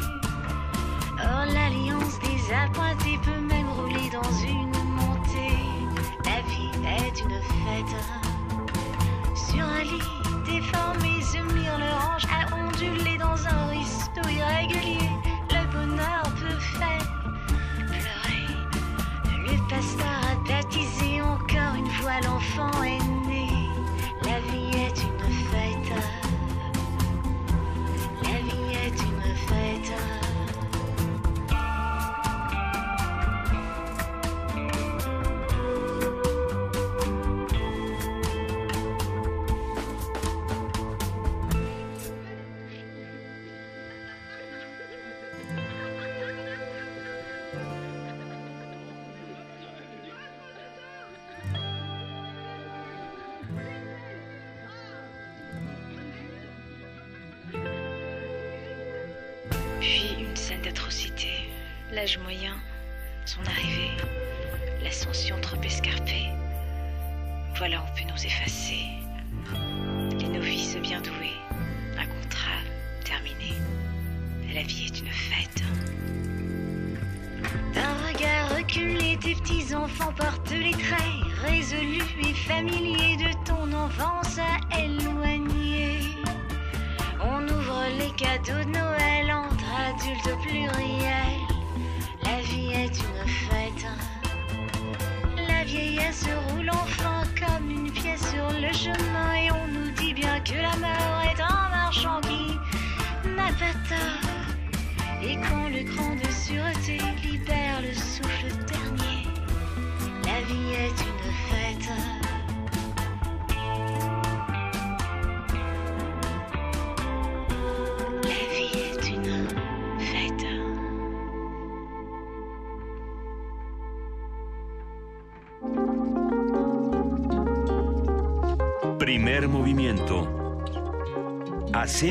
[1.19, 5.59] Or l'alliance des appointés peut même rouler dans une montée.
[6.25, 7.97] La vie est une fête.
[9.35, 10.13] Sur un lit
[10.47, 15.11] déformé, se mire le range à onduler dans un risto irrégulier.
[15.51, 17.07] Le bonheur peut faire
[17.89, 18.47] pleurer.
[19.45, 22.71] Le pasteur a baptisé encore une fois l'enfant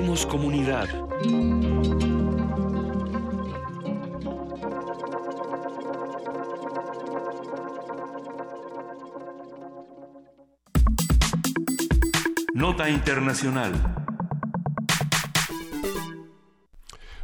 [0.01, 0.89] Comunidad.
[12.53, 14.00] Nota Internacional.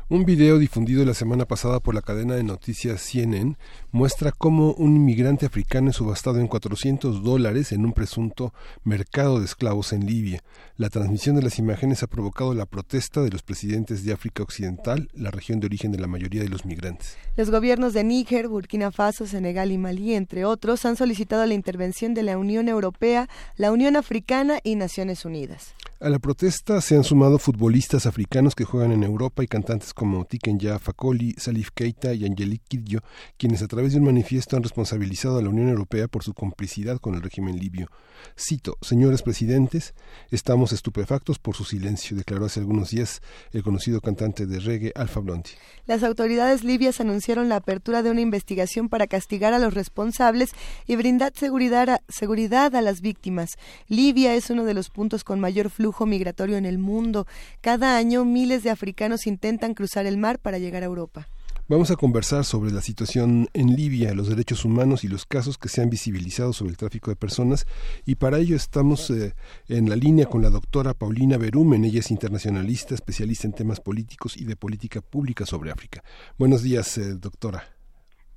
[0.09, 3.57] Un video difundido la semana pasada por la cadena de noticias CNN
[3.91, 8.53] muestra cómo un inmigrante africano es subastado en 400 dólares en un presunto
[8.85, 10.41] mercado de esclavos en Libia.
[10.77, 15.09] La transmisión de las imágenes ha provocado la protesta de los presidentes de África Occidental,
[15.13, 17.17] la región de origen de la mayoría de los migrantes.
[17.35, 22.13] Los gobiernos de Níger, Burkina Faso, Senegal y Malí, entre otros, han solicitado la intervención
[22.13, 23.27] de la Unión Europea,
[23.57, 25.75] la Unión Africana y Naciones Unidas.
[25.99, 30.25] A la protesta se han sumado futbolistas africanos que juegan en Europa y cantantes como
[30.25, 32.99] Tiken Jah Fakoly, Salif Keita y Angelique Kidjo,
[33.35, 36.99] quienes a través de un manifiesto han responsabilizado a la Unión Europea por su complicidad
[36.99, 37.89] con el régimen libio.
[38.37, 39.95] Cito, señores presidentes,
[40.29, 45.19] estamos estupefactos por su silencio, declaró hace algunos días el conocido cantante de reggae Alfa
[45.19, 45.49] Blondy.
[45.87, 50.51] Las autoridades libias anunciaron la apertura de una investigación para castigar a los responsables
[50.85, 53.57] y brindar seguridad a, seguridad a las víctimas.
[53.87, 57.27] Libia es uno de los puntos con mayor flujo migratorio en el mundo.
[57.61, 61.27] Cada año miles de africanos intentan cruzar el mar para llegar a Europa.
[61.69, 65.67] Vamos a conversar sobre la situación en Libia, los derechos humanos y los casos que
[65.67, 67.65] se han visibilizado sobre el tráfico de personas.
[68.05, 69.33] Y para ello estamos eh,
[69.67, 71.83] en la línea con la doctora Paulina Berumen.
[71.83, 76.01] Ella es internacionalista, especialista en temas políticos y de política pública sobre África.
[76.37, 77.65] Buenos días, eh, doctora.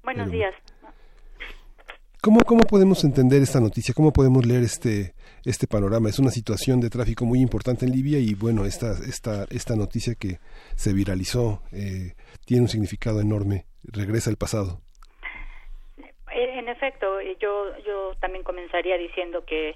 [0.02, 0.52] Buenos días.
[2.20, 3.94] ¿Cómo, ¿Cómo podemos entender esta noticia?
[3.94, 5.14] ¿Cómo podemos leer este,
[5.45, 6.09] este panorama?
[6.09, 10.15] Es una situación de tráfico muy importante en Libia y bueno, esta, esta, esta noticia
[10.15, 10.39] que
[10.77, 12.15] se viralizó eh,
[12.47, 13.65] tiene un significado enorme.
[13.85, 14.81] Regresa al pasado.
[16.33, 19.75] En efecto, yo, yo también comenzaría diciendo que,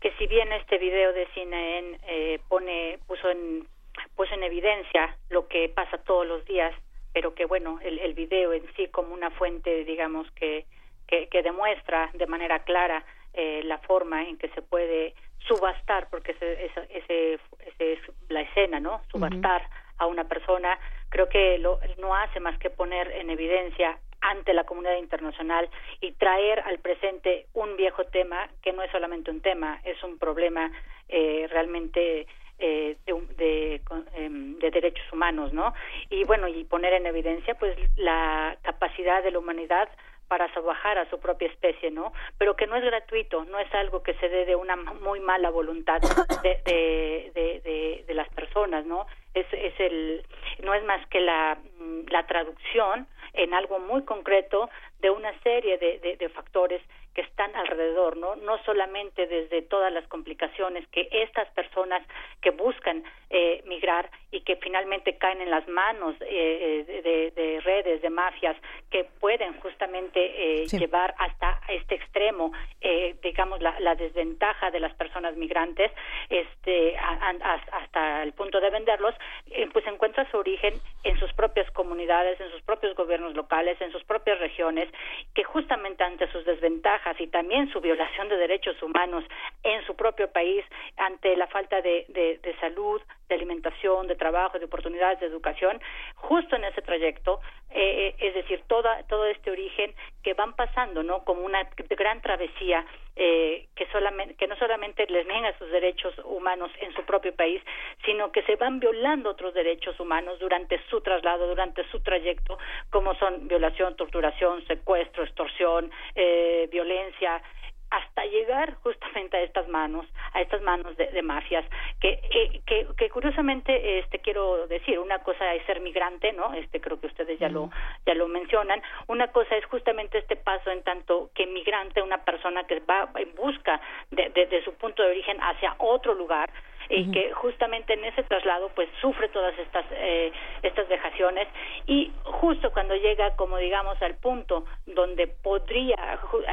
[0.00, 3.68] que si bien este video de CNN eh, pone, puso en,
[4.16, 6.74] puso en evidencia lo que pasa todos los días,
[7.12, 10.66] pero que bueno, el, el video en sí como una fuente, digamos, que
[11.08, 13.04] que, demuestra de manera clara
[13.34, 15.14] eh, la forma en que se puede
[15.46, 17.34] subastar, porque ese, ese,
[17.78, 17.98] es
[18.28, 19.02] la escena, ¿no?
[19.10, 19.62] Subastar
[19.98, 20.78] a una persona,
[21.08, 25.68] creo que lo, no hace más que poner en evidencia ante la comunidad internacional
[26.00, 30.18] y traer al presente un viejo tema que no es solamente un tema, es un
[30.18, 30.70] problema
[31.08, 32.26] eh, realmente
[32.58, 32.96] eh,
[33.36, 33.80] de,
[34.14, 35.72] em, de, derechos humanos, ¿no?
[36.10, 39.88] Y bueno, y poner en evidencia pues la capacidad de la humanidad
[40.28, 42.12] para salvajar a su propia especie, ¿no?
[42.36, 45.50] Pero que no es gratuito, no es algo que se dé de una muy mala
[45.50, 46.00] voluntad
[46.42, 49.06] de, de, de, de, las personas, ¿no?
[49.34, 50.24] Es, es el,
[50.62, 54.68] no es más que la, mm, la traducción en algo muy concreto
[55.00, 56.82] de una serie de, de, de factores
[57.18, 58.36] que están alrededor, ¿no?
[58.36, 62.00] No solamente desde todas las complicaciones que estas personas
[62.40, 68.02] que buscan eh, migrar y que finalmente caen en las manos eh, de, de, redes,
[68.02, 68.56] de mafias,
[68.90, 74.94] que pueden justamente eh, llevar hasta este extremo, eh, digamos, la, la, desventaja de las
[74.94, 75.90] personas migrantes,
[76.30, 79.14] este, hasta el punto de venderlos,
[79.50, 83.90] eh, pues encuentra su origen en sus propias comunidades, en sus propios gobiernos locales, en
[83.92, 84.87] sus propias regiones,
[85.34, 89.24] que justamente ante sus desventajas y también su violación de derechos humanos
[89.62, 90.64] en su propio país,
[90.96, 95.80] ante la falta de, salud, de alimentación, de trabajo, de oportunidades de educación,
[96.16, 97.40] justo en ese trayecto,
[97.70, 101.24] eh, es decir, toda, todo este origen que van pasando, ¿no?
[101.24, 102.84] Como una gran travesía
[103.20, 107.60] eh, que solamente, que no solamente les niega sus derechos humanos en su propio país,
[108.04, 112.58] sino que se van violando otros derechos humanos durante su traslado, durante su trayecto,
[112.90, 117.42] como son violación, torturación, secuestro, extorsión, eh, violencia,
[117.90, 121.64] hasta llegar justamente a estas manos, a estas manos de, mafias,
[122.00, 122.20] que,
[122.66, 126.52] que, que, curiosamente, este, quiero decir, una cosa es ser migrante, ¿no?
[126.54, 127.70] Este, creo que ustedes ya lo,
[128.06, 128.82] ya lo mencionan.
[129.06, 133.34] Una cosa es justamente este paso en tanto que migrante, una persona que va en
[133.34, 133.80] busca
[134.10, 136.50] de, de su punto de origen hacia otro lugar,
[136.88, 140.32] y que justamente en ese traslado pues sufre todas estas eh,
[140.62, 141.48] estas vejaciones
[141.86, 145.96] y justo cuando llega como digamos al punto donde podría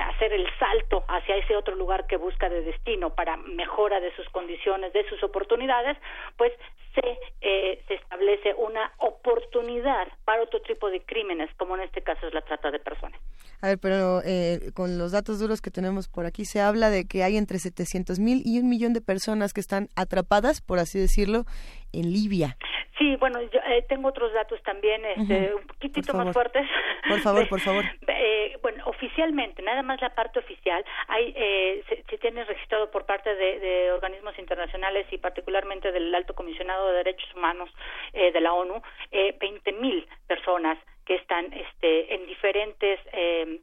[0.10, 4.28] hacer el salto hacia ese otro lugar que busca de destino para mejora de sus
[4.30, 5.98] condiciones de sus oportunidades
[6.38, 6.52] pues
[6.96, 12.28] se, eh, se establece una oportunidad para otro tipo de crímenes, como en este caso
[12.28, 13.20] es la trata de personas.
[13.62, 17.08] A ver, pero eh, con los datos duros que tenemos por aquí, se habla de
[17.08, 20.25] que hay entre 700 mil y un millón de personas que están atrapadas,
[20.62, 21.46] por así decirlo,
[21.94, 22.58] en Libia.
[22.98, 26.66] Sí, bueno, yo eh, tengo otros datos también, este, un poquitito más fuertes.
[27.08, 27.84] Por favor, por favor.
[28.08, 33.36] Eh, bueno, oficialmente, nada más la parte oficial, hay, eh, se, tiene registrado por parte
[33.36, 37.70] de, organismos internacionales y particularmente del Alto Comisionado de Derechos Humanos
[38.14, 38.82] eh, de la ONU,
[39.12, 43.60] eh, 20.000 personas que están este, en diferentes eh,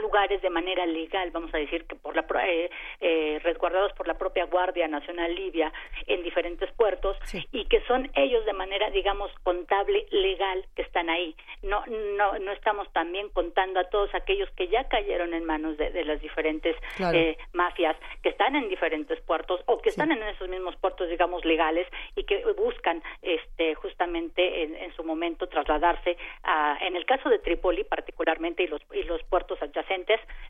[0.00, 2.68] lugares de manera legal, vamos a decir que por la eh,
[3.00, 5.72] eh, resguardados por la propia Guardia Nacional Libia
[6.08, 7.16] en diferentes puertos
[7.52, 11.36] y que son ellos de manera digamos contable legal que están ahí.
[11.62, 16.04] No no no estamos también contando a todos aquellos que ya cayeron en manos de,
[16.04, 20.74] las diferentes eh, mafias que están en diferentes puertos o que están en esos mismos
[20.76, 26.96] puertos digamos legales y que buscan este justamente en, en su momento trasladarse a en
[26.96, 29.83] el caso de Trípoli particularmente y los y los puertos adyacentes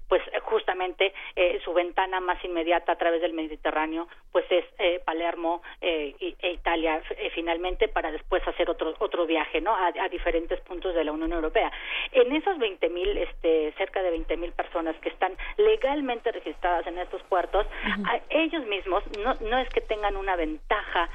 [0.09, 5.01] pues eh, justamente eh, su ventana más inmediata a través del Mediterráneo, pues es eh,
[5.05, 7.03] Palermo e Italia
[7.35, 9.75] finalmente para después hacer otro otro viaje, ¿no?
[9.75, 11.73] A, diferentes puntos de la Unión Europea.
[12.13, 17.67] En esos 20.000, este, cerca de 20.000 personas que están legalmente registradas en estos puertos,
[18.31, 21.09] ellos mismos no, no es que tengan una ventaja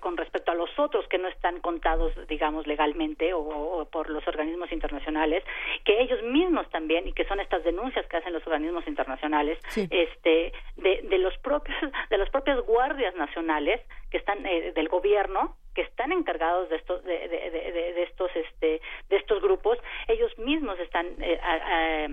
[0.00, 4.70] con respecto a los otros que no están contados, digamos, legalmente o por los organismos
[4.72, 5.42] internacionales,
[5.84, 9.58] que ellos mismos también también y que son estas denuncias que hacen los organismos internacionales
[9.90, 11.76] este de, de los propios
[12.10, 17.02] de las propias guardias nacionales que están eh, del gobierno que están encargados de estos
[17.04, 19.78] de, de, de, de estos este de estos grupos
[20.08, 22.08] ellos mismos están eh, a- a-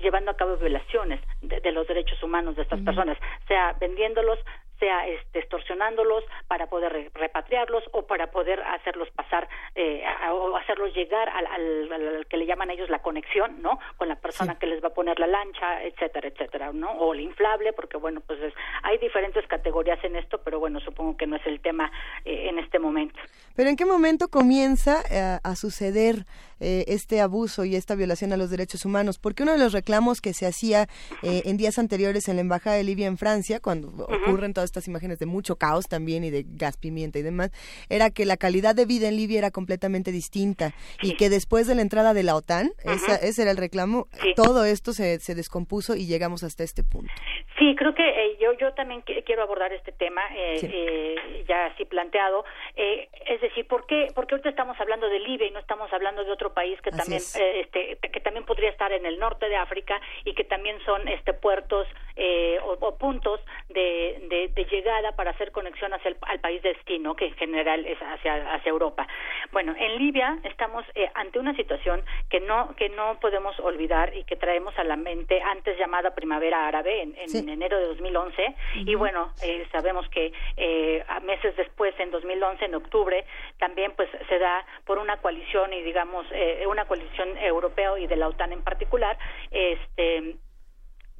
[0.00, 3.18] llevando a cabo violaciones de, de los derechos humanos de estas personas
[3.48, 4.38] sea vendiéndolos
[4.80, 10.56] sea este, extorsionándolos para poder re- repatriarlos o para poder hacerlos pasar eh, a- o
[10.56, 13.78] hacerlos llegar al, al- al que le llaman ellos la conexión, ¿no?
[13.98, 16.90] Con la persona que les va a poner la lancha, etcétera, etcétera, ¿no?
[16.92, 21.16] O el inflable, porque bueno, pues es- hay diferentes categorías en esto, pero bueno, supongo
[21.16, 21.92] que no es el tema
[22.24, 23.18] eh, en este momento.
[23.54, 26.24] Pero ¿en qué momento comienza eh, a suceder
[26.60, 29.18] eh, este abuso y esta violación a los derechos humanos?
[29.18, 30.86] Porque uno de los reclamos que se hacía
[31.22, 34.86] eh, en días anteriores en la Embajada de Libia en Francia, cuando ocurren todas estas
[34.88, 37.50] imágenes de mucho caos también y de gas pimienta y demás,
[37.88, 40.72] era que la calidad de vida en Libia era completamente distinta
[41.02, 44.06] y que después de la entrada de la OTAN, esa- ese era el reclamo,
[44.36, 47.12] todo esto se, se descompuso y llegamos hasta este punto.
[47.58, 50.66] Sí, creo que eh, yo yo también qui- quiero abordar este tema eh, Sí.
[50.72, 52.44] eh, ya así planteado.
[52.76, 56.24] Eh, es decir, ¿por qué, porque ahorita estamos hablando de Libia y no estamos hablando
[56.24, 57.36] de otro país que Así también es.
[57.36, 61.06] eh, este que también podría estar en el norte de África y que también son
[61.08, 61.86] este puertos
[62.16, 66.62] eh, o, o puntos de, de, de llegada para hacer conexión hacia el al país
[66.62, 69.06] de destino que en general es hacia hacia Europa.
[69.52, 74.24] Bueno, en Libia estamos eh, ante una situación que no que no podemos olvidar y
[74.24, 77.38] que traemos a la mente antes llamada primavera árabe en, en Sí.
[77.48, 78.54] enero de 2011
[78.86, 83.24] y bueno eh, sabemos que eh, a meses después en 2011 en octubre
[83.58, 88.16] también pues se da por una coalición y digamos eh, una coalición europea y de
[88.16, 89.16] la OTAN en particular
[89.50, 90.36] este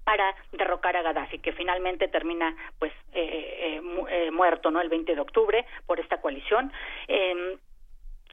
[0.05, 4.81] para derrocar a Gaddafi, que finalmente termina pues eh, eh, mu- eh, muerto, ¿no?
[4.81, 6.73] El 20 de octubre por esta coalición.
[7.09, 7.57] Eh,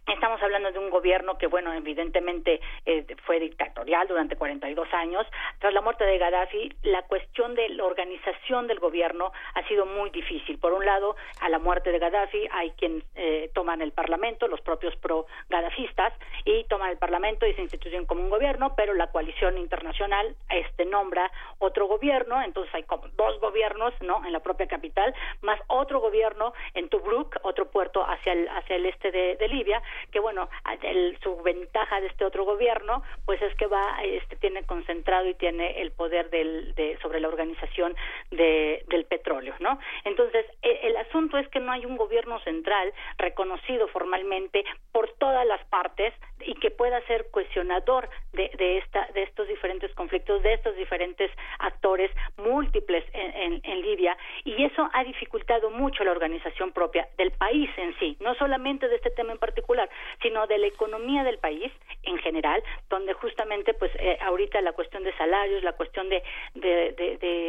[0.08, 5.28] Estamos hablando de un gobierno que, bueno, evidentemente eh, fue dictatorial durante 42 años.
[5.60, 10.10] Tras la muerte de Gaddafi, la cuestión de la organización del gobierno ha sido muy
[10.12, 10.60] difícil.
[10.60, 14.62] Por un lado, a la muerte de Gaddafi hay quien eh, toman el Parlamento, los
[14.62, 16.14] propios pro-gadafistas,
[16.46, 20.86] y toman el Parlamento y se instituyen como un gobierno, pero la coalición internacional este
[20.86, 21.30] nombra
[21.60, 24.26] otro gobierno, entonces hay como dos gobiernos, ¿no?
[24.26, 28.86] En la propia capital, más otro gobierno en Tobruk, otro puerto hacia el hacia el
[28.86, 30.50] este de Libia, que bueno,
[30.84, 35.34] el- su ventaja de este otro gobierno, pues es que va, este tiene concentrado y
[35.36, 37.96] tiene el poder del, de, sobre la organización
[38.32, 39.80] de, del petróleo, ¿no?
[40.04, 45.46] Entonces, e- el asunto es que no hay un gobierno central reconocido formalmente por todas
[45.46, 50.54] las partes y que pueda ser cuestionador de, de esta de estos diferentes conflictos de
[50.54, 56.72] estos diferentes actores múltiples en, en- en Libia y eso ha dificultado mucho la organización
[56.72, 59.87] propia del país en sí no solamente de este tema en particular
[60.22, 61.72] sino de la economía del país
[62.04, 66.24] en general donde justamente pues eh, ahorita la cuestión de salarios la cuestión de,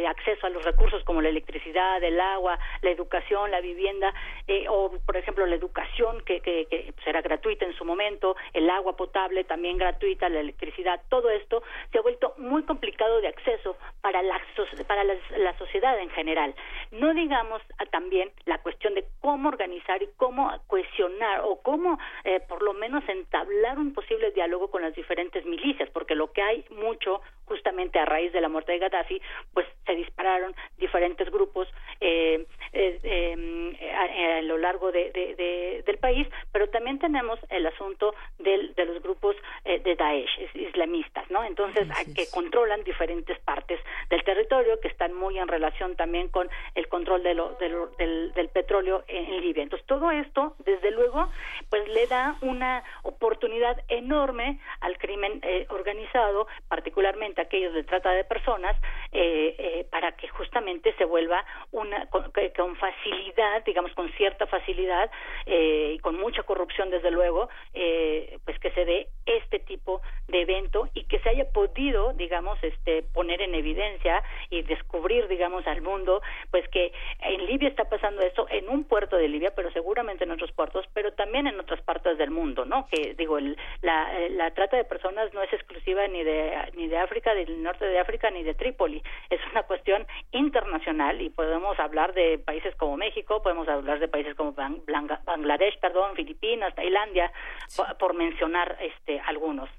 [0.07, 4.13] acceso a los recursos como la electricidad el agua la educación la vivienda
[4.47, 8.69] eh, o por ejemplo la educación que, que, que, era gratuita en su momento el
[8.69, 13.77] agua potable también gratuita la electricidad todo esto se ha vuelto muy complicado de acceso
[14.01, 14.39] para la
[14.87, 16.55] para la, la sociedad en general.
[16.91, 21.99] No digamos ah, también la cuestión de cómo organizar y cómo cohesionar o cómo
[22.29, 26.41] eh, por lo menos entablar un posible diálogo con las diferentes milicias porque lo que
[26.41, 29.17] hay mucho justamente a raíz de la muerte de Gaddafi
[29.53, 31.67] pues se dispararon diferentes grupos
[31.99, 37.39] eh, eh, eh, a, a lo largo de, de- de- del país pero también tenemos
[37.49, 39.35] el asunto del- de los grupos
[39.65, 43.79] eh, de Daesh is- islamistas no entonces que controlan diferentes partes
[44.11, 47.87] del territorio que están muy en relación también con el control de lo- de lo-
[47.97, 49.63] del, del petróleo en, en Libia.
[49.63, 50.41] Entonces todo esto
[50.71, 51.29] desde luego
[51.71, 58.23] pues le da una oportunidad enorme al crimen eh, organizado particularmente aquellos de trata de
[58.23, 58.75] personas
[59.11, 65.09] eh, eh, para que justamente se vuelva una con, con facilidad digamos con cierta facilidad
[65.45, 70.41] eh, y con mucha corrupción desde luego eh, pues que se dé este tipo de
[70.41, 75.81] evento y que se haya podido digamos este poner en evidencia y descubrir digamos al
[75.81, 76.21] mundo
[76.51, 76.91] pues que
[77.21, 80.85] en Libia está pasando esto en un puerto de Libia pero seguramente en otros puertos
[80.93, 84.77] pero también en otras partes del mundo no que digo el- la, eh, la trata
[84.77, 88.43] de personas no es exclusiva ni de ni de África del norte de África ni
[88.43, 89.03] de Trípoli.
[89.29, 94.35] Es una cuestión internacional y podemos hablar de países como México podemos hablar de países
[94.35, 97.31] como Ban- Blanga- Bangladesh perdón Filipinas Tailandia
[97.75, 99.69] po- por mencionar este algunos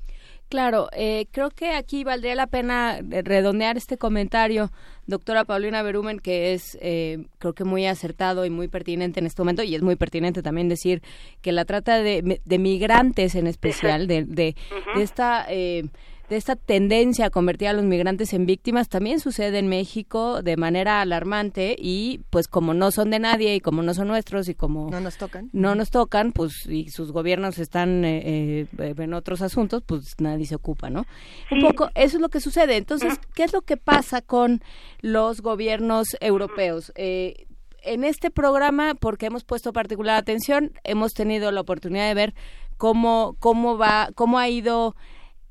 [0.50, 4.72] Claro, eh, creo que aquí valdría la pena eh, redondear este comentario,
[5.06, 9.42] doctora Paulina Berumen, que es eh, creo que muy acertado y muy pertinente en este
[9.42, 11.02] momento, y es muy pertinente también decir
[11.40, 14.56] que la trata de, de migrantes en especial, de, de,
[14.96, 15.46] de esta...
[15.48, 15.84] Eh,
[16.30, 20.56] de esta tendencia a convertir a los migrantes en víctimas también sucede en México de
[20.56, 24.54] manera alarmante y pues como no son de nadie y como no son nuestros y
[24.54, 25.50] como no nos tocan.
[25.52, 30.46] no nos tocan pues y sus gobiernos están eh, eh, en otros asuntos pues nadie
[30.46, 31.04] se ocupa no
[31.50, 32.76] un poco eso es lo que sucede.
[32.76, 34.62] Entonces qué es lo que pasa con
[35.00, 37.48] los gobiernos europeos eh,
[37.82, 42.34] en este programa, porque hemos puesto particular atención, hemos tenido la oportunidad de ver
[42.76, 44.94] cómo, cómo va, cómo ha ido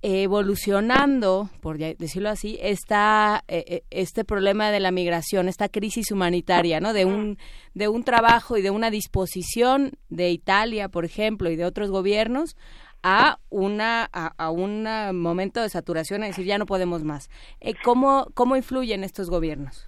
[0.02, 6.80] evolucionando, por decirlo así, está eh, eh, este problema de la migración, esta crisis humanitaria,
[6.80, 6.94] ¿no?
[6.94, 7.38] De un
[7.74, 12.56] de un trabajo y de una disposición de Italia, por ejemplo, y de otros gobiernos
[13.04, 17.30] a una a, un momento de saturación, es decir, ya no podemos más.
[17.60, 19.88] Eh, ¿Cómo cómo influyen estos gobiernos?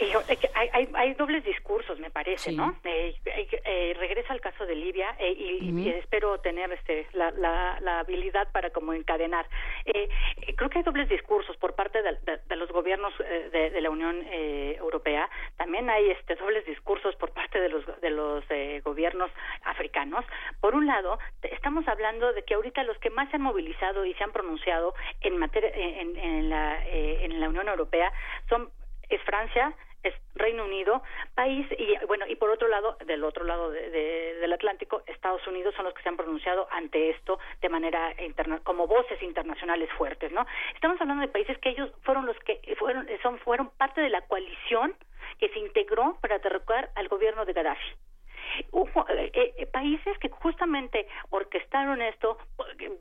[0.00, 2.76] Hay, hay, hay, dobles discursos, me parece, ¿no?
[2.84, 8.00] Eh, eh, regresa al caso de Libia eh, y, espero tener este la, la, la,
[8.00, 9.46] habilidad para como encadenar.
[9.84, 10.08] Eh,
[10.56, 12.18] creo que hay dobles discursos por parte de,
[12.48, 15.30] de, los gobiernos de, de, la Unión Europea.
[15.56, 18.44] También hay este dobles discursos por parte de los de los
[18.82, 19.30] gobiernos
[19.64, 20.24] africanos.
[20.60, 24.14] Por un lado, estamos hablando de que ahorita los que más se han movilizado y
[24.14, 28.12] se han pronunciado en materia en, en la en la Unión Europea
[28.48, 28.70] son
[29.08, 31.02] es Francia, es Reino Unido,
[31.34, 35.86] país y bueno y por otro lado del otro lado del Atlántico Estados Unidos son
[35.86, 40.46] los que se han pronunciado ante esto de manera interna como voces internacionales fuertes, ¿no?
[40.74, 44.20] Estamos hablando de países que ellos fueron los que fueron son fueron parte de la
[44.22, 44.94] coalición
[45.38, 47.96] que se integró para derrocar al gobierno de Gaddafi.
[49.08, 52.38] Eh, eh, países que justamente orquestaron esto,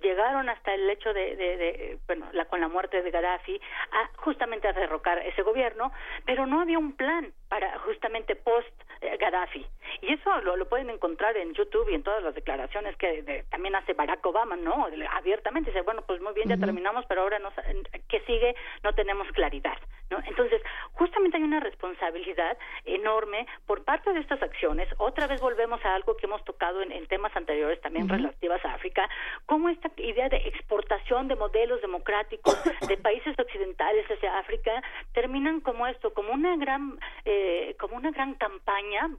[0.01, 3.59] llegaron hasta el hecho de, de, bueno, la, con la muerte de Gaddafi,
[3.91, 5.91] a, justamente a derrocar ese gobierno,
[6.25, 9.65] pero no había un plan para justamente post eh, Gaddafi.
[10.01, 13.75] Y eso lo, lo, pueden encontrar en YouTube y en todas las declaraciones que también
[13.75, 14.87] hace Barack Obama, ¿no?
[15.11, 17.51] Abiertamente dice, bueno, pues muy bien, ya terminamos, pero ahora no,
[18.09, 18.55] ¿qué sigue?
[18.83, 19.77] No tenemos claridad,
[20.09, 20.17] ¿no?
[20.25, 20.61] Entonces,
[20.93, 24.89] justamente hay una responsabilidad enorme por parte de estas acciones.
[24.97, 29.07] Otra vez volvemos a algo que hemos tocado en, temas anteriores, también relativas a África,
[29.45, 32.57] como esta idea de exportación de modelos democráticos
[32.87, 34.81] de países occidentales hacia África
[35.13, 39.09] terminan como esto, como una gran, eh, como una gran campaña,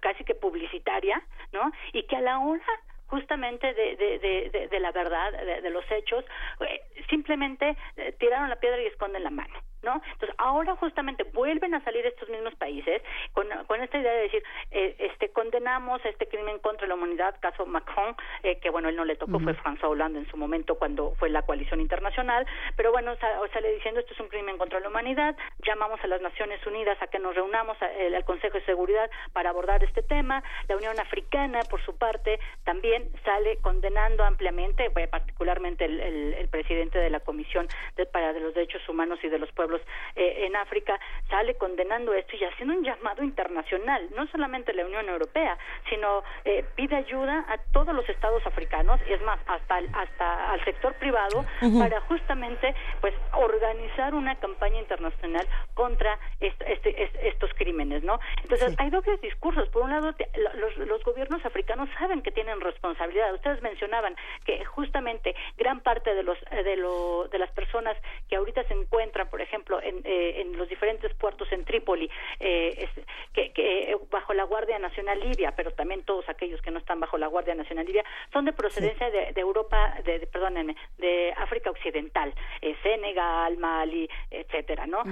[0.00, 1.70] casi que publicitaria, ¿no?
[1.92, 2.64] Y que a la hora
[3.06, 6.24] justamente de, de, de, de la verdad, de, los hechos,
[6.60, 9.54] eh, simplemente eh, tiraron la piedra y esconden la mano.
[9.84, 10.02] ¿No?
[10.12, 13.02] Entonces, ahora justamente vuelven a salir estos mismos países
[13.32, 17.66] con, con esta idea de decir, eh, este, condenamos este crimen contra la humanidad, caso
[17.66, 21.14] Macron, eh, que bueno, él no le tocó, fue François Hollande en su momento cuando
[21.16, 22.46] fue la coalición internacional,
[22.76, 26.64] pero bueno, sale diciendo esto es un crimen contra la humanidad, llamamos a las Naciones
[26.66, 30.98] Unidas a que nos reunamos al Consejo de Seguridad para abordar este tema, la Unión
[30.98, 37.66] Africana, por su parte, también sale condenando ampliamente, particularmente el, el, presidente de la Comisión
[37.96, 39.73] de, para de los Derechos Humanos y de los Pueblos
[40.16, 40.98] eh, en África,
[41.28, 45.56] sale condenando esto y haciendo un llamado internacional, no solamente la Unión Europea,
[45.88, 50.64] sino eh, pide ayuda a todos los estados africanos, y es más, hasta, hasta al
[50.64, 51.44] sector privado,
[51.78, 58.20] para justamente pues organizar una campaña internacional contra este, estos crímenes, ¿no?
[58.42, 59.68] Entonces, hay dobles discursos.
[59.68, 60.14] Por un lado,
[60.54, 63.32] los, los gobiernos africanos saben que tienen responsabilidad.
[63.34, 67.96] Ustedes mencionaban que justamente gran parte de los de, lo, de las personas
[68.28, 72.10] que ahorita se encuentran, por ejemplo, eh, en, los diferentes puertos en Trípoli,
[72.40, 72.88] eh,
[73.32, 77.18] que, eh, bajo la Guardia Nacional Libia, pero también todos aquellos que no están bajo
[77.18, 82.34] la Guardia Nacional Libia, son de procedencia de, Europa, de, perdónenme, de África Occidental,
[82.82, 85.02] Senegal, Mali, etcétera, ¿no?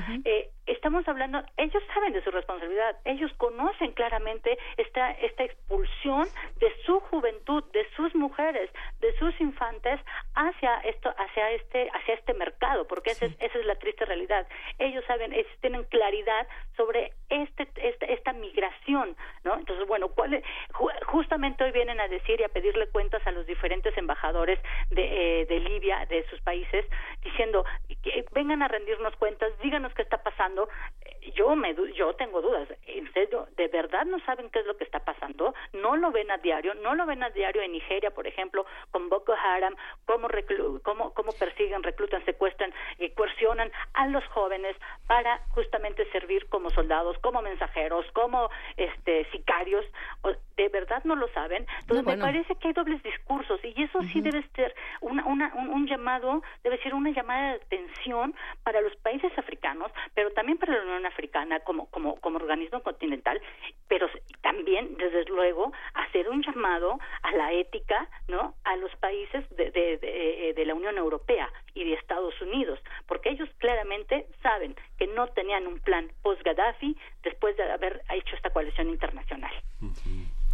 [0.66, 6.29] estamos hablando, ellos saben de su responsabilidad, ellos conocen claramente esta, esta expulsión
[6.61, 8.70] de su juventud, de sus mujeres,
[9.01, 10.01] de sus infantes
[10.35, 14.41] hacia esto, hacia este, hacia este mercado, porque esa, es, esa es la triste realidad.
[14.78, 16.47] Ellos saben, ellos tienen claridad
[16.77, 19.57] sobre este, este esta migración, ¿no?
[19.57, 20.43] Entonces, bueno, ¿cuál
[21.07, 24.59] justamente hoy vienen a decir y a pedirle cuentas a los diferentes embajadores
[24.90, 26.85] de, eh, de Libia, de sus países,
[27.23, 27.65] diciendo,
[28.03, 30.69] que vengan a rendirnos cuentas, díganos qué está pasando
[31.35, 34.85] yo me yo tengo dudas en serio de verdad no saben qué es lo que
[34.85, 38.27] está pasando no lo ven a diario no lo ven a diario en Nigeria por
[38.27, 39.74] ejemplo con Boko Haram
[40.05, 40.28] cómo
[40.82, 44.77] cómo, cómo persiguen reclutan secuestran y coercionan a los jóvenes
[45.07, 49.84] para justamente servir como como soldados, como mensajeros, como este sicarios,
[50.56, 51.66] de verdad no lo saben.
[51.80, 55.89] Entonces me parece que hay dobles discursos y eso sí debe ser una, una, un,
[55.89, 60.82] llamado, debe ser una llamada de atención para los países africanos, pero también para la
[60.82, 63.40] Unión Africana como, como, como organismo continental,
[63.89, 64.09] pero
[64.40, 68.55] también, desde luego, hacer un llamado a la ética, ¿no?
[68.64, 73.30] A los países de, de, eh, de, la Unión Europea y de Estados Unidos, porque
[73.30, 78.51] ellos claramente saben que no tenían un plan posgrado post-Gaddafi después de haber hecho esta
[78.51, 79.53] coalición internacional.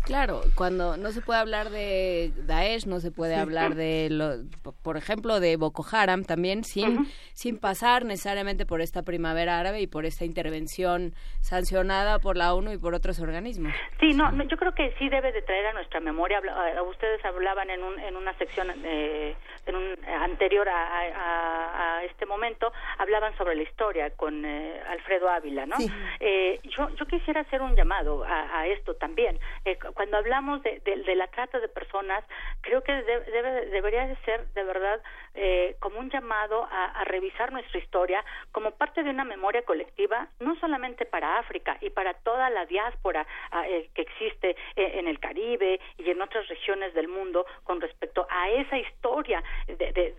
[0.04, 4.36] Claro, cuando no se puede hablar de Daesh, no se puede hablar de, lo,
[4.82, 9.86] por ejemplo, de Boko Haram también, sin, sin pasar necesariamente por esta primavera árabe y
[9.86, 13.74] por esta intervención sancionada por la ONU y por otros organismos.
[14.00, 16.38] Sí, no, no, yo creo que sí debe de traer a nuestra memoria.
[16.38, 19.36] Habla- a- ustedes hablaban en, un, en una sección eh,
[19.68, 25.28] en un, anterior a, a- a este momento, hablaban sobre la historia con eh, Alfredo
[25.28, 25.76] Ávila, ¿no?
[26.20, 29.38] Eh, yo, yo quisiera hacer un llamado a, a esto también.
[29.64, 32.24] Eh, cu- cuando hablamos de, de- de la trata de personas,
[32.62, 35.00] creo que de- debe, debería de ser de verdad
[35.34, 40.56] eh, como un llamado a, revisar nuestra historia como parte de una memoria colectiva, no
[40.56, 45.18] solamente para África y para toda la diáspora ah, eh, que existe eh, en el
[45.20, 50.12] Caribe y en otras regiones del mundo con respecto a esa historia de, de,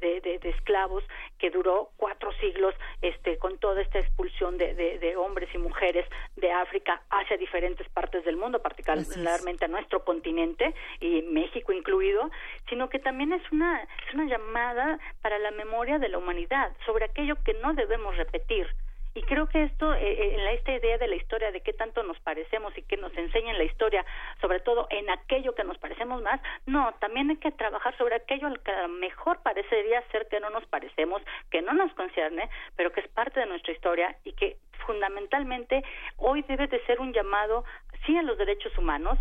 [0.00, 1.04] de, de- esclavos
[1.38, 6.06] que duró cuatro siglos este, con toda esta expulsión de, hombres y mujeres
[6.36, 12.30] de África hacia diferentes partes del mundo, particularmente a nuestro continente y México incluido,
[12.68, 17.04] sino que también es una, es una llamada para la memoria de la humanidad sobre
[17.06, 18.66] aquello que no debemos repetir.
[19.14, 21.72] Y creo que esto, eh, eh, en la, esta idea de la historia, de qué
[21.72, 24.04] tanto nos parecemos y que nos enseñan la historia,
[24.46, 28.46] sobre todo en aquello que nos parecemos más, no, también hay que trabajar sobre aquello
[28.46, 31.20] al que a lo mejor parecería ser que no nos parecemos,
[31.50, 34.56] que no nos concierne, pero que es parte de nuestra historia y que
[34.86, 35.82] fundamentalmente
[36.16, 37.64] hoy debe de ser un llamado,
[38.06, 39.18] sí a los derechos humanos,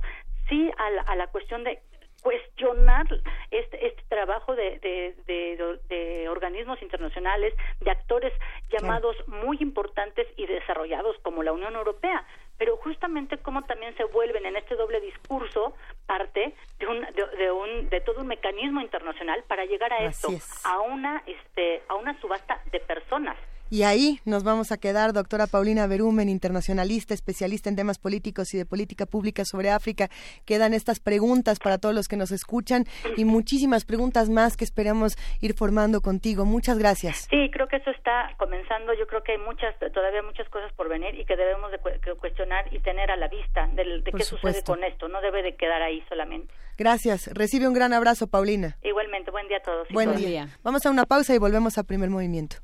[0.47, 1.79] sí a la, a la cuestión de
[2.21, 3.05] cuestionar
[3.51, 8.33] este, este trabajo de, de, de- de organismos internacionales, de actores
[8.69, 12.25] llamados muy importantes y desarrollados como la Unión Europea,
[12.57, 15.75] pero justamente cómo también se vuelven en este doble discurso
[16.07, 18.81] parte de un de, de un de todo un mecanismo
[19.25, 20.65] internacional para llegar a esto, es.
[20.65, 23.37] a una este a una subasta de personas.
[23.71, 28.59] Y ahí nos vamos a quedar, doctora Paulina Berumen, internacionalista, especialista en temas políticos y
[28.59, 30.07] de política pública sobre África.
[30.45, 32.85] Quedan estas preguntas para todos los que nos escuchan
[33.17, 36.45] y muchísimas preguntas más que esperamos ir formando contigo.
[36.45, 37.27] Muchas gracias.
[37.31, 38.93] Sí, creo que eso está comenzando.
[38.93, 41.79] Yo creo que hay muchas, todavía muchas cosas por venir y que debemos de
[42.19, 45.07] cuestionar y tener a la vista de, Por qué sucede con esto.
[45.07, 46.53] No debe de quedar ahí solamente.
[46.77, 47.27] Gracias.
[47.33, 48.77] Recibe un gran abrazo, Paulina.
[48.83, 49.87] Igualmente, buen día a todos.
[49.91, 50.49] Buen día.
[50.63, 52.57] Vamos a una pausa y volvemos a primer movimiento.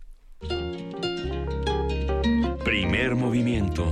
[2.64, 3.92] Primer movimiento.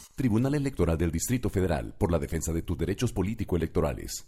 [0.15, 4.27] Tribunal Electoral del Distrito Federal por la defensa de tus derechos político-electorales.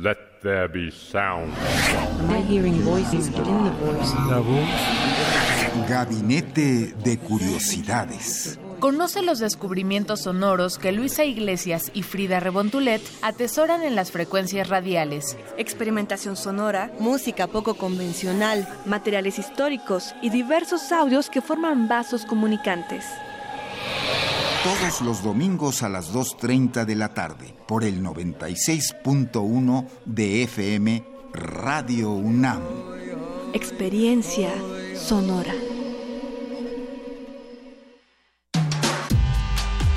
[0.00, 1.52] Let there be sound.
[2.20, 4.14] Am I hearing voices within the voice?
[4.30, 4.68] La voz.
[5.88, 8.60] Gabinete de Curiosidades.
[8.78, 15.36] Conoce los descubrimientos sonoros que Luisa Iglesias y Frida Rebontulet atesoran en las frecuencias radiales.
[15.56, 23.04] Experimentación sonora, música poco convencional, materiales históricos y diversos audios que forman vasos comunicantes.
[24.68, 32.10] Todos los domingos a las 2.30 de la tarde por el 96.1 de FM Radio
[32.10, 32.60] UNAM.
[33.54, 34.50] Experiencia
[34.94, 35.54] sonora.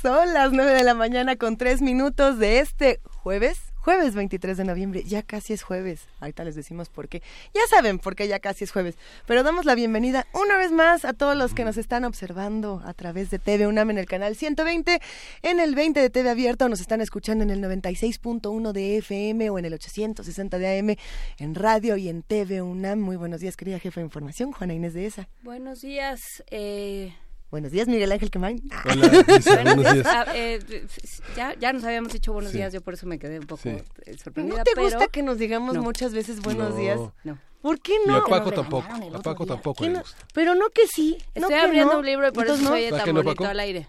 [0.00, 3.58] Son las nueve de la mañana con tres minutos de este jueves,
[3.88, 6.08] Jueves 23 de noviembre, ya casi es jueves.
[6.20, 7.22] Ahorita les decimos por qué.
[7.54, 8.96] Ya saben por qué ya casi es jueves.
[9.26, 12.92] Pero damos la bienvenida una vez más a todos los que nos están observando a
[12.92, 15.00] través de TV UNAM en el canal 120,
[15.42, 19.50] en el 20 de TV Abierta, o nos están escuchando en el 96.1 de FM
[19.50, 20.96] o en el 860 de AM
[21.38, 23.00] en radio y en TV UNAM.
[23.00, 25.28] Muy buenos días, querida jefa de información, Juana Inés de ESA.
[25.42, 26.44] Buenos días.
[26.50, 27.14] Eh...
[27.50, 28.62] Buenos días, Miguel Ángel Quemain.
[28.84, 30.06] Hola, Lisa, buenos días.
[30.06, 30.58] Ah, eh,
[31.34, 33.70] ya, ya nos habíamos dicho buenos días, yo por eso me quedé un poco Sí.
[33.70, 34.58] eh, sorprendida.
[34.58, 35.82] ¿No te pero- gusta que nos digamos No.
[35.82, 36.76] muchas veces buenos No.
[36.76, 37.00] días?
[37.24, 37.38] No.
[37.62, 38.16] ¿Por qué Y no?
[38.16, 38.86] a Paco tampoco.
[39.14, 40.00] A Paco tampoco ¿Qué le no?
[40.00, 40.18] gusta.
[40.34, 41.16] Pero no que sí.
[41.34, 41.98] no Estoy que abriendo no.
[42.00, 42.74] un libro y por eso Entonces, no.
[42.74, 43.50] oye ¿Verdad tan que no, bonito Paco?
[43.50, 43.88] al aire.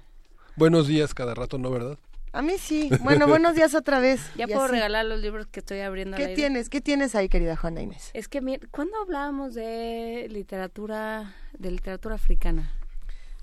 [0.56, 1.98] Buenos días cada rato, ¿no, verdad?
[2.32, 2.90] A mí sí.
[3.04, 4.22] Bueno, buenos días otra vez.
[4.38, 4.72] Ya Y puedo así.
[4.72, 6.36] regalar los libros que estoy abriendo al ¿Qué aire.
[6.36, 6.70] tienes?
[6.70, 8.10] ¿Qué tienes ahí, querida Juana Inés?
[8.14, 12.72] Es que, mir- ¿cuándo hablábamos de literatura, de literatura africana?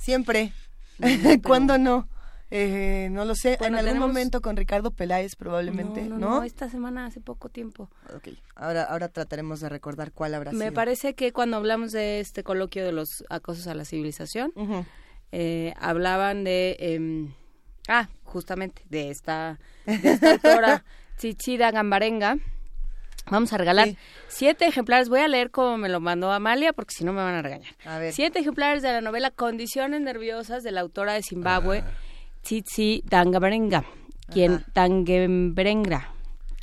[0.06, 0.52] Siempre.
[0.98, 2.08] No, pero- ¿Cuándo no?
[2.52, 3.56] Eh, no lo sé.
[3.58, 6.18] Bueno, en algún tenemos- momento con Ricardo Peláez probablemente, no, ¿no?
[6.18, 7.90] no, no, esta semana hace poco tiempo.
[8.14, 8.28] Ok.
[8.54, 10.72] Ahora, ahora trataremos de recordar cuál habrá Me sido.
[10.74, 14.52] parece que cuando hablamos de este coloquio de los acosos a la civilización,
[15.32, 17.32] eh, hablaban de, em,
[17.88, 20.84] ah, justamente, de esta, de esta autora,
[21.18, 22.38] Chichida Gambarenga.
[23.30, 23.88] Vamos a regalar
[24.28, 25.08] siete ejemplares.
[25.08, 27.74] Voy a leer como me lo mandó Amalia, porque si no me van a regañar.
[27.84, 28.12] A ver.
[28.12, 31.90] Siete ejemplares de la novela Condiciones Nerviosas de la autora de Zimbabue, Ah.
[32.42, 33.84] Tsitsi Dangabarenga,
[34.32, 36.12] quien Dangemberengra,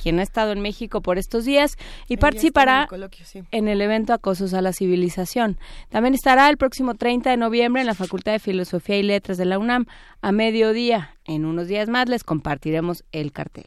[0.02, 3.24] quien ha estado en México por estos días y Ella está en participará el coloquio,
[3.26, 3.42] sí.
[3.50, 5.58] en el evento Acosos a la Civilización.
[5.90, 9.44] También estará el próximo 30 de noviembre en la Facultad de Filosofía y Letras de
[9.44, 9.84] la UNAM
[10.22, 11.14] a mediodía.
[11.26, 13.66] En unos días más les compartiremos el cartel.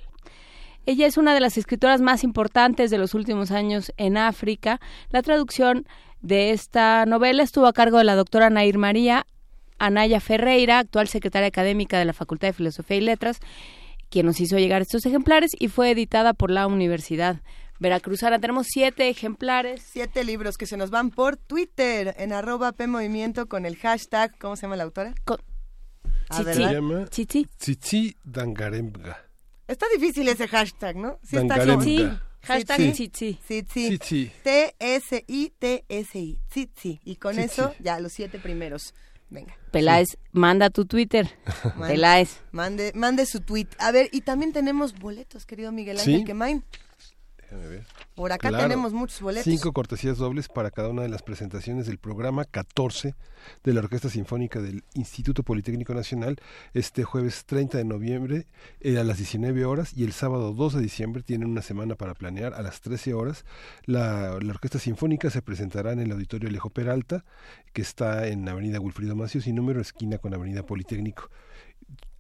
[0.87, 4.79] Ella es una de las escritoras más importantes de los últimos años en África.
[5.09, 5.85] La traducción
[6.21, 9.27] de esta novela estuvo a cargo de la doctora Nair María
[9.79, 13.41] Anaya Ferreira, actual secretaria académica de la Facultad de Filosofía y Letras,
[14.09, 17.41] quien nos hizo llegar estos ejemplares y fue editada por la Universidad
[17.79, 18.39] Veracruzana.
[18.39, 19.83] Tenemos siete ejemplares.
[19.85, 24.55] Siete libros que se nos van por Twitter en arroba PMovimiento con el hashtag, ¿cómo
[24.55, 25.15] se llama la autora?
[26.29, 27.45] Ah, Se llama Chichi.
[27.59, 29.26] Chichi Dangaremga.
[29.67, 31.19] Está difícil ese hashtag, ¿no?
[31.23, 32.07] Sí está como- Sí,
[32.41, 32.91] hashtag Sí.
[32.93, 33.39] Chichi.
[33.47, 33.89] Sí, sí.
[33.89, 34.31] Chichi.
[34.43, 36.39] T-S-I-T-S-I.
[36.49, 36.99] Tsitsi.
[37.03, 38.93] Y con eso, ya, los siete primeros.
[39.29, 39.57] Venga.
[39.71, 41.29] Peláez, manda tu Twitter.
[41.87, 42.39] Peláez.
[42.51, 43.67] Mande, mande su tweet.
[43.77, 46.23] A ver, y también tenemos boletos, querido Miguel Ángel Sí.
[46.23, 46.63] Quemain.
[47.49, 47.85] Déjame ver.
[48.13, 48.65] Por acá Claro.
[48.65, 49.45] tenemos muchos boletos.
[49.45, 53.15] Cinco cortesías dobles para cada una de las presentaciones del programa 14
[53.63, 56.37] de la Orquesta Sinfónica del Instituto Politécnico Nacional
[56.73, 58.47] este jueves 30 de noviembre
[58.81, 62.15] eh, a las 19 horas y el sábado 2 de diciembre tienen una semana para
[62.15, 63.45] planear a las 13 horas.
[63.85, 67.23] La, la Orquesta Sinfónica se presentará en el Auditorio Alejo Peralta
[67.71, 71.29] que está en Avenida Wilfrido Macios y número esquina con Avenida Politécnico.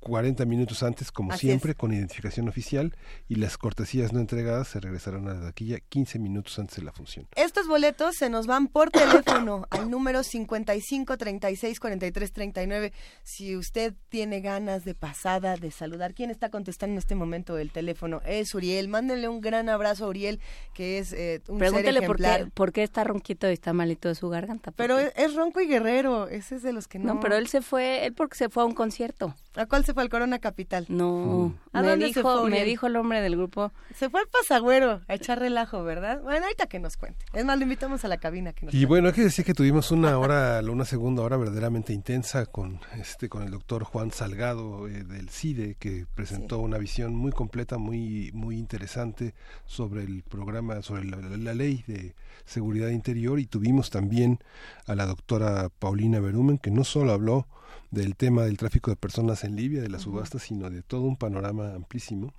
[0.07, 1.77] 40 minutos antes, como Así siempre, es.
[1.77, 2.95] con identificación oficial
[3.27, 6.93] y las cortesías no entregadas se regresarán a la taquilla 15 minutos antes de la
[6.93, 7.27] función.
[7.35, 12.93] Estos boletos se nos van por teléfono al número 55 36 43 39.
[13.23, 17.71] Si usted tiene ganas de pasada, de saludar, ¿quién está contestando en este momento el
[17.71, 18.21] teléfono?
[18.25, 18.87] Es Uriel.
[18.87, 20.39] Mándenle un gran abrazo a Uriel,
[20.73, 22.45] que es eh, un Pregúntele ser por ejemplar.
[22.45, 24.71] qué, por qué está ronquito y está malito de su garganta.
[24.71, 26.29] Pero es, es ronco y guerrero.
[26.29, 27.15] Ese es de los que no.
[27.15, 29.35] no, pero él se fue, él porque se fue a un concierto.
[29.57, 30.03] ¿A cuál se fue?
[30.03, 30.85] Al Corona Capital.
[30.89, 33.71] No, ¿A me dónde se dijo, fue, me dijo el hombre del grupo.
[33.95, 36.21] Se fue al pasagüero a echar relajo, ¿verdad?
[36.21, 37.25] Bueno, ahorita que nos cuente.
[37.33, 38.85] Es más, lo invitamos a la cabina que nos Y cuente.
[38.87, 43.29] bueno, hay que decir que tuvimos una hora, una segunda hora verdaderamente intensa con este
[43.29, 48.31] con el doctor Juan Salgado eh, del CIDE que presentó una visión muy completa, muy
[48.33, 49.33] muy interesante
[49.65, 52.15] sobre el programa, sobre la, la- la ley de
[52.45, 54.39] seguridad interior y tuvimos también
[54.85, 57.47] a la doctora Paulina Berumen que no solo habló
[57.91, 61.15] del tema del tráfico de personas en Libia, de la subasta, sino de todo un
[61.17, 62.33] panorama amplísimo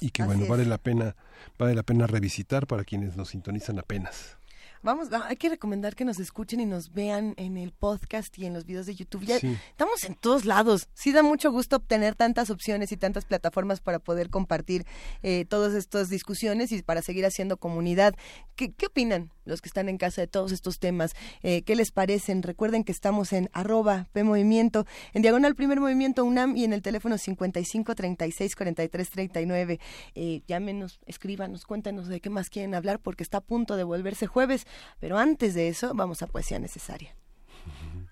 [0.00, 0.48] y que Así bueno es.
[0.48, 1.14] vale la pena
[1.58, 4.38] vale la pena revisitar para quienes nos sintonizan apenas.
[4.82, 8.44] Vamos, va- hay que recomendar que nos escuchen y nos vean en el podcast y
[8.44, 9.24] en los videos de YouTube.
[9.24, 9.56] Ya Sí.
[9.70, 10.88] estamos en todos lados.
[10.92, 14.84] Sí da mucho gusto obtener tantas opciones y tantas plataformas para poder compartir
[15.22, 18.14] eh, todas estas discusiones y para seguir haciendo comunidad.
[18.56, 21.14] ¿Qué, qué opinan los que están en casa de todos estos temas?
[21.42, 22.42] Eh, ¿Qué les parecen?
[22.42, 27.18] Recuerden que estamos en arroba PMovimiento, en diagonal primer movimiento UNAM y en el teléfono
[27.18, 29.80] 55 36 43 39.
[30.14, 34.26] Eh, llámenos, escríbanos, cuéntanos de qué más quieren hablar porque está a punto de volverse
[34.26, 34.66] jueves.
[35.00, 37.16] Pero antes de eso, vamos a poesía necesaria.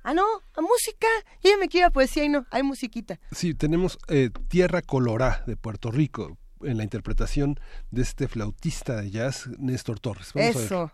[0.02, 1.06] Ah, no, a música.
[1.42, 3.20] Yo ya me quiero a poesía y no, hay musiquita.
[3.30, 7.59] Sí, tenemos eh, Tierra Colorá de Puerto Rico en la interpretación
[7.90, 10.32] de este flautista de jazz, Néstor Torres.
[10.34, 10.92] Vamos a ver.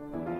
[0.00, 0.39] Eso.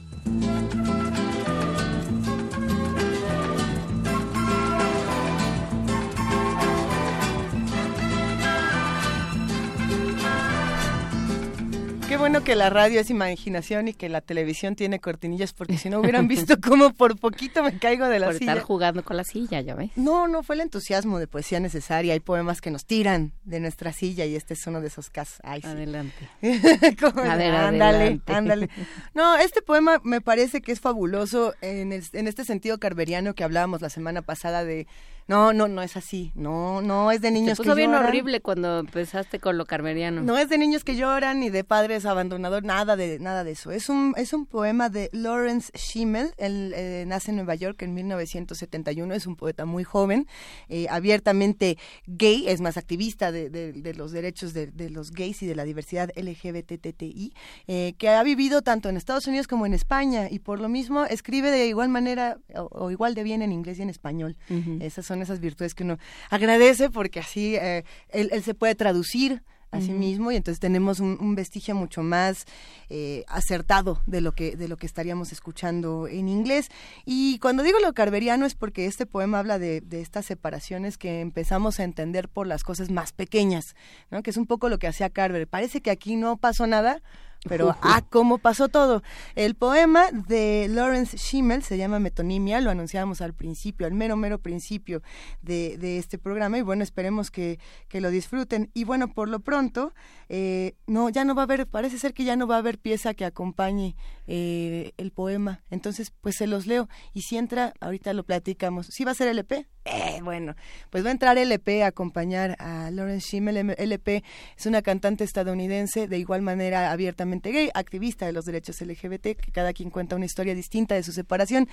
[12.41, 15.99] Bueno que la radio es imaginación y que la televisión tiene cortinillas, porque si no
[15.99, 18.53] hubieran visto cómo por poquito me caigo de la Por silla.
[18.53, 19.91] estar jugando con la silla, ya ve.
[19.95, 22.13] No, no fue el entusiasmo de poesía necesaria.
[22.13, 25.39] Hay poemas que nos tiran de nuestra silla y este es uno de esos casos.
[25.43, 25.67] Ay, sí.
[25.67, 26.29] Adelante.
[26.99, 28.33] ¿Cómo A ver, ándale, adelante.
[28.33, 28.69] ándale.
[29.13, 33.43] No, este poema me parece que es fabuloso en, el- en este sentido carveriano que
[33.43, 34.87] hablábamos la semana pasada de
[35.31, 36.31] no, no, no es así.
[36.35, 38.05] No, no es de niños que puso bien lloran.
[38.07, 40.21] horrible cuando empezaste con lo carmeriano.
[40.21, 43.71] No es de niños que lloran ni de padres abandonadores, nada de nada de eso.
[43.71, 46.31] Es un es un poema de Lawrence Schimmel.
[46.37, 49.13] Él eh, nace en Nueva York en 1971.
[49.13, 50.27] Es un poeta muy joven,
[50.69, 51.77] eh, abiertamente
[52.07, 55.55] gay, es más activista de, de- de los derechos de, de los gays y de
[55.55, 57.33] la diversidad LGBTTI,
[57.67, 61.05] eh, que ha vivido tanto en Estados Unidos como en España y por lo mismo
[61.05, 64.35] escribe de igual manera o, o igual de bien en inglés y en español.
[64.81, 65.97] Esas son esas virtudes que uno
[66.29, 69.41] agradece porque así eh, él, él se puede traducir
[69.71, 72.45] a sí mismo y entonces tenemos un, un vestigio mucho más
[72.89, 76.67] eh, acertado de lo que de lo que estaríamos escuchando en inglés.
[77.05, 81.21] Y cuando digo lo carveriano es porque este poema habla de, de estas separaciones que
[81.21, 83.75] empezamos a entender por las cosas más pequeñas
[84.11, 84.23] ¿no?
[84.23, 85.47] que es un poco lo que hacía Carver.
[85.47, 87.01] Parece que aquí no pasó nada
[87.47, 89.01] pero ah cómo pasó todo.
[89.35, 94.37] El poema de Lawrence Schimmel se llama Metonimia lo anunciábamos al principio al mero mero
[94.39, 95.01] principio
[95.41, 98.69] de, de este programa y bueno esperemos que, que lo disfruten.
[98.73, 99.93] Y bueno por lo pronto
[100.29, 102.77] eh, no ya no va a haber parece ser que ya no va a haber
[102.77, 103.95] pieza que acompañe
[104.33, 105.61] eh, el poema.
[105.69, 106.87] Entonces pues se los leo.
[107.13, 108.87] Y si entra ahorita lo platicamos.
[108.87, 110.55] Si va a ser LP eh, bueno
[110.89, 113.75] pues va a entrar LP a acompañar a Lawrence Schimmel.
[113.77, 114.23] LP
[114.57, 119.51] es una cantante estadounidense de igual manera abiertamente gay activista de los derechos LGBT que
[119.51, 121.67] cada quien cuenta una historia distinta de su separación.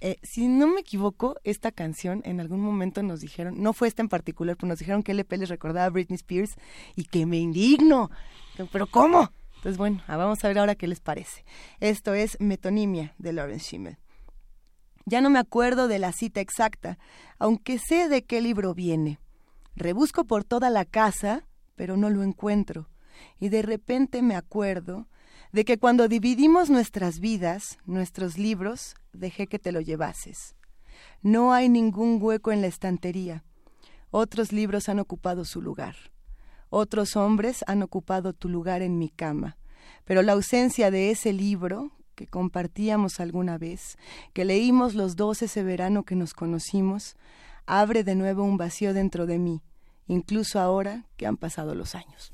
[0.00, 4.02] Eh, si no me equivoco, esta canción en algún momento nos dijeron, no fue esta
[4.02, 6.54] en particular, pero nos dijeron que LP les recordaba a Britney Spears
[6.94, 8.08] y que me indigno.
[8.70, 9.32] ¿Pero cómo?
[9.64, 11.42] Entonces, bueno, ah, vamos a ver ahora qué les parece.
[11.80, 13.96] Esto es Metonimia de Lawrence Schimmel.
[15.06, 16.98] Ya no me acuerdo de la cita exacta,
[17.38, 19.20] aunque sé de qué libro viene.
[19.74, 21.46] Rebusco por toda la casa,
[21.76, 22.90] pero no lo encuentro.
[23.40, 25.08] Y de repente me acuerdo
[25.50, 30.56] de que cuando dividimos nuestras vidas, nuestros libros, dejé que te lo llevases.
[31.22, 33.44] No hay ningún hueco en la estantería.
[34.10, 35.96] Otros libros han ocupado su lugar.
[36.76, 39.56] Otros hombres han ocupado tu lugar en mi cama.
[40.04, 43.96] Pero la ausencia de ese libro que compartíamos alguna vez,
[44.32, 47.14] que leímos los dos ese verano que nos conocimos,
[47.64, 49.62] abre de nuevo un vacío dentro de mí,
[50.08, 52.32] incluso ahora que han pasado los años.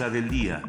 [0.00, 0.62] Del día.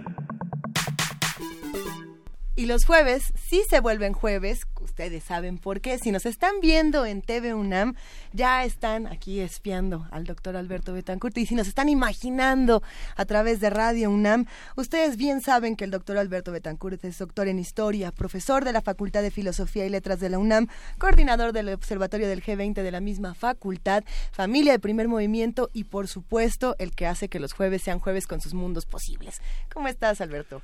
[2.58, 5.98] Y los jueves sí se vuelven jueves, ustedes saben por qué.
[5.98, 7.95] Si nos están viendo en TV UNAM,
[8.34, 11.38] ya están aquí espiando al doctor Alberto Betancourt.
[11.38, 12.84] Y si nos están imaginando
[13.16, 14.45] a través de Radio UNAM,
[14.76, 18.82] ustedes bien saben que el doctor Alberto Betancourt es doctor en historia, profesor de la
[18.82, 23.00] Facultad de Filosofía y Letras de la UNAM, coordinador del Observatorio del G20 de la
[23.00, 27.84] misma facultad, familia de primer movimiento y, por supuesto, el que hace que los jueves
[27.84, 29.42] sean jueves con sus mundos posibles.
[29.72, 30.62] ¿Cómo estás, Alberto?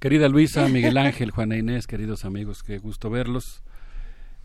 [0.00, 3.62] Querida Luisa, Miguel Ángel, Juana Inés, queridos amigos, qué gusto verlos.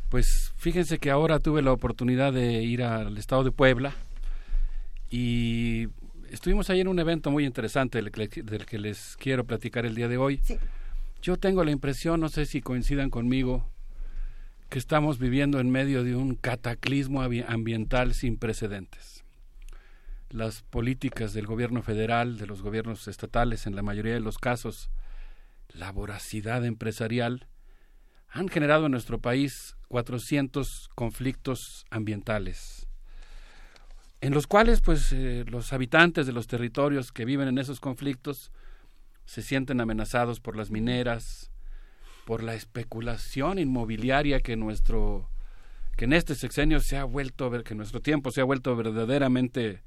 [0.10, 3.94] Pues fíjense que ahora tuve la oportunidad de ir al estado de Puebla
[5.12, 5.88] y
[6.32, 9.94] estuvimos ahí en un evento muy interesante del que, del que les quiero platicar el
[9.94, 10.42] día de hoy.
[11.22, 13.70] Yo tengo la impresión, no sé si coincidan conmigo,
[14.70, 19.24] que estamos viviendo en medio de un cataclismo ambi- ambiental sin precedentes.
[20.32, 24.90] Las políticas del gobierno federal, de los gobiernos estatales, en la mayoría de los casos,
[25.72, 27.46] la voracidad empresarial,
[28.28, 32.88] han generado en nuestro país 400 conflictos ambientales,
[34.22, 38.51] en los cuales pues eh, los habitantes de los territorios que viven en esos conflictos
[39.26, 41.51] se sienten amenazados por las mineras,
[42.26, 45.30] por la especulación inmobiliaria que nuestro
[45.98, 49.84] que en este sexenio se ha vuelto que nuestro tiempo se ha vuelto verdaderamente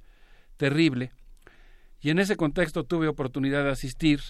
[0.58, 1.10] terrible.
[2.02, 4.20] Y en ese contexto tuve oportunidad de asistir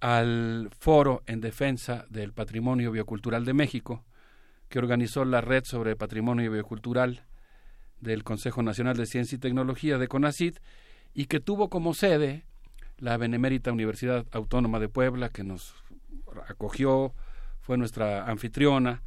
[0.00, 4.04] al foro en defensa del patrimonio biocultural de México,
[4.72, 7.26] que organizó la Red sobre Patrimonio Biocultural
[8.00, 10.60] del Consejo Nacional de Ciencia y Tecnología de CONACYT
[11.12, 12.46] y que tuvo como sede
[12.96, 15.74] la Benemérita Universidad Autónoma de Puebla, que nos
[16.48, 17.12] acogió,
[17.60, 19.02] fue nuestra anfitriona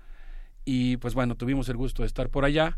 [0.66, 2.78] y pues bueno, tuvimos el gusto de estar por allá.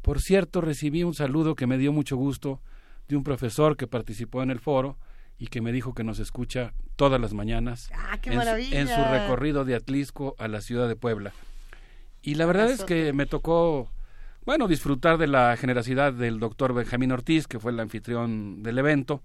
[0.00, 2.62] Por cierto, recibí un saludo que me dio mucho gusto
[3.08, 4.96] de un profesor que participó en el foro
[5.36, 8.80] y que me dijo que nos escucha todas las mañanas ¡Ah, en, su, maravilla!
[8.80, 11.34] en su recorrido de Atlisco a la ciudad de Puebla.
[12.22, 13.90] Y la verdad es que me tocó,
[14.46, 19.22] bueno, disfrutar de la generosidad del doctor Benjamín Ortiz, que fue el anfitrión del evento,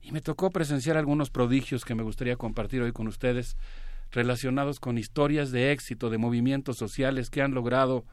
[0.00, 3.56] y me tocó presenciar algunos prodigios que me gustaría compartir hoy con ustedes,
[4.10, 8.06] relacionados con historias de éxito de movimientos sociales que han logrado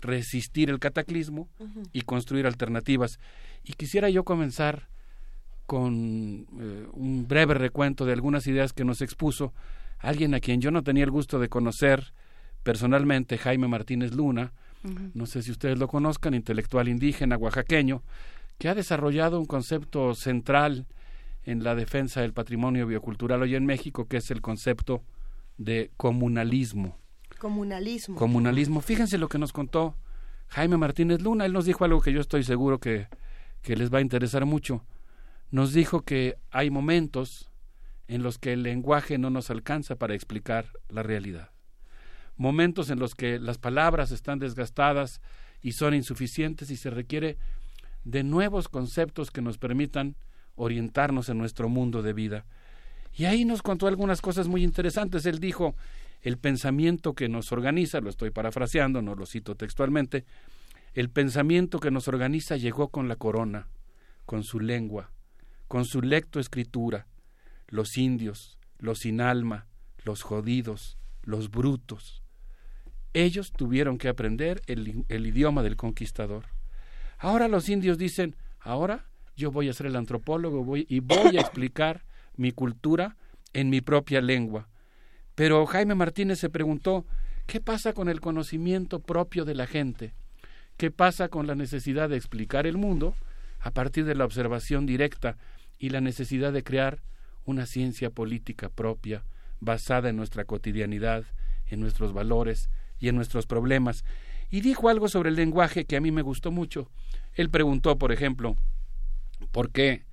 [0.00, 1.48] resistir el cataclismo
[1.92, 3.18] y construir alternativas.
[3.62, 4.88] Y quisiera yo comenzar
[5.66, 9.52] con eh, un breve recuento de algunas ideas que nos expuso
[9.98, 12.12] alguien a quien yo no tenía el gusto de conocer
[12.62, 14.52] personalmente, Jaime Martínez Luna,
[15.14, 18.02] no sé si ustedes lo conozcan, intelectual indígena oaxaqueño,
[18.58, 20.86] que ha desarrollado un concepto central
[21.44, 25.02] en la defensa del patrimonio biocultural hoy en México, que es el concepto
[25.56, 26.98] de comunalismo.
[27.38, 28.16] Comunalismo.
[28.16, 28.80] Comunalismo.
[28.80, 29.96] Fíjense lo que nos contó
[30.48, 31.46] Jaime Martínez Luna.
[31.46, 33.08] Él nos dijo algo que yo estoy seguro que,
[33.62, 34.84] que les va a interesar mucho.
[35.50, 37.50] Nos dijo que hay momentos
[38.08, 41.51] en los que el lenguaje no nos alcanza para explicar la realidad.
[42.36, 45.20] Momentos en los que las palabras están desgastadas
[45.60, 47.36] y son insuficientes y se requiere
[48.04, 50.16] de nuevos conceptos que nos permitan
[50.54, 52.44] orientarnos en nuestro mundo de vida.
[53.14, 55.26] Y ahí nos contó algunas cosas muy interesantes.
[55.26, 55.74] Él dijo,
[56.22, 60.24] el pensamiento que nos organiza, lo estoy parafraseando, no lo cito textualmente,
[60.94, 63.68] el pensamiento que nos organiza llegó con la corona,
[64.24, 65.10] con su lengua,
[65.68, 67.06] con su lectoescritura,
[67.68, 69.66] los indios, los sin alma,
[70.04, 72.21] los jodidos, los brutos.
[73.14, 76.44] Ellos tuvieron que aprender el, el idioma del conquistador.
[77.18, 81.40] Ahora los indios dicen, ahora yo voy a ser el antropólogo voy, y voy a
[81.42, 82.04] explicar
[82.36, 83.16] mi cultura
[83.52, 84.68] en mi propia lengua.
[85.34, 87.06] Pero Jaime Martínez se preguntó,
[87.46, 90.14] ¿qué pasa con el conocimiento propio de la gente?
[90.76, 93.14] ¿Qué pasa con la necesidad de explicar el mundo
[93.60, 95.36] a partir de la observación directa
[95.78, 97.02] y la necesidad de crear
[97.44, 99.24] una ciencia política propia
[99.60, 101.24] basada en nuestra cotidianidad,
[101.66, 102.68] en nuestros valores
[103.02, 104.04] y en nuestros problemas?
[104.48, 106.88] Y dijo algo sobre el lenguaje que a mí me gustó mucho.
[107.34, 108.56] Él preguntó, por ejemplo,
[109.50, 110.04] ¿por qué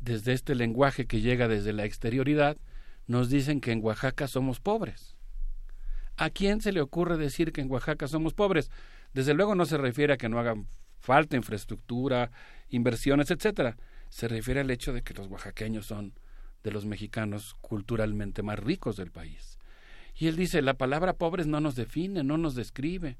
[0.00, 2.58] desde este lenguaje que llega desde la exterioridad
[3.06, 5.16] nos dicen que en Oaxaca somos pobres?
[6.16, 8.70] ¿A quién se le ocurre decir que en Oaxaca somos pobres?
[9.12, 10.66] Desde luego no se refiere a que no hagan
[10.98, 12.32] falta infraestructura,
[12.68, 13.76] inversiones, etcétera.
[14.08, 16.14] Se refiere al hecho de que los oaxaqueños son
[16.64, 19.53] de los mexicanos culturalmente más ricos del país.
[20.16, 23.16] Y él dice, la palabra pobres no nos define, no nos describe,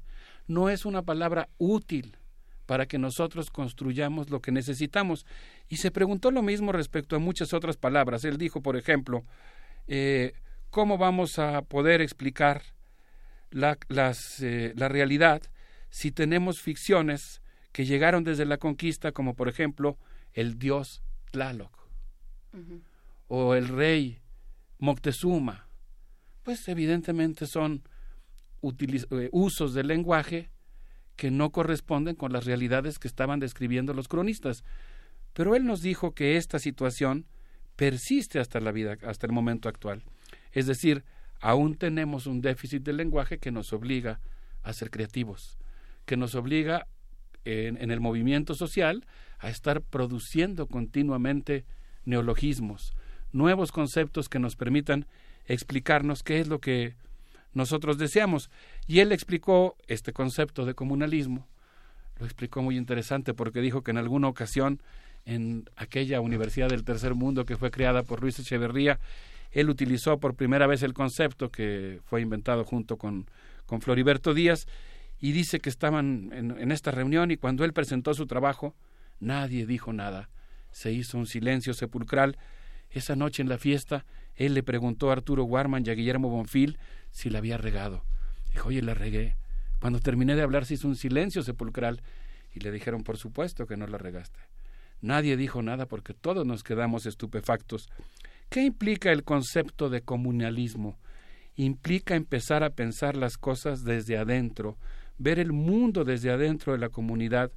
[0.47, 2.17] no es una palabra útil
[2.65, 5.25] para que nosotros construyamos lo que necesitamos.
[5.67, 8.23] Y se preguntó lo mismo respecto a muchas otras palabras.
[8.23, 9.25] Él dijo, por ejemplo,
[9.87, 10.33] eh,
[10.69, 12.63] ¿cómo vamos a poder explicar
[13.51, 15.41] la, las, eh, la realidad
[15.89, 17.41] si tenemos ficciones
[17.71, 19.97] que llegaron desde la conquista, como por ejemplo
[20.33, 21.71] el dios Tlaloc
[23.27, 24.21] o el rey
[24.79, 25.64] Moctezuma?
[26.45, 27.81] Pues evidentemente son
[28.61, 30.51] eh, usos del lenguaje
[31.15, 34.63] que no corresponden con las realidades que estaban describiendo los cronistas.
[35.33, 37.25] Pero él nos dijo que esta situación
[37.75, 40.03] persiste hasta la vida, hasta el momento actual.
[40.51, 41.03] Es decir,
[41.41, 44.21] aún tenemos un déficit del lenguaje que nos obliga
[44.61, 45.57] a ser creativos,
[46.05, 46.85] que nos obliga
[47.43, 49.07] en, en el movimiento social
[49.39, 51.65] a estar produciendo continuamente
[52.03, 52.93] neologismos,
[53.31, 55.07] nuevos conceptos que nos permitan
[55.47, 56.95] explicarnos qué es lo que
[57.53, 58.49] nosotros deseamos.
[58.87, 61.47] Y él explicó este concepto de comunalismo,
[62.19, 64.81] lo explicó muy interesante porque dijo que en alguna ocasión
[65.25, 68.99] en aquella Universidad del Tercer Mundo que fue creada por Luis Echeverría,
[69.51, 73.25] él utilizó por primera vez el concepto que fue inventado junto con,
[73.65, 74.67] con Floriberto Díaz
[75.19, 78.75] y dice que estaban en, en esta reunión y cuando él presentó su trabajo,
[79.19, 80.29] nadie dijo nada.
[80.71, 82.37] Se hizo un silencio sepulcral.
[82.91, 86.77] Esa noche en la fiesta, él le preguntó a Arturo Warman y a Guillermo Bonfil
[87.11, 88.03] si la había regado.
[88.51, 89.35] Dijo, oye, la regué.
[89.79, 92.01] Cuando terminé de hablar se hizo un silencio sepulcral
[92.53, 94.39] y le dijeron, por supuesto que no la regaste.
[95.01, 97.89] Nadie dijo nada porque todos nos quedamos estupefactos.
[98.49, 100.97] ¿Qué implica el concepto de comunalismo?
[101.55, 104.77] Implica empezar a pensar las cosas desde adentro,
[105.17, 107.51] ver el mundo desde adentro de la comunidad,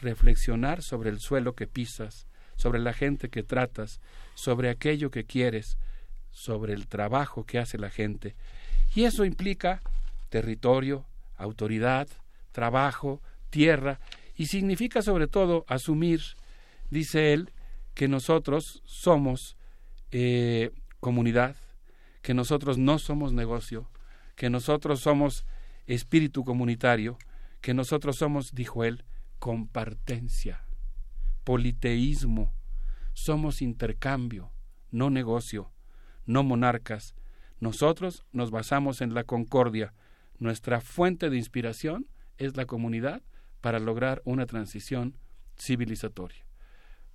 [0.00, 4.00] reflexionar sobre el suelo que pisas, sobre la gente que tratas,
[4.34, 5.76] sobre aquello que quieres,
[6.32, 8.34] sobre el trabajo que hace la gente.
[8.94, 9.82] Y eso implica
[10.28, 11.04] territorio,
[11.36, 12.08] autoridad,
[12.52, 13.20] trabajo,
[13.50, 14.00] tierra,
[14.36, 16.22] y significa sobre todo asumir,
[16.90, 17.50] dice él,
[17.94, 19.56] que nosotros somos
[20.10, 20.70] eh,
[21.00, 21.56] comunidad,
[22.22, 23.90] que nosotros no somos negocio,
[24.36, 25.44] que nosotros somos
[25.86, 27.18] espíritu comunitario,
[27.60, 29.04] que nosotros somos, dijo él,
[29.38, 30.64] compartencia,
[31.44, 32.54] politeísmo,
[33.12, 34.50] somos intercambio,
[34.90, 35.71] no negocio,
[36.26, 37.14] no monarcas.
[37.60, 39.94] Nosotros nos basamos en la concordia.
[40.38, 42.06] Nuestra fuente de inspiración
[42.38, 43.22] es la comunidad
[43.60, 45.16] para lograr una transición
[45.56, 46.44] civilizatoria.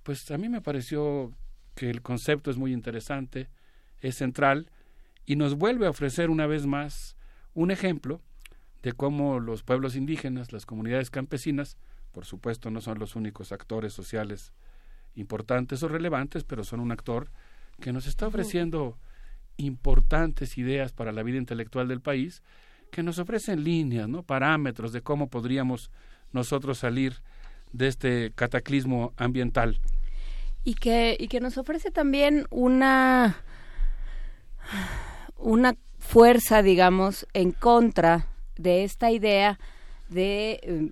[0.02, 1.32] Pues a mí me pareció
[1.74, 3.50] que el concepto es muy interesante,
[4.00, 4.70] es central
[5.26, 7.16] y nos vuelve a ofrecer una vez más
[7.54, 8.22] un ejemplo
[8.82, 11.76] de cómo los pueblos indígenas, las comunidades campesinas,
[12.12, 14.52] por supuesto no son los únicos actores sociales
[15.14, 17.30] importantes o relevantes, pero son un actor
[17.80, 18.98] que nos está ofreciendo
[19.56, 22.42] importantes ideas para la vida intelectual del país,
[22.90, 24.22] que nos ofrecen líneas, ¿no?
[24.22, 25.90] parámetros de cómo podríamos
[26.32, 27.22] nosotros salir
[27.72, 29.80] de este cataclismo ambiental.
[30.64, 33.36] Y que, y que nos ofrece también una,
[35.36, 38.26] una fuerza, digamos, en contra
[38.56, 39.58] de esta idea
[40.08, 40.90] de eh,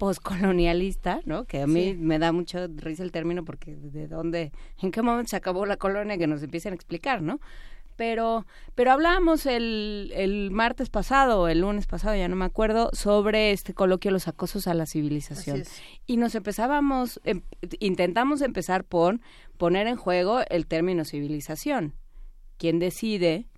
[0.00, 1.44] poscolonialista, ¿no?
[1.44, 1.94] Que a mí Sí.
[1.94, 5.76] me da mucho risa el término porque de dónde, en qué momento se acabó la
[5.76, 7.38] colonia que nos empiecen a explicar, ¿no?
[7.96, 12.88] Pero, pero hablábamos el, el martes pasado, o el lunes pasado, ya no me acuerdo,
[12.94, 15.64] sobre este coloquio Los acosos a la civilización.
[16.06, 17.42] Y nos empezábamos, em-
[17.78, 19.20] intentamos empezar por
[19.58, 21.92] poner en juego el término civilización.
[22.56, 23.48] ¿Quién decide,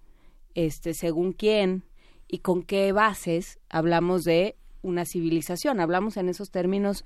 [0.54, 1.84] este, según quién
[2.26, 5.80] y con qué bases hablamos de una civilización?
[5.80, 7.04] Hablamos en esos términos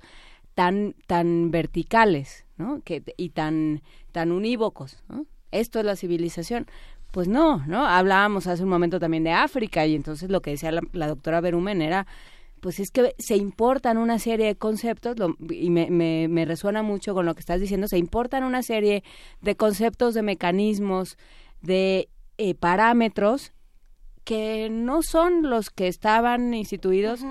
[0.55, 2.81] tan, tan verticales, ¿no?
[2.83, 3.81] Que, y tan,
[4.11, 5.25] tan unívocos, ¿no?
[5.51, 6.67] Esto es la civilización.
[7.11, 7.85] Pues no, ¿no?
[7.85, 11.81] Hablábamos hace un momento también de África y entonces lo que decía la, doctora Berumen
[11.81, 12.05] era,
[12.59, 16.83] pues es que se importan una serie de conceptos, lo- y me, me, me resuena
[16.83, 19.03] mucho con lo que estás diciendo, se importan una serie
[19.41, 21.17] de conceptos, de mecanismos,
[21.61, 23.53] de eh, parámetros
[24.25, 27.21] que no son los que estaban instituidos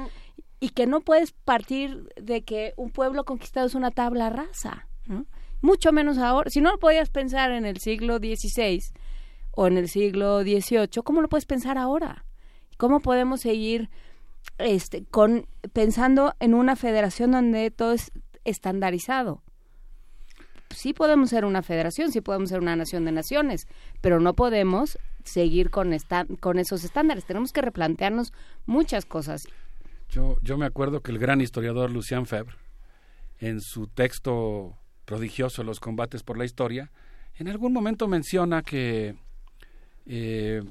[0.67, 5.25] y que no puedes partir de que un pueblo conquistado es una tabla rasa, ¿no?
[5.61, 6.51] Mucho menos ahora.
[6.51, 8.83] Si no lo podías pensar en el siglo XVI
[9.53, 12.25] o en el siglo XVIII, ¿cómo lo puedes pensar ahora?
[12.79, 13.91] ¿Cómo podemos seguir
[14.59, 18.11] este, con, pensando en una federación donde todo es
[18.43, 19.45] estandarizado?
[20.71, 23.69] Sí podemos ser una federación, sí podemos ser una nación de naciones,
[24.01, 25.97] pero no podemos seguir con,
[26.41, 27.25] con esos estándares.
[27.25, 28.33] Tenemos que replantearnos
[28.67, 29.47] muchas cosas.
[30.09, 32.57] Yo, yo me acuerdo que el gran historiador Lucien Febvre,
[33.39, 36.91] en su texto prodigioso Los combates por la historia,
[37.37, 39.15] en algún momento menciona que
[40.07, 40.63] eh,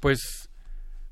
[0.00, 0.48] pues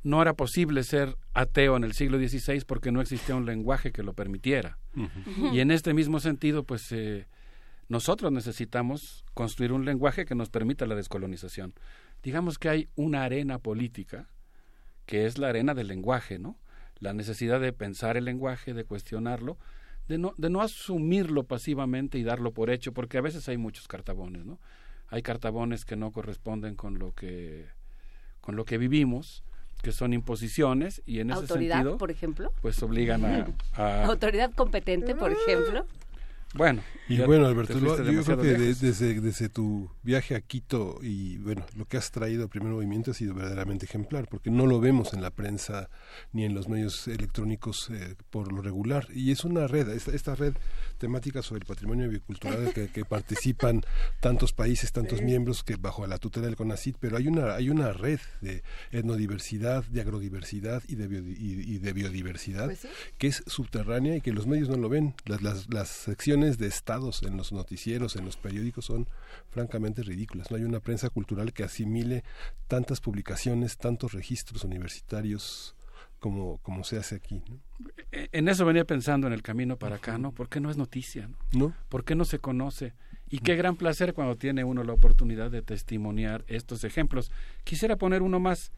[0.02, 4.02] no era posible ser ateo en el siglo XVI porque no existía un lenguaje que
[4.02, 4.78] lo permitiera.
[5.52, 7.26] Y en este mismo sentido, pues eh,
[7.89, 11.75] nosotros necesitamos construir un lenguaje que nos permita la descolonización.
[12.23, 14.28] Digamos que hay una arena política
[15.07, 16.57] que es la arena del lenguaje, ¿no?
[17.00, 19.58] La necesidad de pensar el lenguaje, de cuestionarlo,
[20.08, 23.89] de no, de no asumirlo pasivamente y darlo por hecho, porque a veces hay muchos
[23.89, 24.58] cartabones, ¿no?
[25.08, 27.66] Hay cartabones que no corresponden con lo que
[28.41, 29.42] con lo que vivimos,
[29.83, 32.52] que son imposiciones y en ese Autoridad, sentido, por ejemplo.
[32.60, 35.86] pues obligan a, a- Autoridad competente, por ejemplo.
[36.55, 36.83] Bueno.
[37.07, 41.84] Y bueno, Alberto, yo creo que desde, desde tu viaje a Quito y bueno, lo
[41.84, 45.20] que has traído al primer movimiento ha sido verdaderamente ejemplar, porque no lo vemos en
[45.20, 45.91] la prensa
[46.33, 49.07] ni en los medios electrónicos eh, por lo regular.
[49.12, 50.55] Y es una red, esta, esta red
[50.97, 53.83] temática sobre el patrimonio biocultural que, que participan
[54.20, 57.92] tantos países, tantos miembros que bajo la tutela del CONACIT, pero hay una, hay una
[57.92, 62.89] red de etnodiversidad, de agrodiversidad y de, biodi- y- y de biodiversidad Pues sí.
[63.18, 65.15] que es subterránea y que los medios no lo ven.
[65.26, 69.08] Las, las, las secciones de estados en los noticieros, en los periódicos son
[69.50, 70.50] francamente ridículas.
[70.50, 72.23] No hay una prensa cultural que asimile
[72.68, 75.74] tantas publicaciones, tantos registros universitarios
[76.20, 77.42] como, como se hace aquí.
[77.48, 77.58] ¿no?
[78.12, 80.32] E- En eso venía pensando en el camino para acá, ¿no?
[80.32, 81.28] ¿Por qué no es noticia?
[81.28, 81.36] ¿no?
[81.52, 81.74] ¿No?
[81.89, 82.94] ¿Por qué no se conoce?
[83.28, 87.31] Y qué gran placer cuando tiene uno la oportunidad de testimoniar estos ejemplos.
[87.64, 88.70] Quisiera poner uno más,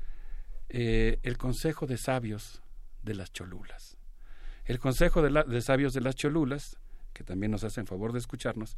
[0.69, 2.63] eh, el Consejo de Sabios
[3.03, 3.97] de las Cholulas.
[4.65, 6.77] El Consejo de, la- de Sabios de las Cholulas,
[7.17, 8.77] que también nos hacen favor de escucharnos,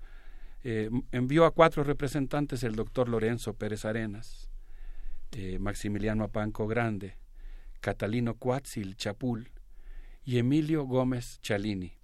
[0.63, 4.49] eh, envió a cuatro representantes el doctor Lorenzo Pérez Arenas,
[5.33, 7.17] eh, Maximiliano Apanco Grande,
[7.81, 9.51] Catalino Cuatzil Chapul
[10.25, 11.95] y Emilio Gómez Chalini.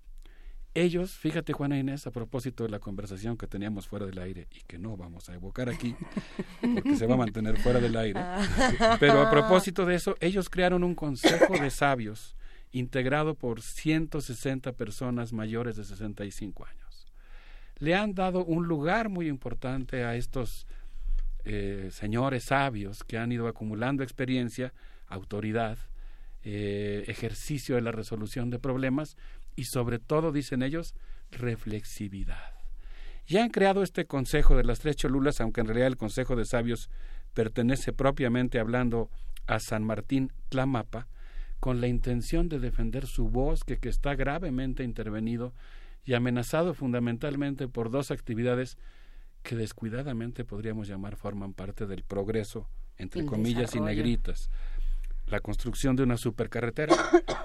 [0.75, 4.61] Ellos, fíjate Juana Inés, a propósito de la conversación que teníamos fuera del aire y
[4.63, 5.95] que no vamos a evocar aquí,
[6.61, 8.21] porque se va a mantener fuera del aire,
[8.99, 12.37] pero a propósito de eso, ellos crearon un consejo de sabios
[12.75, 17.07] integrado por 160 personas mayores de 65 años.
[17.79, 20.67] Le han dado un lugar muy importante a estos
[21.45, 24.75] eh, señores sabios que han ido acumulando experiencia,
[25.07, 25.79] autoridad,
[26.43, 29.17] eh, ejercicio de la resolución de problemas
[29.55, 30.97] y sobre todo, dicen ellos,
[31.31, 32.55] reflexividad.
[33.27, 36.45] Y han creado este Consejo de las Tres Cholulas, aunque en realidad el Consejo de
[36.45, 36.91] Sabios
[37.35, 39.11] pertenece propiamente hablando
[39.47, 41.07] a San Martín Tlamapa,
[41.65, 45.55] con la intención de defender su bosque que está gravemente intervenido
[46.05, 48.77] y amenazado fundamentalmente por dos actividades
[49.43, 52.69] que descuidadamente podríamos llamar forman parte del progreso,
[52.99, 54.51] entre El comillas y negritas.
[55.27, 56.95] la construcción de una supercarretera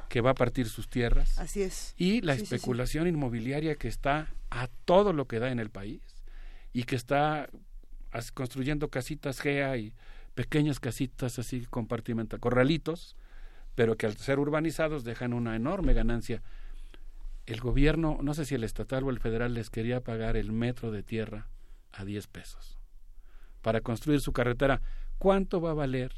[0.10, 1.40] que va a partir sus tierras.
[1.40, 1.94] Así es.
[1.96, 2.56] Y la Sí, sí, sí.
[2.56, 6.02] especulación inmobiliaria que está a todo lo que da en el país
[6.74, 7.50] y que está
[8.34, 9.94] construyendo casitas GEA y
[10.36, 13.16] pequeñas casitas así compartimentadas, corralitos,
[13.80, 16.42] pero que al ser urbanizados dejan una enorme ganancia.
[17.46, 20.92] El gobierno, no sé si el estatal o el federal, les quería pagar el metro
[20.92, 21.48] de tierra
[21.94, 22.78] a 10 pesos
[23.62, 24.82] para construir su carretera.
[25.18, 26.12] ¿Cuánto va a valer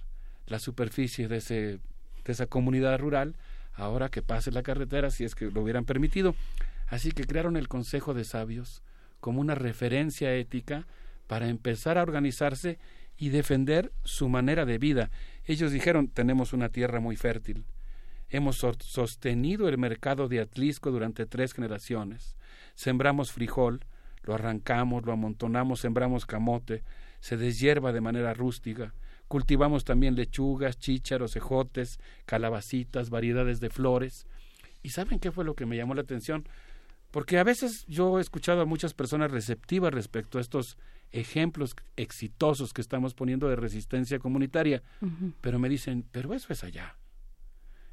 [0.47, 1.55] la superficie de, ese,
[2.25, 3.35] de esa comunidad rural
[3.75, 6.33] ahora que pase la carretera, si es que lo hubieran permitido?
[6.87, 8.81] Así que crearon el Consejo de Sabios
[9.19, 10.87] como una referencia ética
[11.27, 12.79] para empezar a organizarse
[13.21, 15.11] y defender su manera de vida.
[15.45, 17.65] Ellos dijeron, tenemos una tierra muy fértil,
[18.29, 22.35] hemos so- sostenido el mercado de Atlisco durante tres generaciones,
[22.73, 23.85] sembramos frijol,
[24.23, 26.83] lo arrancamos, lo amontonamos, sembramos camote,
[27.19, 28.95] se deshierva de manera rústica,
[29.27, 34.25] cultivamos también lechugas, chícharos, ejotes, calabacitas, variedades de flores.
[34.81, 36.49] ¿Y saben qué fue lo que me llamó la atención?
[37.11, 40.75] Porque a veces yo he escuchado a muchas personas receptivas respecto a estos
[41.11, 44.81] ejemplos exitosos que estamos poniendo de resistencia comunitaria,
[45.41, 46.95] pero me dicen, pero eso es allá.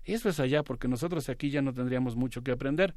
[0.05, 2.95] Eso es allá porque nosotros aquí ya no tendríamos mucho que aprender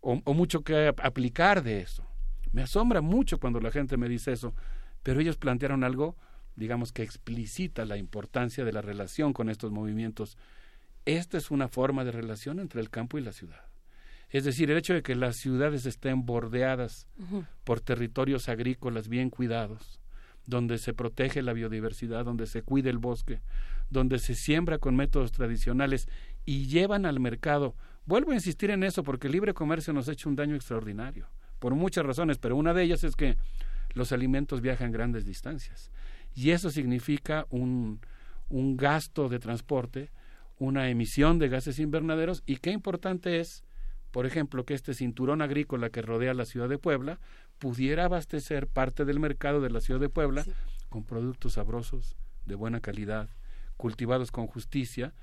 [0.00, 2.04] o, o mucho que ap- aplicar de eso.
[2.52, 4.54] Me asombra mucho cuando la gente me dice eso,
[5.02, 6.16] pero ellos plantearon algo,
[6.56, 10.36] digamos que explicita la importancia de la relación con estos movimientos.
[11.04, 13.64] Esta es una forma de relación entre el campo y la ciudad.
[14.32, 17.06] Es decir, el hecho de que las ciudades estén bordeadas
[17.64, 20.00] por territorios agrícolas bien cuidados,
[20.46, 23.42] donde se protege la biodiversidad, donde se cuida el bosque,
[23.90, 26.08] donde se siembra con métodos tradicionales
[26.46, 27.76] y llevan al mercado.
[28.06, 31.28] Vuelvo a insistir en eso porque el libre comercio nos ha hecho un daño extraordinario,
[31.58, 33.36] por muchas razones, pero una de ellas es que
[33.92, 35.92] los alimentos viajan grandes distancias
[36.34, 38.00] y eso significa un,
[38.48, 40.10] un gasto de transporte,
[40.58, 43.62] una emisión de gases invernaderos y qué importante es
[44.12, 47.18] por ejemplo, que este cinturón agrícola que rodea la ciudad de Puebla
[47.58, 50.44] pudiera abastecer parte del mercado de la ciudad de Puebla
[50.90, 53.30] con productos sabrosos, de buena calidad,
[53.76, 55.14] cultivados con justicia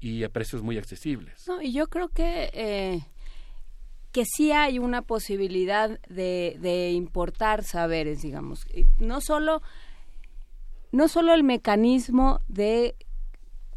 [0.00, 1.46] y a precios muy accesibles.
[1.48, 3.00] No, y yo creo que eh,
[4.12, 8.66] que sí hay una posibilidad de, de importar saberes, digamos.
[8.98, 9.62] No solo,
[10.92, 12.94] no solo el mecanismo de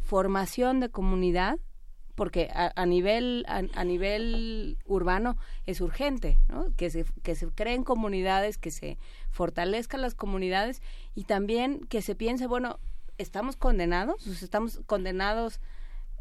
[0.00, 1.58] formación de comunidad,
[2.22, 5.36] porque a, a nivel a, a nivel urbano
[5.66, 6.72] es urgente, ¿no?
[6.76, 8.96] Que se que se creen comunidades, que se
[9.32, 10.82] fortalezcan las comunidades
[11.16, 12.78] y también que se piense, bueno,
[13.18, 15.58] estamos condenados, estamos condenados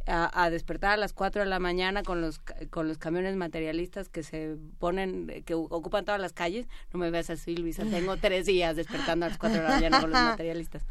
[0.08, 4.10] a, a despertar a las 4 de la mañana con los con los camiones materialistas
[4.10, 8.48] que se ponen que ocupan todas las calles no me veas así Luisa tengo tres
[8.48, 10.82] días despertando a las 4 de la mañana con los materialistas.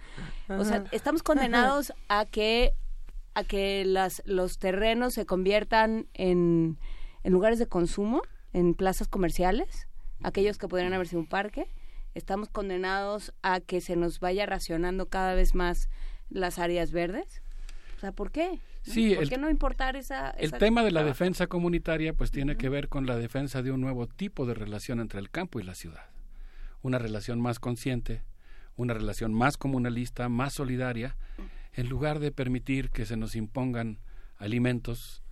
[0.48, 2.74] O sea estamos condenados a que
[3.34, 6.78] a que las los terrenos se conviertan en,
[7.22, 9.86] en lugares de consumo en plazas comerciales
[10.22, 11.68] aquellos que podrían haber sido un parque
[12.14, 15.88] estamos condenados a que se nos vaya racionando cada vez más
[16.28, 17.42] las áreas verdes
[17.96, 18.58] o sea ¿por qué?
[18.82, 21.12] Sí, ¿Por el- qué no importar esa, El tema de la trabajo?
[21.12, 25.00] defensa comunitaria pues tiene que ver con la defensa de un nuevo tipo de relación
[25.00, 26.06] entre el campo y la ciudad.
[26.80, 28.22] Una relación más consciente,
[28.76, 31.14] una relación más comunalista, más solidaria,
[31.80, 33.98] en lugar de permitir que se nos impongan
[34.36, 35.22] alimentos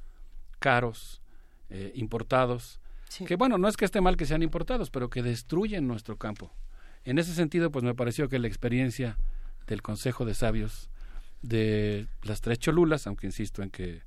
[0.58, 1.20] caros,
[1.68, 2.80] eh, importados,
[3.26, 6.50] que bueno, no es que esté mal que sean importados, pero que destruyen nuestro campo.
[7.04, 9.18] En ese sentido, pues me pareció que la experiencia
[9.66, 10.90] del Consejo de Sabios
[11.42, 14.02] de las tres Cholulas, aunque insisto en que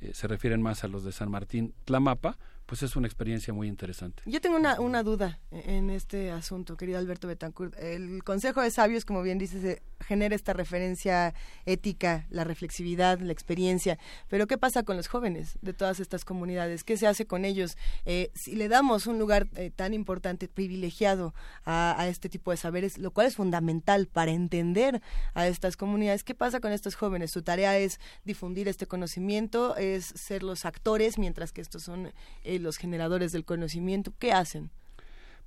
[0.00, 2.36] eh, se refieren más a los de San Martín Tlamapa,
[2.70, 4.22] pues es una experiencia muy interesante.
[4.26, 7.76] Yo tengo una, una duda en este asunto, querido Alberto Betancourt.
[7.76, 11.34] El Consejo de Sabios, como bien dices, eh, genera esta referencia
[11.66, 13.98] ética, la reflexividad, la experiencia.
[14.28, 16.84] Pero ¿qué pasa con los jóvenes de todas estas comunidades?
[16.84, 17.76] ¿Qué se hace con ellos?
[18.04, 21.34] Eh, si le damos un lugar eh, tan importante, privilegiado
[21.64, 25.02] a, este tipo de saberes, lo cual es fundamental para entender
[25.34, 27.32] a estas comunidades, ¿qué pasa con estos jóvenes?
[27.32, 32.12] Su tarea es difundir este conocimiento, es ser los actores, mientras que estos son
[32.44, 34.12] eh, los generadores del conocimiento.
[34.18, 34.70] ¿Qué hacen?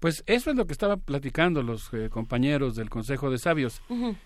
[0.03, 3.81] Pues eso es lo que estaban platicando los eh, compañeros del Consejo de Sabios.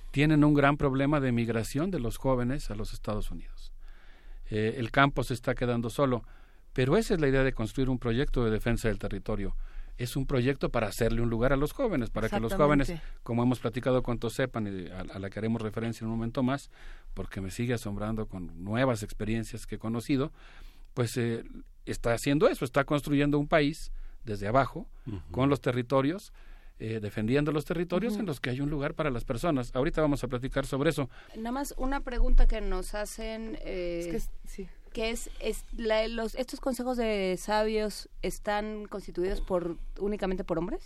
[0.10, 3.72] Tienen un gran problema de migración de los jóvenes a los Estados Unidos.
[4.50, 6.24] Eh, el campo se está quedando solo,
[6.74, 9.56] pero esa es la idea de construir un proyecto de defensa del territorio.
[10.00, 12.92] Es un proyecto para hacerle un lugar a los jóvenes, para que los jóvenes,
[13.22, 16.42] como hemos platicado con Tosepan y a, a la que haremos referencia en un momento
[16.42, 16.72] más,
[17.14, 20.32] porque me sigue asombrando con nuevas experiencias que he conocido,
[20.98, 21.44] pues eh,
[21.86, 23.92] está haciendo eso, está construyendo un país
[24.26, 24.88] desde abajo,
[25.30, 26.34] con los territorios,
[26.80, 29.70] eh, defendiendo los territorios en los que hay un lugar para las personas.
[29.76, 31.08] Ahorita vamos a platicar sobre eso.
[31.36, 34.68] Nada más una pregunta que nos hacen, eh, Es que es- sí.
[34.92, 40.82] que es, es la- los, ¿estos consejos de sabios están constituidos por únicamente por hombres?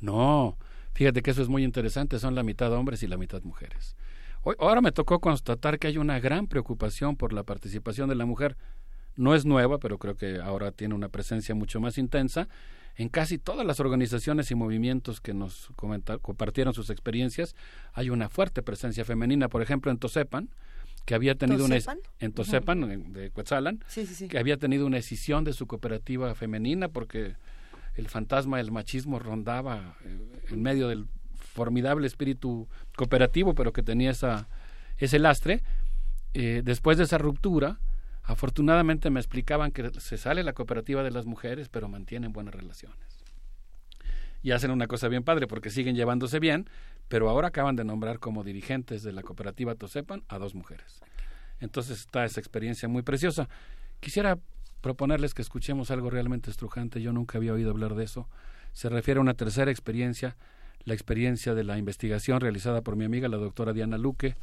[0.00, 0.56] No,
[0.94, 3.94] fíjate que eso es muy interesante, son la mitad hombres y la mitad mujeres.
[4.42, 8.24] Hoy, ahora me tocó constatar que hay una gran preocupación por la participación de la
[8.24, 8.56] mujer.
[9.16, 12.48] No es nueva, pero creo que ahora tiene una presencia mucho más intensa.
[12.96, 15.70] En casi todas las organizaciones y movimientos que nos
[16.22, 17.56] compartieron sus experiencias,
[17.92, 19.48] hay una fuerte presencia femenina.
[19.48, 20.48] Por ejemplo, en Tosepan,
[21.04, 21.76] que había tenido una
[22.20, 22.32] en
[23.12, 24.28] de Cuetzalan, Sí, sí, sí.
[24.28, 27.34] que había tenido una escisión de su cooperativa femenina porque
[27.96, 30.18] el fantasma del machismo rondaba eh,
[30.50, 34.48] en medio del formidable espíritu cooperativo, pero que tenía esa,
[34.98, 35.62] ese lastre.
[36.32, 37.78] Eh, después de esa ruptura,
[38.24, 42.98] afortunadamente me explicaban que se sale la cooperativa de las mujeres, pero mantienen buenas relaciones.
[44.42, 46.68] Y hacen una cosa bien padre, porque siguen llevándose bien,
[47.08, 51.00] pero ahora acaban de nombrar como dirigentes de la cooperativa Tosepan a dos mujeres.
[51.60, 53.48] Entonces está esa experiencia muy preciosa.
[54.00, 54.38] Quisiera
[54.80, 57.00] proponerles que escuchemos algo realmente estrujante.
[57.00, 58.28] Yo nunca había oído hablar de eso.
[58.72, 60.36] Se refiere a una tercera experiencia,
[60.84, 64.36] la experiencia de la investigación realizada por mi amiga, la doctora Diana Luque,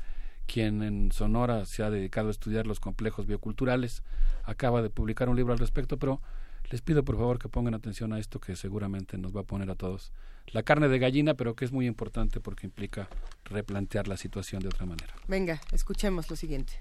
[0.47, 4.03] quien en Sonora se ha dedicado a estudiar los complejos bioculturales.
[4.43, 6.21] Acaba de publicar un libro al respecto, pero
[6.69, 9.69] les pido por favor que pongan atención a esto que seguramente nos va a poner
[9.69, 10.11] a todos.
[10.47, 13.09] La carne de gallina, pero que es muy importante porque implica
[13.45, 15.13] replantear la situación de otra manera.
[15.27, 16.73] Venga, escuchemos lo siguiente.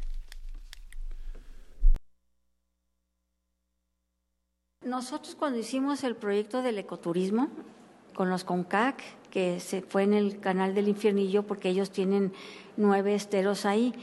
[4.85, 7.51] Nosotros cuando hicimos el proyecto del ecoturismo
[8.15, 12.33] con los CONCAC, que se fue en el canal del infiernillo porque ellos tienen
[12.77, 13.95] nueve esteros ahí,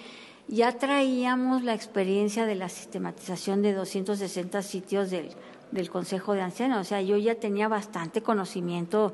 [0.47, 5.29] ya traíamos la experiencia de la sistematización de 260 sitios del,
[5.71, 6.79] del Consejo de Ancianos.
[6.79, 9.13] O sea, yo ya tenía bastante conocimiento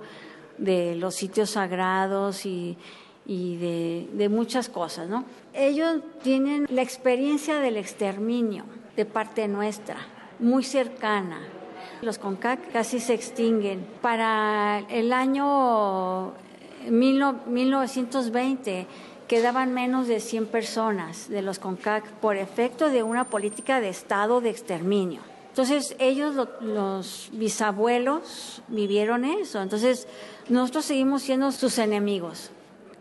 [0.58, 2.78] de los sitios sagrados y,
[3.26, 5.26] de, de muchas cosas, ¿no?
[5.54, 8.66] Ellos tienen la experiencia del exterminio
[8.96, 9.98] de parte nuestra,
[10.40, 11.42] muy cercana.
[12.04, 13.86] Los CONCAC casi se extinguen.
[14.02, 16.34] Para el año
[16.90, 18.88] mil no- 1920
[19.28, 24.42] quedaban menos de 100 personas de los CONCAC por efecto de una política de Estado
[24.42, 25.22] de exterminio.
[25.50, 29.62] Entonces ellos, lo- los bisabuelos, vivieron eso.
[29.62, 30.08] Entonces
[30.50, 32.52] nosotros seguimos siendo sus enemigos.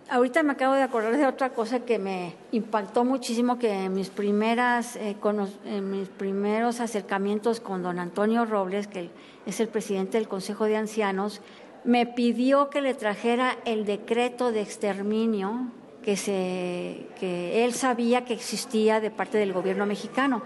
[0.09, 4.11] Ahorita me acabo de acordar de otra cosa que me impactó muchísimo, que en mis,
[4.11, 5.17] primeras, eh,
[5.65, 9.11] en mis primeros acercamientos con don Antonio Robles, que
[9.47, 11.41] es el presidente del Consejo de Ancianos,
[11.85, 15.69] me pidió que le trajera el decreto de exterminio
[16.03, 20.43] que, se, que él sabía que existía de parte del gobierno mexicano.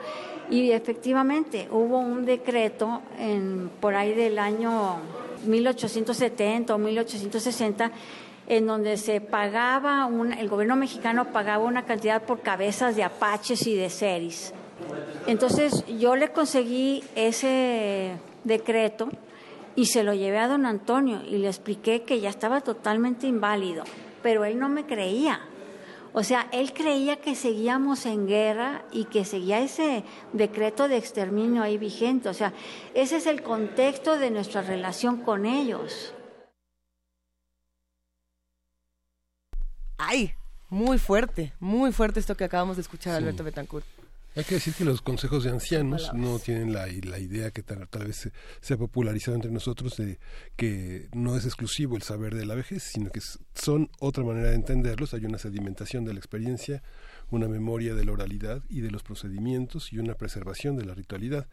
[0.49, 4.99] Y efectivamente hubo un decreto en, por ahí del año
[5.45, 7.91] 1870 o 1860
[8.47, 13.67] en donde se pagaba, un, el gobierno mexicano pagaba una cantidad por cabezas de apaches
[13.67, 14.53] y de seris.
[15.27, 19.09] Entonces yo le conseguí ese decreto
[19.75, 23.85] y se lo llevé a don Antonio y le expliqué que ya estaba totalmente inválido,
[24.23, 25.41] pero él no me creía.
[26.19, 30.03] O sea, él creía que seguíamos en guerra y que seguía ese
[30.33, 32.31] decreto de exterminio ahí vigente.
[32.31, 32.55] O sea,
[32.95, 36.15] ese es el contexto de nuestra relación con ellos.
[39.99, 40.33] Ay,
[40.69, 43.23] muy fuerte, muy fuerte esto que acabamos de escuchar, Sí.
[43.23, 43.87] Alberto Betancourt.
[44.37, 47.89] Hay que decir que los consejos de ancianos no tienen la, la idea que tal,
[47.89, 50.19] tal vez se, se ha popularizado entre nosotros de
[50.57, 53.21] que no es exclusivo el saber de la vejez, sino que
[53.55, 55.15] son otra manera de entenderlos.
[55.15, 56.83] Hay una sedimentación de la experiencia,
[57.31, 61.49] una memoria de la oralidad y de los procedimientos y una preservación de la ritualidad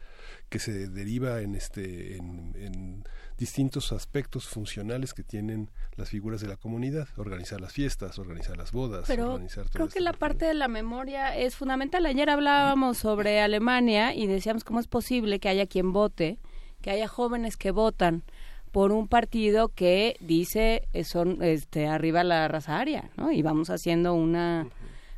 [0.50, 3.04] que se deriva en este en, en
[3.44, 8.72] distintos aspectos funcionales que tienen las figuras de la comunidad, organizar las fiestas, organizar las
[8.72, 12.06] bodas, Pero organizar todo creo que la parte de la memoria es fundamental.
[12.06, 16.40] Ayer hablábamos sobre Alemania y decíamos cómo es posible que haya quien vote,
[16.82, 18.24] que haya jóvenes que votan
[18.72, 23.30] por un partido que dice eh, son este arriba la raza aria, ¿no?
[23.30, 24.70] Y vamos haciendo una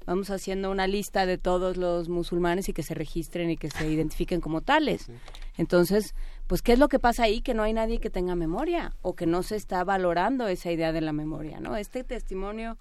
[0.08, 3.88] vamos haciendo una lista de todos los musulmanes y que se registren y que se
[3.92, 5.12] identifiquen como tales.
[5.58, 6.16] Entonces,
[6.48, 9.16] pues qué es lo que pasa ahí que no hay nadie que tenga memoria o
[9.16, 11.76] que no se está valorando esa idea de la memoria, ¿no?
[11.76, 12.78] Este testimonio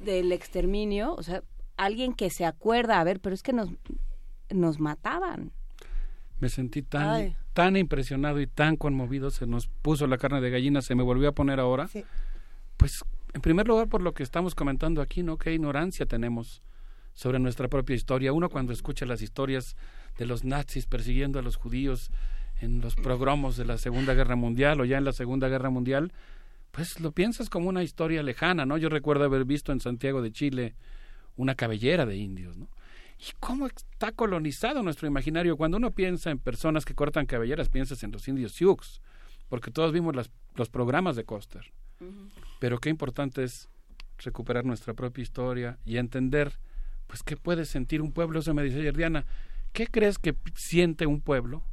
[0.00, 1.42] del exterminio, o sea,
[1.76, 3.68] alguien que se acuerda, a ver, pero es que nos
[4.54, 5.52] nos mataban.
[6.38, 7.36] Me sentí tan, Ay.
[7.52, 11.28] tan impresionado y tan conmovido, se nos puso la carne de gallina, se me volvió
[11.28, 11.88] a poner ahora.
[12.76, 15.38] Pues, en primer lugar, por lo que estamos comentando aquí, ¿no?
[15.38, 16.62] Qué ignorancia tenemos
[17.14, 18.32] sobre nuestra propia historia.
[18.32, 19.76] Uno cuando escucha las historias
[20.18, 22.10] de los nazis persiguiendo a los judíos
[22.62, 26.12] en los progromos de la Segunda Guerra Mundial o ya en la Segunda Guerra Mundial,
[26.70, 28.78] pues lo piensas como una historia lejana, ¿no?
[28.78, 30.76] Yo recuerdo haber visto en Santiago de Chile
[31.36, 32.68] una cabellera de indios, ¿no?
[33.18, 35.56] ¿Y cómo está colonizado nuestro imaginario?
[35.56, 39.00] Cuando uno piensa en personas que cortan cabelleras, piensas en los indios Sioux,
[39.48, 41.72] porque todos vimos las, los programas de Coster.
[42.58, 43.68] Pero qué importante es
[44.18, 46.58] recuperar nuestra propia historia y entender,
[47.06, 48.40] pues, qué puede sentir un pueblo.
[48.40, 49.26] Eso me dice Diana,
[49.72, 51.64] ¿qué crees que siente un pueblo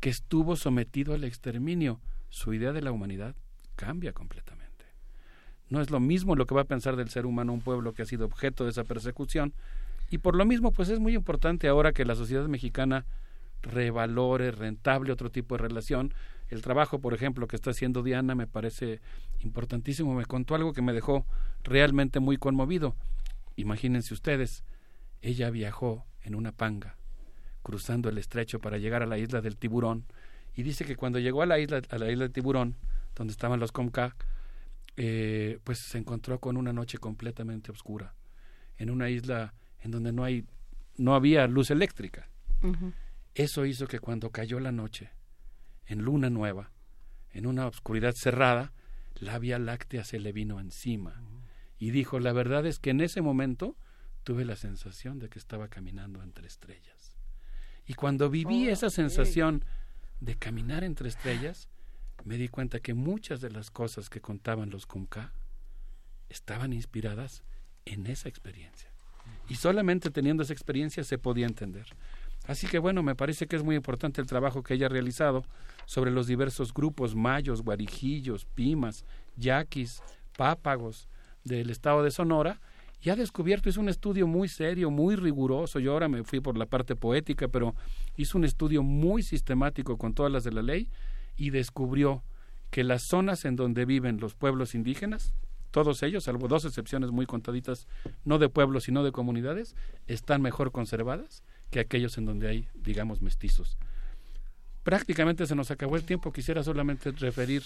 [0.00, 2.00] que estuvo sometido al exterminio?
[2.28, 3.34] Su idea de la humanidad
[3.76, 4.68] cambia completamente.
[5.70, 8.02] No es lo mismo lo que va a pensar del ser humano un pueblo que
[8.02, 9.52] ha sido objeto de esa persecución.
[10.10, 13.04] Y por lo mismo, pues es muy importante ahora que la sociedad mexicana
[13.62, 16.14] revalore, rentable otro tipo de relación.
[16.48, 19.00] El trabajo, por ejemplo, que está haciendo Diana me parece
[19.40, 20.14] importantísimo.
[20.14, 21.26] Me contó algo que me dejó
[21.62, 22.94] realmente muy conmovido.
[23.56, 24.64] Imagínense ustedes,
[25.20, 26.96] ella viajó en una panga,
[27.68, 30.06] cruzando el estrecho para llegar a la isla del tiburón,
[30.56, 32.76] y dice que cuando llegó a la isla, a la isla del tiburón,
[33.14, 34.16] donde estaban los Comca,
[34.96, 38.14] eh, pues se encontró con una noche completamente oscura,
[38.78, 40.46] en una isla en donde no hay,
[40.96, 42.30] no había luz eléctrica.
[43.34, 45.10] Eso hizo que cuando cayó la noche,
[45.84, 46.70] en luna nueva,
[47.32, 48.72] en una oscuridad cerrada,
[49.20, 51.20] la Vía Láctea se le vino encima.
[51.78, 53.76] Y dijo, la verdad es que en ese momento
[54.24, 56.97] tuve la sensación de que estaba caminando entre estrellas.
[57.88, 59.64] Y cuando viví Oh, esa sensación
[60.20, 61.68] de caminar entre estrellas,
[62.24, 65.32] me di cuenta que muchas de las cosas que contaban los Comca
[66.28, 67.42] estaban inspiradas
[67.86, 68.90] en esa experiencia.
[69.48, 71.86] Y solamente teniendo esa experiencia se podía entender.
[72.46, 75.44] Así que bueno, me parece que es muy importante el trabajo que ella ha realizado
[75.86, 79.04] sobre los diversos grupos mayos, guarijillos, pimas,
[79.36, 80.02] yaquis,
[80.36, 81.08] pápagos
[81.44, 82.60] del estado de Sonora
[83.00, 86.58] y ha descubierto, hizo un estudio muy serio, muy riguroso, yo ahora me fui por
[86.58, 87.74] la parte poética, pero
[88.16, 90.90] hizo un estudio muy sistemático con todas las de la ley
[91.36, 92.22] y descubrió
[92.70, 95.32] que las zonas en donde viven los pueblos indígenas,
[95.70, 97.86] todos ellos, salvo dos excepciones muy contaditas,
[98.24, 103.22] no de pueblos sino de comunidades, están mejor conservadas que aquellos en donde hay, digamos,
[103.22, 103.76] mestizos.
[104.82, 107.62] Prácticamente se nos acabó el tiempo, quisiera solamente referir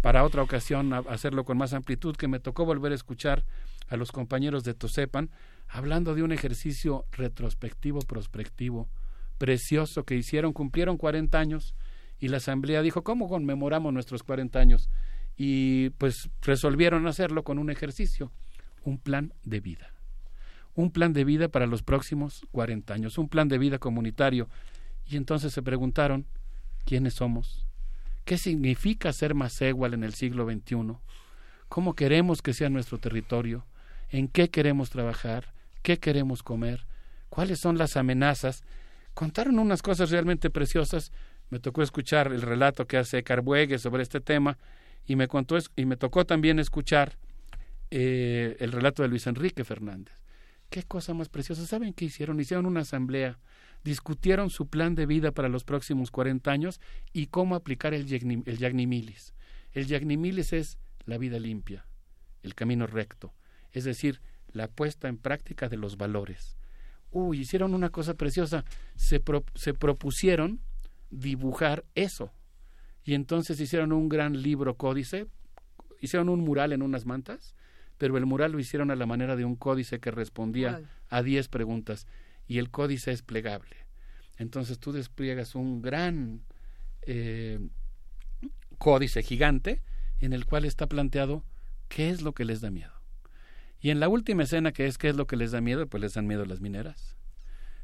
[0.00, 3.44] para otra ocasión a hacerlo con más amplitud, que me tocó volver a escuchar
[3.88, 5.30] a los compañeros de Tosepan
[5.68, 8.88] hablando de un ejercicio retrospectivo, prospectivo,
[9.38, 11.74] precioso que hicieron, cumplieron 40 años
[12.18, 14.88] y la asamblea dijo, ¿cómo conmemoramos nuestros 40 años?
[15.36, 18.30] Y pues resolvieron hacerlo con un ejercicio,
[18.84, 19.92] un plan de vida.
[20.74, 24.48] Un plan de vida para los próximos 40 años, un plan de vida comunitario.
[25.06, 26.26] Y entonces se preguntaron,
[26.84, 27.66] ¿quiénes somos?
[28.24, 30.96] ¿Qué significa ser Maségual en el siglo XXI?
[31.68, 33.66] ¿Cómo queremos que sea nuestro territorio?
[34.10, 35.52] ¿En qué queremos trabajar?
[35.82, 36.86] ¿Qué queremos comer?
[37.28, 38.64] ¿Cuáles son las amenazas?
[39.12, 41.12] Contaron unas cosas realmente preciosas.
[41.50, 44.56] Me tocó escuchar el relato que hace Carbuegue sobre este tema
[45.06, 47.18] y me, contó, y me tocó también escuchar
[47.90, 50.14] eh, el relato de Luis Enrique Fernández.
[50.70, 51.66] Qué cosa más preciosa.
[51.66, 52.40] ¿Saben qué hicieron?
[52.40, 53.38] Hicieron una asamblea,
[53.84, 56.80] discutieron su plan de vida para los próximos 40 años
[57.12, 59.34] y cómo aplicar el, el yagnimilis.
[59.72, 61.86] El yagnimilis es la vida limpia,
[62.42, 63.34] el camino recto,
[63.72, 64.20] es decir,
[64.52, 66.56] la puesta en práctica de los valores.
[67.10, 68.64] Uy, hicieron una cosa preciosa,
[68.96, 70.60] se, pro, se propusieron
[71.10, 72.32] dibujar eso.
[73.04, 75.26] Y entonces hicieron un gran libro códice,
[76.00, 77.54] hicieron un mural en unas mantas,
[77.98, 81.48] pero el mural lo hicieron a la manera de un códice que respondía a 10
[81.48, 82.06] preguntas
[82.46, 83.76] y el códice es plegable.
[84.36, 86.42] Entonces tú despliegas un gran
[87.02, 87.60] eh,
[88.78, 89.82] códice gigante
[90.20, 91.44] en el cual está planteado
[91.88, 92.92] qué es lo que les da miedo.
[93.80, 96.00] Y en la última escena, que es qué es lo que les da miedo, pues
[96.00, 97.16] les dan miedo las mineras,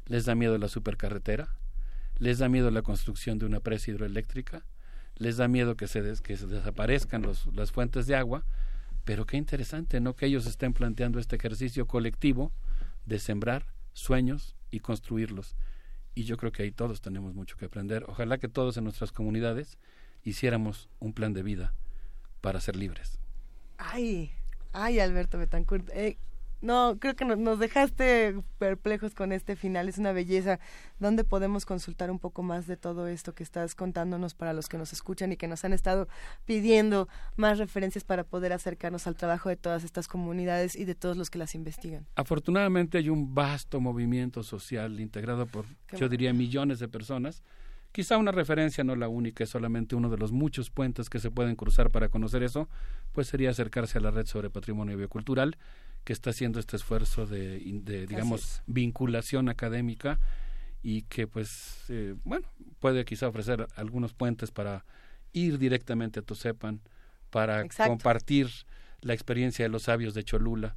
[0.05, 1.55] les da miedo la supercarretera,
[2.17, 4.65] les da miedo la construcción de una presa hidroeléctrica,
[5.15, 8.45] les da miedo que se, desaparezcan las fuentes de agua,
[9.05, 10.15] pero qué interesante, ¿no?
[10.15, 12.51] Que ellos estén planteando este ejercicio colectivo
[13.05, 15.55] de sembrar sueños y construirlos.
[16.13, 18.05] Y yo creo que ahí todos tenemos mucho que aprender.
[18.07, 19.77] Ojalá que todos en nuestras comunidades
[20.23, 21.73] hiciéramos un plan de vida
[22.41, 23.19] para ser libres.
[23.77, 24.31] Ay,
[24.73, 25.89] ay, Alberto Betancourt.
[25.93, 26.17] Eh,
[26.61, 29.89] no, creo que nos, dejaste perplejos con este final.
[29.89, 30.59] Es una belleza.
[30.99, 34.77] ¿Dónde podemos consultar un poco más de todo esto que estás contándonos para los que
[34.77, 36.07] nos escuchan y que nos han estado
[36.45, 41.17] pidiendo más referencias para poder acercarnos al trabajo de todas estas comunidades y de todos
[41.17, 42.05] los que las investigan?
[42.15, 47.41] Afortunadamente hay un vasto movimiento social integrado por, Qué yo diría, millones de personas.
[47.91, 51.29] Quizá una referencia, no la única, es solamente uno de los muchos puentes que se
[51.29, 52.69] pueden cruzar para conocer eso,
[53.11, 55.57] pues sería acercarse a la red sobre patrimonio biocultural
[56.03, 60.19] que está haciendo este esfuerzo de, de digamos, vinculación académica
[60.83, 62.47] y que, pues, eh, bueno,
[62.79, 64.83] puede quizá ofrecer algunos puentes para
[65.31, 66.81] ir directamente a Tosepan,
[67.29, 67.91] para Exacto.
[67.91, 68.49] compartir
[69.01, 70.75] la experiencia de los sabios de Cholula.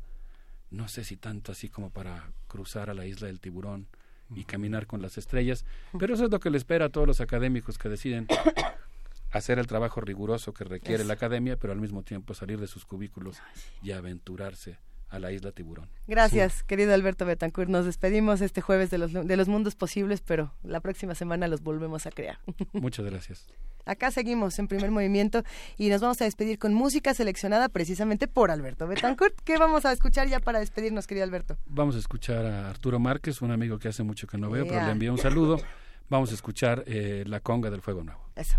[0.71, 3.89] No sé si tanto así como para cruzar a la isla del tiburón
[4.35, 5.65] y caminar con las estrellas,
[5.99, 8.27] pero eso es lo que le espera a todos los académicos que deciden
[9.31, 12.85] hacer el trabajo riguroso que requiere la academia, pero al mismo tiempo salir de sus
[12.85, 13.39] cubículos
[13.83, 14.79] y aventurarse
[15.15, 15.89] a la isla tiburón.
[16.07, 17.71] Gracias, querido Alberto Betancourt.
[17.71, 21.63] Nos despedimos este jueves de los, de los mundos posibles, pero la próxima semana los
[21.63, 22.39] volvemos a crear.
[22.73, 23.47] Muchas gracias.
[23.87, 25.45] Acá seguimos en primer movimiento
[25.77, 29.35] y nos vamos a despedir con música seleccionada precisamente por Alberto Betancourt.
[29.45, 31.57] ¿Qué vamos a escuchar ya para despedirnos, querido Alberto?
[31.67, 34.85] Vamos a escuchar a Arturo Márquez, un amigo que hace mucho que no veo, pero
[34.85, 35.61] le envío un saludo.
[36.11, 38.21] Vamos a escuchar eh, La Conga del Fuego Nuevo.
[38.37, 38.59] Eso.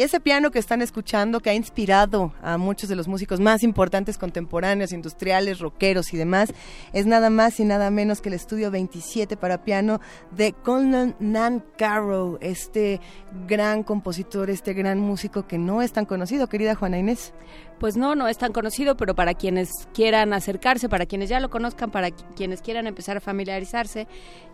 [0.00, 3.62] Y ese piano que están escuchando, que ha inspirado a muchos de los músicos más
[3.62, 6.54] importantes contemporáneos, industriales, rockeros y demás,
[6.94, 12.38] es nada más y nada menos que el estudio 27 para piano de Colin Nancarrow,
[12.40, 12.98] este
[13.46, 17.34] gran compositor, este gran músico que no es tan conocido, querida Juana Inés.
[17.80, 21.48] Pues no, no es tan conocido, pero para quienes quieran acercarse, para quienes ya lo
[21.48, 24.06] conozcan, para qui- quienes quieran empezar a familiarizarse.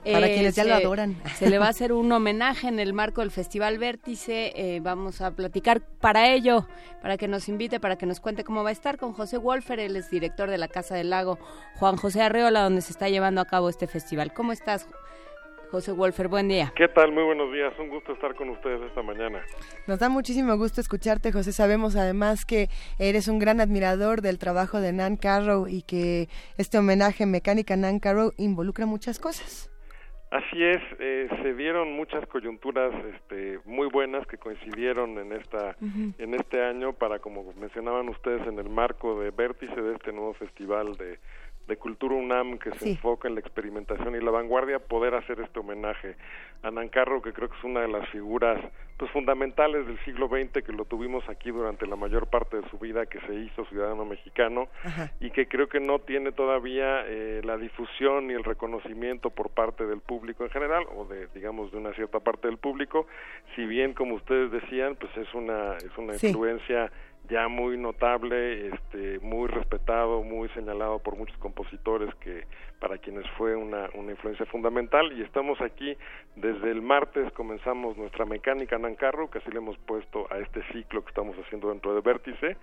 [0.04, 1.20] Para quienes ya lo adoran.
[1.36, 4.52] Se le va a hacer un homenaje en el marco del Festival Vértice.
[4.54, 6.68] eh, vamos a platicar para ello,
[7.02, 9.80] para que nos invite, para que nos cuente cómo va a estar con José Wolfer,
[9.80, 11.38] él es director de la Casa del Lago,
[11.80, 14.32] Juan José Arreola, donde se está llevando a cabo este festival.
[14.32, 14.86] ¿Cómo estás,
[15.76, 16.28] José Wolfer?
[16.28, 16.72] Buen día.
[16.74, 17.12] ¿Qué tal?
[17.12, 17.70] Muy buenos días.
[17.78, 19.42] Un gusto estar con ustedes esta mañana.
[19.86, 21.52] Nos da muchísimo gusto escucharte, José.
[21.52, 26.78] Sabemos además que eres un gran admirador del trabajo de Nan Carrow y que este
[26.78, 29.70] homenaje Mecánica Nan Carrow involucra muchas cosas.
[30.30, 36.34] Así es, eh, se dieron muchas coyunturas este, muy buenas que coincidieron en esta en
[36.34, 40.96] este año para, como mencionaban ustedes, en el marco de vértice de este nuevo festival
[40.96, 41.18] de,
[41.66, 45.58] de Cultura UNAM que se enfoca en la experimentación y la vanguardia, poder hacer este
[45.60, 46.16] homenaje.
[46.62, 48.58] A Nancarro, que creo que es una de las figuras
[48.96, 52.78] pues fundamentales del siglo XX que lo tuvimos aquí durante la mayor parte de su
[52.78, 54.68] vida, que se hizo ciudadano mexicano
[55.20, 59.84] y que creo que no tiene todavía eh, la difusión ni el reconocimiento por parte
[59.86, 63.06] del público en general o de digamos de una cierta parte del público.
[63.54, 66.28] Si bien como ustedes decían pues es una es una Sí.
[66.28, 66.90] influencia
[67.28, 72.44] ya muy notable este muy respetado, muy señalado por muchos compositores que
[72.80, 75.96] para quienes fue una, una influencia fundamental y estamos aquí
[76.36, 81.02] desde el martes comenzamos nuestra mecánica Nancarro, que así le hemos puesto a este ciclo
[81.02, 82.56] que estamos haciendo dentro de Vértice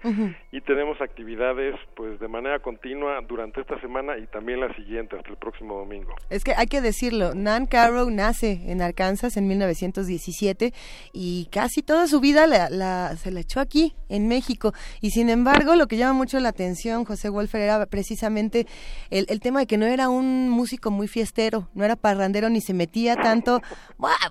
[0.52, 5.30] y tenemos actividades pues de manera continua durante esta semana y también la siguiente hasta
[5.30, 6.14] el próximo domingo.
[6.30, 10.74] Es que hay que decirlo, Nan Carrow nace en Arkansas en 1917
[11.14, 14.74] y casi toda su vida la, la- se la echó aquí, en México.
[15.02, 18.68] Y sin embargo, lo que llama mucho la atención, José Wolfer, era precisamente
[19.10, 22.62] el, el tema de que no era un músico muy fiestero, no era parrandero ni
[22.62, 23.62] se metía tanto.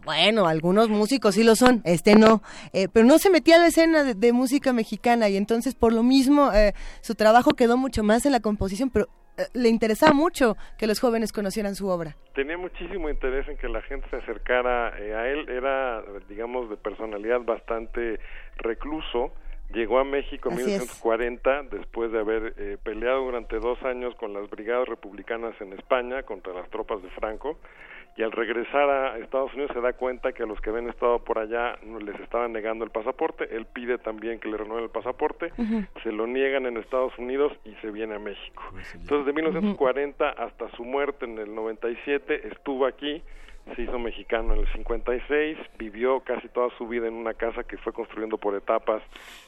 [0.04, 2.42] Bueno, algunos músicos sí lo son, este no,
[2.72, 5.92] eh, pero no se metía a la escena de, de música mexicana y entonces por
[5.92, 10.12] lo mismo eh, su trabajo quedó mucho más en la composición, pero eh, le interesaba
[10.12, 12.16] mucho que los jóvenes conocieran su obra.
[12.34, 15.48] tenía muchísimo interés en que la gente se acercara eh, a él.
[15.48, 18.20] Era, digamos, de personalidad bastante
[18.58, 19.32] recluso.
[19.72, 20.80] Llegó a México en Así es.
[20.80, 26.22] 1940 después de haber eh, peleado durante dos años con las brigadas republicanas en España
[26.22, 27.58] contra las tropas de Franco.
[28.14, 31.18] Y al regresar a Estados Unidos se da cuenta que a los que habían estado
[31.20, 33.48] por allá no les estaban negando el pasaporte.
[33.56, 35.50] Él pide también que le renueven el pasaporte.
[36.02, 38.62] Se lo niegan en Estados Unidos y se viene a México.
[38.92, 43.22] Entonces, de 1940 hasta su muerte en el 97, estuvo aquí,
[43.74, 47.78] se hizo mexicano en el 56, vivió casi toda su vida en una casa que
[47.78, 49.02] fue construyendo por etapas,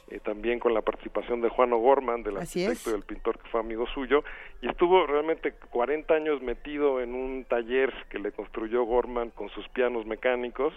[0.09, 3.49] eh, también con la participación de Juan O'Gorman, del Así arquitecto y del pintor que
[3.49, 4.25] fue amigo suyo,
[4.63, 9.69] y estuvo realmente 40 años metido en un taller que le construyó Gorman con sus
[9.69, 10.73] pianos mecánicos,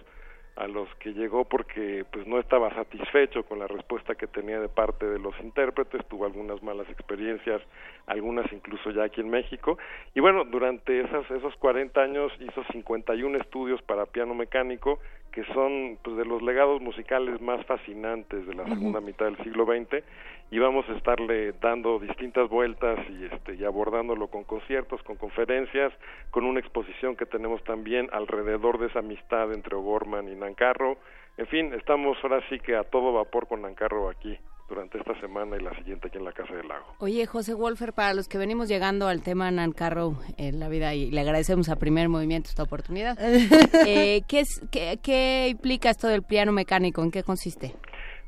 [0.58, 4.70] a los que llegó porque pues no estaba satisfecho con la respuesta que tenía de
[4.70, 7.62] parte de los intérpretes, tuvo algunas malas experiencias,
[8.08, 9.78] algunas incluso ya aquí en México,
[10.16, 15.00] y bueno, durante esas, esos 40 años hizo 51 estudios para piano mecánico,
[15.38, 19.68] que son pues, de los legados musicales más fascinantes de la segunda mitad del siglo
[19.68, 20.04] XX,
[20.50, 25.94] y vamos a estarle dando distintas vueltas y, este, y abordándolo con conciertos, con conferencias,
[26.32, 30.98] con una exposición que tenemos también alrededor de esa amistad entre O'Gorman y Nancarro.
[31.38, 35.58] En fin, estamos ahora sí que a todo vapor con Nancarro aquí durante esta semana
[35.58, 36.86] y la siguiente aquí en la Casa del Lago.
[37.00, 40.94] Oye, José Wolfer, para los que venimos llegando al tema Nan Carrow en la vida
[40.94, 43.18] y le agradecemos a Primer Movimiento esta oportunidad,
[43.88, 47.02] eh, ¿qué, es, qué, qué implica esto del piano mecánico?
[47.04, 47.74] ¿En qué consiste?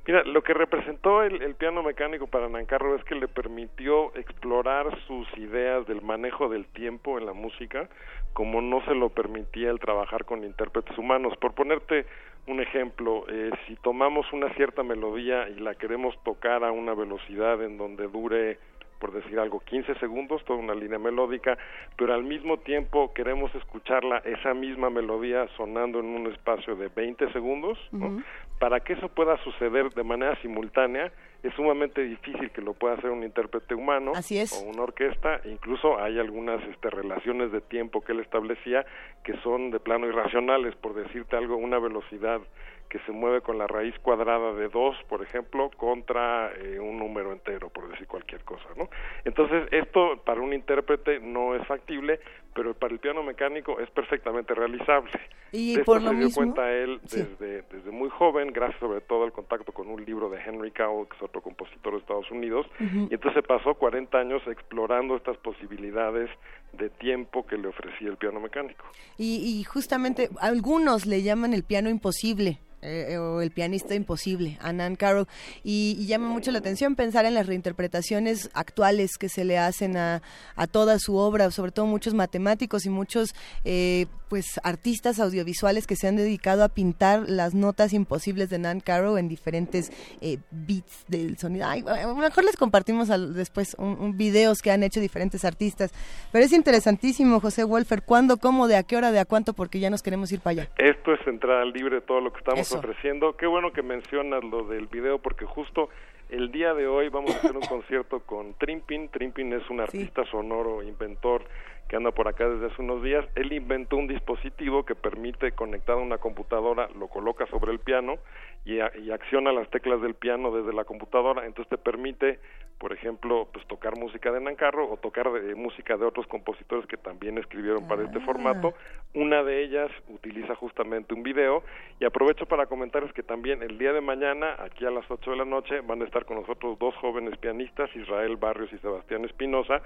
[0.10, 4.98] Mira, lo que representó el, el piano mecánico para Nancarro es que le permitió explorar
[5.06, 7.88] sus ideas del manejo del tiempo en la música,
[8.34, 11.38] como no se lo permitía el trabajar con intérpretes humanos.
[11.38, 12.08] Por ponerte
[12.48, 17.62] un ejemplo, eh, si tomamos una cierta melodía y la queremos tocar a una velocidad
[17.64, 18.58] en donde dure
[19.00, 21.58] por decir algo, 15 segundos, toda una línea melódica,
[21.98, 27.32] pero al mismo tiempo queremos escucharla, esa misma melodía sonando en un espacio de 20
[27.32, 28.22] segundos, ¿no?
[28.60, 31.12] Para que eso pueda suceder de manera simultánea,
[31.44, 34.54] es sumamente difícil que lo pueda hacer un intérprete humano Así es.
[34.54, 38.86] o una orquesta, incluso hay algunas este, relaciones de tiempo que él establecía
[39.24, 42.42] que son de plano irracionales, por decirte algo, una velocidad
[42.90, 47.32] que se mueve con la raíz cuadrada de 2, por ejemplo, contra eh, un número
[47.32, 48.90] entero, por decir cualquier cosa, ¿no?
[49.26, 52.20] Entonces, esto para un intérprete no es factible,
[52.54, 55.12] pero para el piano mecánico es perfectamente realizable.
[55.52, 57.22] Y De esto por lo se dio mismo- cuenta él Sí.
[57.24, 61.08] desde, desde muy joven, gracias sobre todo al contacto con un libro de Henry Cowell,
[61.08, 63.08] que es otro compositor de Estados Unidos, Ujú.
[63.10, 66.30] y entonces pasó 40 años explorando estas posibilidades
[66.74, 68.86] de tiempo que le ofrecía el piano mecánico.
[69.18, 72.60] Y, y justamente algunos le llaman el piano imposible.
[72.82, 75.28] eh, o el pianista imposible, a Nan Carroll,
[75.66, 79.98] y, y llama mucho la atención pensar en las reinterpretaciones actuales que se le hacen
[79.98, 80.22] a,
[80.56, 82.39] a toda su obra, sobre todo muchos matemáticos
[82.86, 83.34] y muchos
[83.66, 88.80] eh, pues artistas audiovisuales que se han dedicado a pintar las notas imposibles de Nan
[88.80, 91.68] Carroll en diferentes eh, beats del sonido.
[91.68, 95.92] Ay, mejor les compartimos al- después un, un videos que han hecho diferentes artistas,
[96.32, 99.54] pero es interesantísimo, José Wolfer, ¿cuándo, cómo, de a qué hora, de a cuánto?
[99.54, 100.70] Porque ya nos queremos ir para allá.
[100.78, 102.78] Esto es entrada libre, todo lo que estamos Eso.
[102.80, 103.36] ofreciendo.
[103.36, 105.90] Qué bueno que mencionas lo del video, porque justo
[106.30, 109.10] el día de hoy vamos a hacer un concierto con Trimpin.
[109.10, 111.44] Trimpin es un artista sonoro, inventor
[111.90, 113.26] que anda por acá desde hace unos días.
[113.36, 118.18] Él inventó un dispositivo que permite conectar a una computadora, lo coloca sobre el piano
[118.64, 121.46] y, a- y acciona las teclas del piano desde la computadora.
[121.48, 122.40] Entonces te permite,
[122.78, 126.98] por ejemplo, pues tocar música de Nancarro o tocar eh, música de otros compositores que
[126.98, 128.74] también escribieron para este formato.
[129.16, 131.64] Una de ellas utiliza justamente un video
[132.00, 135.38] y aprovecho para comentarles que también el día de mañana, aquí a las 8 de
[135.38, 139.82] la noche, van a estar con nosotros dos jóvenes pianistas, Israel Barrios y Sebastián Espinosa,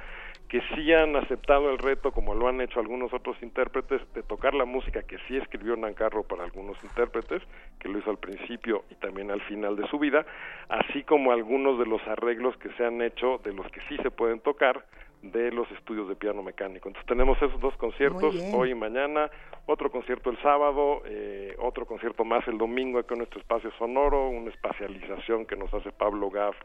[0.49, 4.53] que sí han aceptado el reto como lo han hecho algunos otros intérpretes, de tocar
[4.53, 7.41] la música que sí escribió Nancarro para algunos intérpretes,
[7.79, 10.25] que lo hizo al principio y también al final de su vida,
[10.69, 14.11] así como algunos de los arreglos que se han hecho de los que sí se
[14.11, 14.85] pueden tocar
[15.21, 16.89] de los estudios de piano mecánico.
[16.89, 19.31] Entonces tenemos esos dos conciertos hoy y mañana,
[19.65, 24.27] otro concierto el sábado, eh, otro concierto más el domingo aquí en nuestro espacio sonoro,
[24.27, 26.55] una espacialización que nos hace Pablo Gaff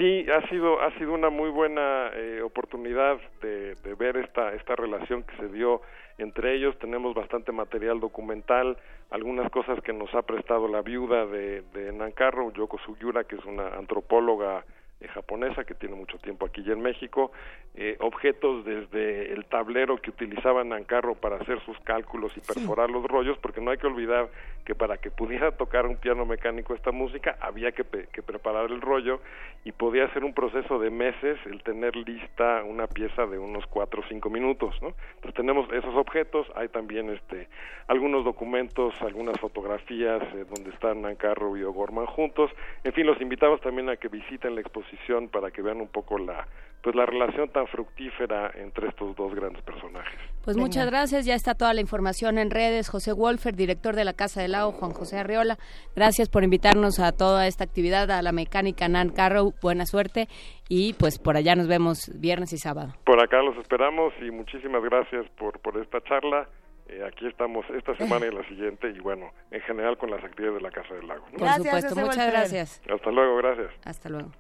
[0.03, 4.75] Sí, ha sido ha sido una muy buena eh, oportunidad de, de, ver esta esta
[4.75, 5.81] relación que se dio
[6.19, 6.77] entre ellos.
[6.81, 8.77] Tenemos bastante material documental,
[9.11, 13.45] algunas cosas que nos ha prestado la viuda de, de Nancarro, Yoko Sugiyura, que es
[13.45, 14.65] una antropóloga
[15.09, 17.33] japonesa que tiene mucho tiempo aquí ya en México,
[17.75, 23.05] eh, objetos desde el tablero que utilizaban Nancarro para hacer sus cálculos y perforar los
[23.05, 24.29] rollos, porque no hay que olvidar
[24.65, 28.81] que para que pudiera tocar un piano mecánico esta música había que, que preparar el
[28.81, 29.21] rollo
[29.65, 34.03] y podía ser un proceso de meses el tener lista una pieza de unos cuatro
[34.03, 34.95] o cinco minutos, ¿no?
[35.17, 37.49] Entonces tenemos esos objetos, hay también este
[37.89, 42.51] algunos documentos, algunas fotografías eh, donde están Nancarro y O'Gorman juntos,
[42.85, 44.92] en fin, los invitamos también a que visiten la exposición
[45.31, 46.47] para que vean un poco la
[46.83, 50.19] pues la relación tan fructífera entre estos dos grandes personajes.
[50.45, 52.89] Pues muchas gracias, ya está toda la información en redes.
[52.89, 55.59] José Wolfer, director de la Casa del Lago, Juan José Arriola,
[55.95, 60.27] gracias por invitarnos a toda esta actividad, a la mecánica Nan Carrow, buena suerte
[60.69, 62.95] y pues por allá nos vemos viernes y sábado.
[63.05, 66.49] Por acá los esperamos y muchísimas gracias por, por esta charla.
[66.89, 70.57] Eh, aquí estamos esta semana y la siguiente y bueno, en general con las actividades
[70.57, 71.25] de la Casa del Lago.
[71.31, 71.39] ¿no?
[71.39, 72.83] Por supuesto, muchas gracias.
[72.93, 73.71] Hasta luego, gracias.
[73.85, 74.33] Hasta luego.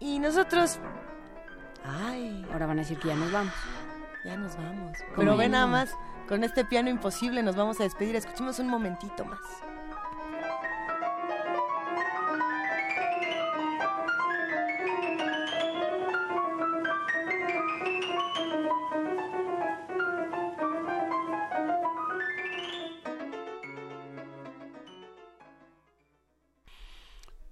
[0.00, 0.78] Y nosotros...
[1.84, 2.46] Ay.
[2.52, 3.54] Ahora van a decir que ya nos vamos.
[4.24, 4.98] Ya nos vamos.
[5.16, 5.94] Pero ve nada más,
[6.28, 8.16] con este piano imposible nos vamos a despedir.
[8.16, 9.38] Escuchemos un momentito más.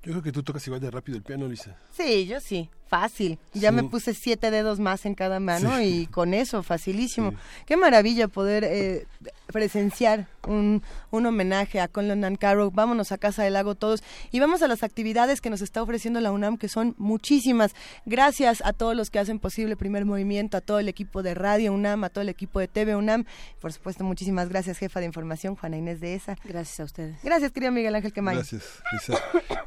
[0.07, 1.76] Yo creo que tú tocas igual de rápido el piano, Lisa.
[1.91, 3.39] Sí, yo sí, fácil.
[3.55, 3.76] Ya Sí.
[3.76, 6.02] me puse siete dedos más en cada mano Sí.
[6.02, 7.32] y con eso, facilísimo.
[7.66, 9.06] Qué maravilla poder eh,
[9.52, 12.70] presenciar un, un homenaje a Conlon Nancarrow.
[12.70, 16.20] Vámonos a Casa del Lago todos y vamos a las actividades que nos está ofreciendo
[16.20, 17.74] la UNAM, que son muchísimas.
[18.05, 21.34] Gracias a todos los que hacen posible el primer movimiento, a todo el equipo de
[21.34, 23.24] Radio UNAM, a todo el equipo de TV UNAM.
[23.60, 26.36] Por supuesto, muchísimas gracias, jefa de información, Juana Inés de ESA.
[26.44, 27.18] Gracias a ustedes.
[27.23, 28.36] Gracias, querido Miguel Ángel Quemain.
[28.39, 29.20] Gracias, Lisa.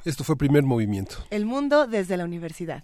[0.06, 1.18] Esto fue primer movimiento.
[1.30, 2.84] El mundo desde la universidad.